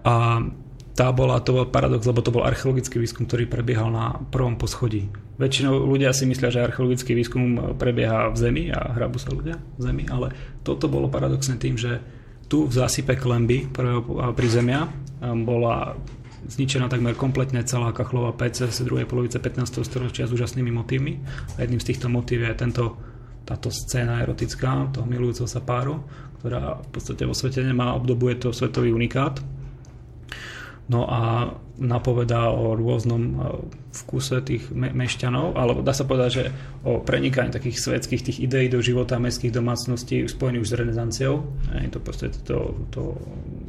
A 0.04 0.44
tá 0.94 1.10
bola, 1.10 1.42
to 1.42 1.50
bol 1.50 1.66
paradox, 1.66 2.06
lebo 2.06 2.22
to 2.22 2.30
bol 2.30 2.46
archeologický 2.46 3.02
výskum, 3.02 3.26
ktorý 3.26 3.50
prebiehal 3.50 3.90
na 3.90 4.14
prvom 4.30 4.54
poschodí. 4.54 5.10
Väčšinou 5.42 5.82
ľudia 5.82 6.14
si 6.14 6.22
myslia, 6.30 6.54
že 6.54 6.62
archeologický 6.62 7.18
výskum 7.18 7.74
prebieha 7.74 8.30
v 8.30 8.36
zemi 8.38 8.64
a 8.70 8.94
hrabu 8.94 9.18
sa 9.18 9.34
ľudia 9.34 9.58
v 9.58 9.80
zemi, 9.82 10.06
ale 10.06 10.30
toto 10.62 10.86
bolo 10.86 11.10
paradoxné 11.10 11.58
tým, 11.58 11.74
že 11.74 11.98
tu 12.46 12.70
v 12.70 12.72
zásype 12.72 13.18
Klemby 13.18 13.74
pri 13.74 14.46
zemia 14.46 14.86
um, 14.86 15.42
bola 15.42 15.98
zničená 16.46 16.86
takmer 16.86 17.18
kompletne 17.18 17.64
celá 17.66 17.90
kachlová 17.90 18.30
pec 18.36 18.54
z 18.54 18.84
druhej 18.84 19.08
polovice 19.08 19.40
15. 19.40 19.82
storočia 19.82 20.28
s 20.28 20.34
úžasnými 20.36 20.70
motívmi. 20.70 21.18
A 21.56 21.64
jedným 21.64 21.80
z 21.80 21.88
týchto 21.90 22.06
motív 22.12 22.44
je 22.44 22.52
tento, 22.54 23.00
táto 23.48 23.72
scéna 23.72 24.20
erotická, 24.20 24.92
toho 24.92 25.08
milujúceho 25.08 25.48
sa 25.48 25.64
páru, 25.64 26.04
ktorá 26.38 26.84
v 26.84 26.88
podstate 26.92 27.24
vo 27.24 27.32
svete 27.32 27.64
nemá, 27.64 27.96
obdobuje 27.96 28.36
to 28.36 28.52
svetový 28.52 28.92
unikát 28.92 29.40
No 30.84 31.08
a 31.08 31.48
napovedá 31.80 32.52
o 32.52 32.76
rôznom 32.76 33.22
e, 33.24 33.36
vkuse 34.04 34.44
tých 34.44 34.68
mešťanov, 34.70 35.56
alebo 35.56 35.80
dá 35.80 35.96
sa 35.96 36.04
povedať, 36.04 36.30
že 36.30 36.44
o 36.84 37.00
prenikaní 37.00 37.48
takých 37.48 37.80
svetských 37.80 38.22
tých 38.22 38.38
ideí 38.44 38.68
do 38.68 38.84
života 38.84 39.16
mestských 39.16 39.50
domácností 39.50 40.28
spojených 40.28 40.62
už 40.62 40.70
s 40.70 40.78
renesanciou. 40.78 41.34
Je 41.72 41.88
to 41.88 41.98
proste 42.04 42.36
to, 42.44 42.76
to 42.92 43.16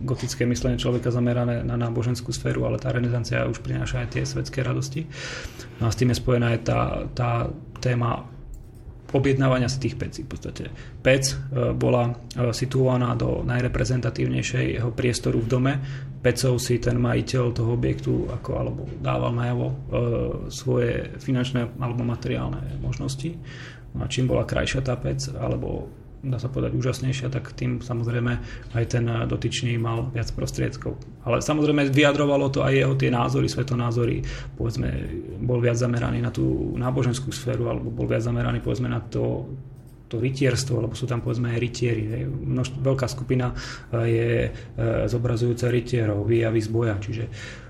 gotické 0.03 0.43
myslenie 0.43 0.75
človeka 0.75 1.09
zamerané 1.09 1.63
na 1.63 1.79
náboženskú 1.79 2.35
sféru, 2.35 2.67
ale 2.67 2.83
tá 2.83 2.91
renesancia 2.91 3.47
už 3.47 3.63
prináša 3.63 4.05
aj 4.05 4.07
tie 4.11 4.23
svetské 4.27 4.59
radosti. 4.61 5.07
No 5.79 5.87
a 5.87 5.91
s 5.95 5.97
tým 5.97 6.11
je 6.11 6.19
spojená 6.19 6.51
aj 6.51 6.59
tá, 6.67 6.79
tá 7.15 7.29
téma 7.79 8.34
objednávania 9.15 9.71
si 9.71 9.79
tých 9.79 9.95
pecí. 9.95 10.27
V 10.27 10.35
podstate 10.35 10.67
pec 10.99 11.31
e, 11.31 11.35
bola 11.71 12.11
e, 12.11 12.13
situovaná 12.51 13.15
do 13.15 13.41
najreprezentatívnejšieho 13.47 14.91
priestoru 14.91 15.39
v 15.39 15.47
dome. 15.47 15.73
Pecov 16.19 16.59
si 16.59 16.77
ten 16.83 16.99
majiteľ 16.99 17.43
toho 17.55 17.71
objektu 17.73 18.27
ako, 18.27 18.51
alebo 18.59 18.81
dával 18.99 19.31
najavo 19.31 19.67
e, 19.67 19.75
svoje 20.51 21.15
finančné 21.23 21.79
alebo 21.79 22.03
materiálne 22.03 22.77
možnosti. 22.83 23.31
No 23.95 24.03
a 24.03 24.11
čím 24.11 24.27
bola 24.27 24.43
krajšia 24.43 24.83
tá 24.83 24.99
pec, 24.99 25.23
alebo 25.31 25.87
dá 26.25 26.41
sa 26.41 26.49
povedať, 26.49 26.73
úžasnejšia, 26.73 27.29
tak 27.29 27.53
tým 27.53 27.79
samozrejme 27.79 28.31
aj 28.73 28.85
ten 28.89 29.05
dotyčný 29.05 29.77
mal 29.77 30.09
viac 30.09 30.29
prostriedkov. 30.33 30.97
Ale 31.25 31.41
samozrejme 31.41 31.93
vyjadrovalo 31.93 32.49
to 32.49 32.65
aj 32.65 32.73
jeho 32.73 32.93
tie 32.97 33.09
názory, 33.13 33.45
svetonázory, 33.45 34.25
povedzme, 34.57 34.89
bol 35.41 35.61
viac 35.61 35.77
zameraný 35.77 36.19
na 36.25 36.33
tú 36.33 36.73
náboženskú 36.75 37.29
sféru, 37.29 37.69
alebo 37.69 37.93
bol 37.93 38.09
viac 38.09 38.25
zameraný 38.25 38.61
povedzme 38.61 38.89
na 38.89 39.01
to, 39.01 39.45
to 40.05 40.21
rytierstvo, 40.21 40.85
lebo 40.85 40.93
sú 40.93 41.09
tam 41.09 41.25
povedzme 41.25 41.53
aj 41.53 41.59
rytieri. 41.59 42.25
Množ, 42.25 42.77
veľká 42.77 43.09
skupina 43.09 43.57
je 43.91 44.47
e, 44.47 44.49
zobrazujúca 45.09 45.69
rytierov, 45.73 46.29
výjavy 46.29 46.59
z 46.61 46.69
boja, 46.69 46.95
čiže 47.01 47.25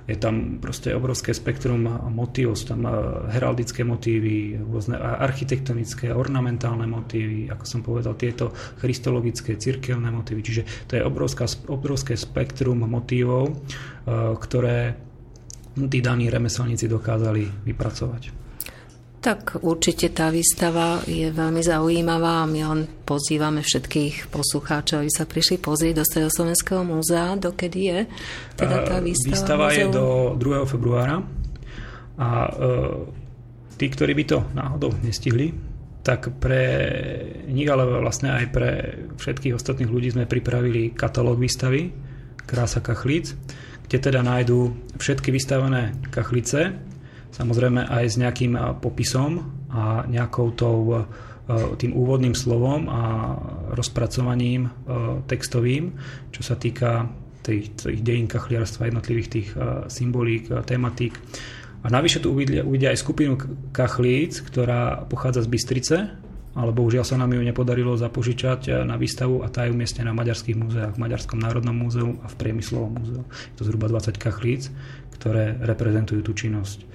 je 0.06 0.18
tam 0.22 0.62
proste 0.62 0.94
obrovské 0.94 1.34
spektrum 1.34 1.82
motív, 2.14 2.54
sú 2.54 2.78
tam 2.78 2.86
eh, 2.86 2.94
heraldické 3.34 3.82
motívy, 3.82 4.62
rôzne 4.62 5.02
architektonické, 5.02 6.14
ornamentálne 6.14 6.86
motívy, 6.86 7.50
ako 7.50 7.66
som 7.66 7.82
povedal, 7.82 8.14
tieto 8.14 8.54
christologické, 8.78 9.58
cirkevné 9.58 10.14
motívy. 10.14 10.42
Čiže 10.46 10.64
to 10.86 11.02
je 11.02 11.04
obrovská, 11.04 11.50
obrovské 11.66 12.14
spektrum 12.14 12.86
motívov, 12.86 13.50
eh, 13.50 14.38
ktoré 14.38 14.94
tí 15.76 16.00
daní 16.00 16.30
remeselníci 16.32 16.88
dokázali 16.88 17.68
vypracovať. 17.68 18.45
Tak 19.26 19.66
určite 19.66 20.14
tá 20.14 20.30
výstava 20.30 21.02
je 21.10 21.34
veľmi 21.34 21.58
zaujímavá 21.58 22.46
a 22.46 22.50
my 22.50 22.62
len 22.62 22.82
pozývame 22.86 23.66
všetkých 23.66 24.30
poslucháčov, 24.30 25.02
aby 25.02 25.10
sa 25.10 25.26
prišli 25.26 25.58
pozrieť 25.58 25.98
do 25.98 26.06
Slovenského 26.06 26.86
múzea. 26.86 27.34
Dokedy 27.34 27.80
je 27.90 28.00
teda 28.54 28.86
tá 28.86 29.02
výstava? 29.02 29.34
Výstava 29.34 29.68
je 29.74 29.90
do 29.90 30.38
2. 30.38 30.70
februára 30.70 31.26
a 32.22 32.30
e, 32.46 32.52
tí, 33.82 33.90
ktorí 33.90 34.14
by 34.14 34.24
to 34.30 34.46
náhodou 34.54 34.94
nestihli, 35.02 35.58
tak 36.06 36.30
pre 36.38 36.62
nich, 37.50 37.66
ale 37.66 37.82
vlastne 37.82 38.30
aj 38.30 38.46
pre 38.54 38.70
všetkých 39.18 39.58
ostatných 39.58 39.90
ľudí 39.90 40.14
sme 40.14 40.30
pripravili 40.30 40.94
katalóg 40.94 41.42
výstavy 41.42 41.90
Krása 42.46 42.78
kachlíc, 42.78 43.34
kde 43.90 43.98
teda 43.98 44.22
nájdú 44.22 44.70
všetky 45.02 45.34
vystavené 45.34 45.98
kachlice, 46.14 46.78
samozrejme 47.36 47.92
aj 47.92 48.06
s 48.08 48.16
nejakým 48.16 48.56
popisom 48.80 49.44
a 49.68 50.08
nejakou 50.08 50.56
tou, 50.56 51.04
tým 51.76 51.92
úvodným 51.92 52.32
slovom 52.32 52.88
a 52.88 53.36
rozpracovaním 53.76 54.72
textovým, 55.28 55.94
čo 56.32 56.42
sa 56.42 56.56
týka 56.56 57.12
tých, 57.44 57.76
tých 57.76 58.00
dejín 58.02 58.32
kachliarstva, 58.32 58.88
jednotlivých 58.88 59.30
tých 59.30 59.50
symbolík, 59.92 60.50
tematík. 60.66 61.14
A 61.86 61.92
navyše 61.94 62.18
tu 62.24 62.34
uvidia, 62.34 62.66
uvidia 62.66 62.90
aj 62.90 63.04
skupinu 63.04 63.38
kachlíc, 63.70 64.42
ktorá 64.42 65.06
pochádza 65.06 65.46
z 65.46 65.52
Bystrice, 65.54 65.98
ale 66.56 66.72
bohužiaľ 66.72 67.03
sa 67.03 67.20
nám 67.20 67.36
ju 67.36 67.43
nepodarilo 67.43 67.99
zapožičať 67.99 68.88
na 68.88 68.95
výstavu 68.95 69.43
a 69.43 69.51
tá 69.51 69.68
je 69.68 69.76
umiestnená 69.76 70.16
v 70.16 70.24
maďarských 70.24 70.56
múzeách, 70.56 70.95
v 70.95 71.03
Maďarskom 71.03 71.39
národnom 71.43 71.76
múzeu 71.76 72.16
a 72.24 72.28
v 72.32 72.36
Priemyslovom 72.39 72.91
múzeu. 72.95 73.24
Je 73.51 73.56
to 73.60 73.68
zhruba 73.68 73.91
20 73.91 74.16
kachlíc, 74.16 74.72
ktoré 75.20 75.60
reprezentujú 75.60 76.24
tú 76.24 76.32
činnosť 76.32 76.88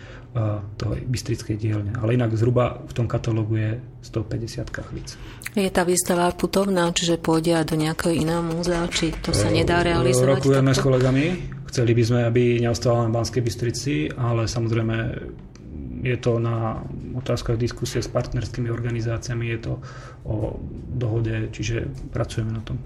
toho 0.78 0.94
bystrickej 0.94 1.56
dielne. 1.58 1.92
Ale 1.98 2.14
inak 2.14 2.30
zhruba 2.38 2.78
v 2.86 2.92
tom 2.94 3.10
katalógu 3.10 3.58
je 3.58 3.70
150 4.06 4.70
kachlíc. 4.70 5.18
Je 5.58 5.66
tá 5.66 5.82
výstava 5.82 6.30
putovná, 6.30 6.86
čiže 6.94 7.18
pôjde 7.18 7.58
do 7.66 7.74
nejakého 7.74 8.14
iného 8.14 8.38
múzea, 8.38 8.86
či 8.86 9.10
to 9.10 9.34
sa 9.34 9.50
nedá 9.50 9.82
realizovať? 9.82 10.38
Rokujeme 10.38 10.70
takto? 10.70 10.78
s 10.78 10.86
kolegami. 10.86 11.24
Chceli 11.66 11.92
by 11.98 12.02
sme, 12.06 12.20
aby 12.30 12.42
neostala 12.62 13.06
na 13.06 13.10
Banskej 13.10 13.42
Bystrici, 13.42 14.06
ale 14.14 14.46
samozrejme 14.46 14.96
je 16.00 16.16
to 16.16 16.40
na 16.40 16.80
otázkach 17.16 17.60
diskusie 17.60 18.00
s 18.00 18.08
partnerskými 18.08 18.72
organizáciami, 18.72 19.52
je 19.54 19.58
to 19.60 19.72
o 20.24 20.56
dohode, 20.90 21.52
čiže 21.52 21.88
pracujeme 22.10 22.52
na 22.52 22.62
tom. 22.64 22.80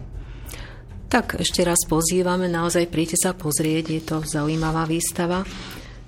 Tak 1.08 1.38
ešte 1.38 1.62
raz 1.62 1.78
pozývame, 1.86 2.50
naozaj 2.50 2.90
príďte 2.90 3.30
sa 3.30 3.30
pozrieť, 3.38 3.84
je 3.86 4.02
to 4.02 4.16
zaujímavá 4.26 4.82
výstava. 4.90 5.46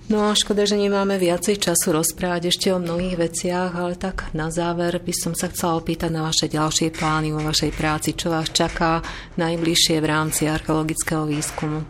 No 0.07 0.31
a 0.31 0.39
škoda, 0.39 0.63
že 0.63 0.79
nemáme 0.79 1.19
viacej 1.19 1.59
času 1.59 1.91
rozprávať 1.91 2.55
ešte 2.55 2.71
o 2.71 2.79
mnohých 2.79 3.19
veciach, 3.19 3.75
ale 3.75 3.99
tak 3.99 4.31
na 4.39 4.55
záver 4.55 5.03
by 5.03 5.11
som 5.11 5.35
sa 5.35 5.51
chcela 5.51 5.83
opýtať 5.83 6.15
na 6.15 6.23
vaše 6.23 6.47
ďalšie 6.47 6.95
plány 6.95 7.35
vo 7.35 7.43
vašej 7.43 7.75
práci, 7.75 8.15
čo 8.15 8.31
vás 8.31 8.47
čaká 8.55 9.03
najbližšie 9.35 9.99
v 9.99 10.07
rámci 10.07 10.47
archeologického 10.47 11.27
výskumu. 11.27 11.83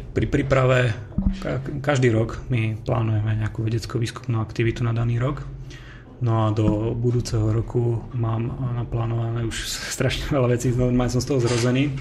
Pri 0.00 0.26
príprave 0.26 0.94
každý 1.82 2.10
rok 2.10 2.42
my 2.50 2.78
plánujeme 2.82 3.38
nejakú 3.38 3.62
vedecko-výskumnú 3.62 4.40
aktivitu 4.42 4.82
na 4.82 4.94
daný 4.94 5.18
rok. 5.18 5.46
No 6.24 6.48
a 6.48 6.54
do 6.54 6.94
budúceho 6.94 7.50
roku 7.50 8.00
mám 8.14 8.48
naplánované 8.78 9.44
už 9.44 9.56
strašne 9.96 10.30
veľa 10.30 10.56
vecí, 10.56 10.72
normálne 10.72 11.12
som 11.12 11.22
z 11.22 11.28
toho 11.34 11.40
zrozený. 11.42 11.92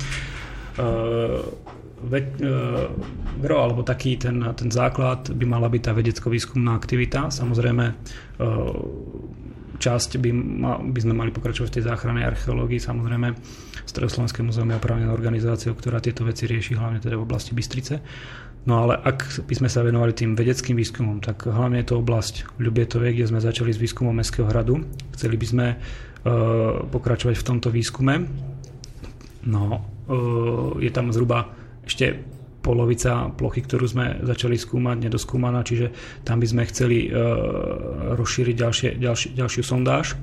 Ve, 2.04 2.20
uh, 2.20 2.91
gro, 3.39 3.64
alebo 3.64 3.80
taký 3.80 4.20
ten, 4.20 4.44
ten 4.60 4.68
základ 4.68 5.32
by 5.32 5.46
mala 5.48 5.72
byť 5.72 5.82
tá 5.88 5.91
vedecko-výskumná 5.96 6.76
aktivita. 6.76 7.32
Samozrejme, 7.32 7.86
uh, 8.44 8.76
časť 9.80 10.20
by, 10.20 10.30
ma, 10.36 10.84
by 10.84 11.00
sme 11.00 11.16
mali 11.16 11.32
pokračovať 11.32 11.68
v 11.72 11.76
tej 11.80 11.88
záchrannej 11.88 12.28
archeológii. 12.28 12.84
Samozrejme, 12.84 13.28
Stredoslovenské 13.86 14.39
múzeum 14.43 14.69
je 14.71 14.79
opravnenou 14.79 15.13
organizáciou, 15.13 15.75
ktorá 15.75 15.99
tieto 15.99 16.23
veci 16.23 16.47
rieši, 16.47 16.79
hlavne 16.79 17.03
teda 17.03 17.19
v 17.19 17.25
oblasti 17.25 17.51
Bystrice. 17.51 17.99
No 18.63 18.88
ale 18.88 18.95
ak 18.95 19.43
by 19.43 19.53
sme 19.59 19.67
sa 19.67 19.84
venovali 19.84 20.15
tým 20.15 20.39
vedeckým 20.39 20.79
výskumom, 20.79 21.19
tak 21.19 21.51
hlavne 21.51 21.84
je 21.84 21.88
to 21.91 21.99
oblasť 21.99 22.55
Ľubietovej, 22.63 23.19
kde 23.19 23.27
sme 23.27 23.43
začali 23.43 23.75
s 23.75 23.81
výskumom 23.81 24.15
Mestského 24.15 24.47
hradu. 24.47 24.88
Chceli 25.11 25.36
by 25.36 25.45
sme 25.47 25.65
uh, 25.75 25.79
pokračovať 26.88 27.36
v 27.36 27.47
tomto 27.47 27.67
výskume. 27.67 28.23
No, 29.51 29.63
uh, 29.67 30.79
je 30.79 30.91
tam 30.95 31.11
zhruba 31.11 31.51
ešte 31.84 32.15
polovica 32.63 33.27
plochy, 33.36 33.67
ktorú 33.67 33.84
sme 33.84 34.23
začali 34.23 34.55
skúmať, 34.55 35.11
nedoskúmaná, 35.11 35.67
čiže 35.67 35.91
tam 36.23 36.39
by 36.39 36.47
sme 36.47 36.63
chceli 36.71 37.11
uh, 37.11 38.15
rozšíriť 38.15 38.55
ďalšie, 38.55 38.89
ďalši, 38.95 39.27
ďalšiu 39.36 39.63
sondáž. 39.67 40.15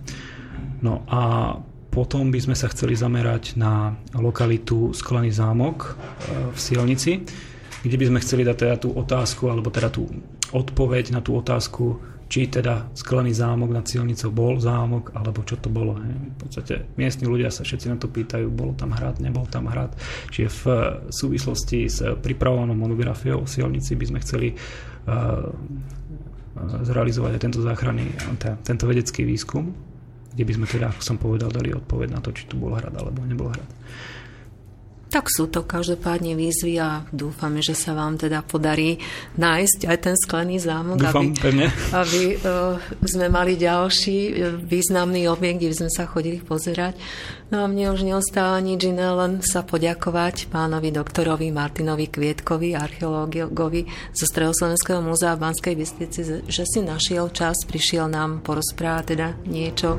No 0.81 1.05
a 1.13 1.53
potom 1.91 2.31
by 2.31 2.39
sme 2.39 2.55
sa 2.55 2.71
chceli 2.71 2.95
zamerať 2.95 3.59
na 3.59 3.99
lokalitu 4.15 4.95
Sklený 4.95 5.35
zámok 5.35 5.77
uh, 5.83 6.55
v 6.55 6.59
Sielnici, 6.59 7.27
kde 7.83 7.97
by 7.99 8.05
sme 8.09 8.23
chceli 8.23 8.43
dať 8.47 8.57
teda 8.57 8.77
tú 8.79 8.89
otázku, 8.95 9.51
alebo 9.51 9.69
teda 9.75 9.91
tú 9.91 10.07
odpoveď 10.55 11.15
na 11.15 11.21
tú 11.21 11.35
otázku, 11.35 11.99
či 12.31 12.47
teda 12.47 12.87
sklený 12.95 13.35
zámok 13.35 13.75
nad 13.75 13.83
silnicou 13.91 14.31
bol 14.31 14.63
zámok, 14.63 15.11
alebo 15.19 15.43
čo 15.43 15.59
to 15.59 15.67
bolo. 15.67 15.99
V 15.99 16.37
podstate 16.39 16.87
miestni 16.95 17.27
ľudia 17.27 17.51
sa 17.51 17.67
všetci 17.67 17.91
na 17.91 17.99
to 17.99 18.07
pýtajú, 18.07 18.47
bol 18.55 18.71
tam 18.79 18.95
hrad, 18.95 19.19
nebol 19.19 19.51
tam 19.51 19.67
hrad. 19.67 19.91
Čiže 20.31 20.49
v 20.63 20.65
súvislosti 21.11 21.91
s 21.91 21.99
pripravovanou 22.23 22.79
monografiou 22.79 23.43
o 23.43 23.51
silnici 23.51 23.99
by 23.99 24.05
sme 24.07 24.23
chceli 24.23 24.55
uh, 24.55 25.51
zrealizovať 26.87 27.35
aj 27.35 27.43
tento 27.43 27.61
záchranný, 27.67 28.07
tento 28.63 28.87
vedecký 28.87 29.27
výskum, 29.27 29.90
kde 30.31 30.43
by 30.47 30.53
sme 30.57 30.67
teda, 30.67 30.87
ako 30.95 31.03
som 31.03 31.17
povedal, 31.19 31.51
dali 31.51 31.75
odpoveď 31.75 32.09
na 32.15 32.21
to, 32.23 32.31
či 32.31 32.47
tu 32.47 32.55
bol 32.57 32.75
hrad 32.75 32.95
alebo 32.95 33.23
nebol 33.27 33.51
hrad. 33.51 33.67
Tak 35.11 35.27
sú 35.27 35.51
to 35.51 35.67
každopádne 35.67 36.39
výzvy 36.39 36.79
a 36.79 37.03
dúfame, 37.11 37.67
že 37.67 37.75
sa 37.75 37.99
vám 37.99 38.15
teda 38.15 38.47
podarí 38.47 39.03
nájsť 39.35 39.91
aj 39.91 39.99
ten 39.99 40.15
sklený 40.15 40.63
zámok, 40.63 41.03
Dúfam, 41.03 41.35
aby, 41.35 41.35
pevne. 41.35 41.67
aby 41.91 42.39
uh, 42.39 42.79
sme 43.03 43.27
mali 43.27 43.59
ďalší 43.59 44.19
e, 44.31 44.33
významný 44.63 45.27
objekt, 45.27 45.67
kde 45.67 45.75
sme 45.75 45.91
sa 45.91 46.07
chodili 46.07 46.39
pozerať. 46.39 46.95
No 47.51 47.67
a 47.67 47.67
mne 47.67 47.91
už 47.91 48.07
neostáva 48.07 48.63
nič 48.63 48.87
iné, 48.87 49.11
len 49.11 49.43
sa 49.43 49.67
poďakovať 49.67 50.55
pánovi 50.55 50.95
doktorovi 50.95 51.51
Martinovi 51.51 52.07
Kvietkovi, 52.07 52.79
archeológovi 52.79 53.91
zo 54.15 54.23
Stredoslovenského 54.31 55.03
múzea 55.03 55.35
v 55.35 55.51
Banskej 55.51 55.75
Bystrici, 55.75 56.47
že 56.47 56.63
si 56.63 56.79
našiel 56.79 57.27
čas, 57.35 57.59
prišiel 57.67 58.07
nám 58.07 58.47
porozprávať 58.47 59.05
teda 59.19 59.29
niečo 59.51 59.99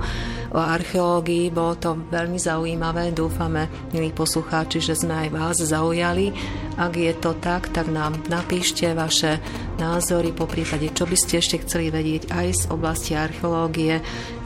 o 0.56 0.64
archeológii. 0.64 1.52
Bolo 1.52 1.76
to 1.76 2.00
veľmi 2.08 2.40
zaujímavé. 2.40 3.12
Dúfame, 3.12 3.68
milí 3.92 4.16
poslucháči, 4.16 4.80
že 4.80 4.96
sme 4.96 5.28
aj 5.28 5.36
vás 5.36 5.60
zaujali. 5.60 6.32
Ak 6.80 6.96
je 6.96 7.12
to 7.20 7.36
tak, 7.36 7.68
tak 7.76 7.92
nám 7.92 8.16
napíšte 8.32 8.96
vaše 8.96 9.44
názory, 9.76 10.32
po 10.32 10.48
prípade, 10.48 10.88
čo 10.96 11.04
by 11.04 11.20
ste 11.20 11.44
ešte 11.44 11.68
chceli 11.68 11.92
vedieť 11.92 12.32
aj 12.32 12.48
z 12.48 12.64
oblasti 12.72 13.12
archeológie 13.12 14.00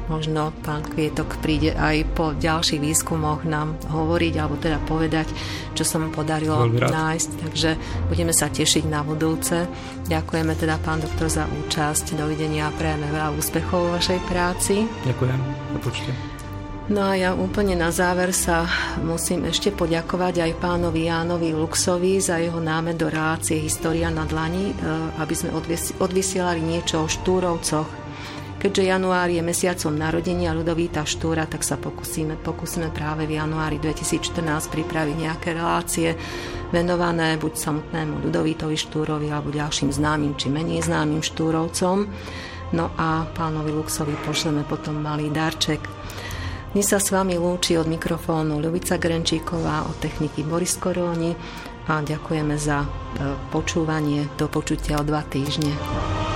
možno 0.07 0.53
pán 0.61 0.85
Kvietok 0.85 1.41
príde 1.41 1.73
aj 1.73 2.05
po 2.13 2.31
ďalších 2.35 2.81
výskumoch 2.81 3.43
nám 3.45 3.77
hovoriť 3.89 4.33
alebo 4.37 4.55
teda 4.57 4.79
povedať, 4.85 5.29
čo 5.73 5.83
sa 5.83 5.97
mu 5.97 6.13
podarilo 6.13 6.65
nájsť. 6.69 7.29
Takže 7.41 7.69
budeme 8.09 8.33
sa 8.33 8.49
tešiť 8.49 8.85
na 8.85 9.01
budúce. 9.01 9.65
Ďakujeme 10.05 10.53
teda 10.55 10.77
pán 10.81 11.01
doktor 11.01 11.27
za 11.29 11.45
účasť. 11.49 12.17
Dovidenia 12.17 12.69
a 12.69 12.75
prejeme 12.75 13.09
veľa 13.09 13.33
úspechov 13.35 13.79
vo 13.79 13.93
vašej 13.97 14.19
práci. 14.29 14.85
Ďakujem 15.05 15.39
za 15.73 15.79
počte. 15.81 16.11
No 16.85 17.01
a 17.01 17.17
ja 17.17 17.33
úplne 17.33 17.73
na 17.73 17.89
záver 17.89 18.29
sa 18.29 18.69
musím 19.01 19.49
ešte 19.49 19.73
poďakovať 19.73 20.45
aj 20.45 20.61
pánovi 20.61 21.09
Jánovi 21.09 21.49
Luxovi 21.57 22.21
za 22.21 22.37
jeho 22.37 22.61
námed 22.61 23.01
do 23.01 23.09
relácie 23.09 23.57
História 23.57 24.13
na 24.13 24.21
dlani, 24.29 24.69
eh, 24.69 24.75
aby 25.17 25.33
sme 25.33 25.49
odvysielali 25.97 26.61
niečo 26.61 27.01
o 27.01 27.09
Štúrovcoch, 27.09 28.04
Keďže 28.65 28.97
január 28.97 29.29
je 29.29 29.45
mesiacom 29.45 29.93
narodenia 29.93 30.49
Ľudovíta 30.49 31.05
Štúra, 31.05 31.45
tak 31.45 31.61
sa 31.61 31.77
pokúsime, 31.77 32.33
pokúsime 32.33 32.89
práve 32.89 33.29
v 33.29 33.37
januári 33.37 33.77
2014 33.77 34.41
pripraviť 34.73 35.15
nejaké 35.21 35.53
relácie 35.53 36.17
venované 36.73 37.37
buď 37.37 37.61
samotnému 37.61 38.25
Ľudovítovi 38.25 38.73
Štúrovi 38.73 39.29
alebo 39.29 39.53
ďalším 39.53 39.93
známym 39.93 40.33
či 40.33 40.49
menej 40.49 40.81
známym 40.81 41.21
Štúrovcom. 41.21 42.09
No 42.73 42.89
a 42.97 43.29
pánovi 43.37 43.69
Luxovi 43.69 44.17
pošleme 44.25 44.65
potom 44.65 44.97
malý 44.97 45.29
darček. 45.29 45.85
Dnes 46.73 46.89
sa 46.89 46.97
s 46.97 47.13
vami 47.13 47.37
lúči 47.37 47.77
od 47.77 47.85
mikrofónu 47.85 48.57
Ľubica 48.57 48.97
Grenčíková, 48.97 49.85
od 49.85 50.01
techniky 50.01 50.41
Boris 50.41 50.73
Koróni 50.81 51.37
a 51.85 52.01
ďakujeme 52.01 52.57
za 52.57 52.81
e, 52.81 52.87
počúvanie. 53.53 54.25
Do 54.41 54.49
počutia 54.49 54.97
o 54.97 55.05
dva 55.05 55.21
týždne. 55.21 56.34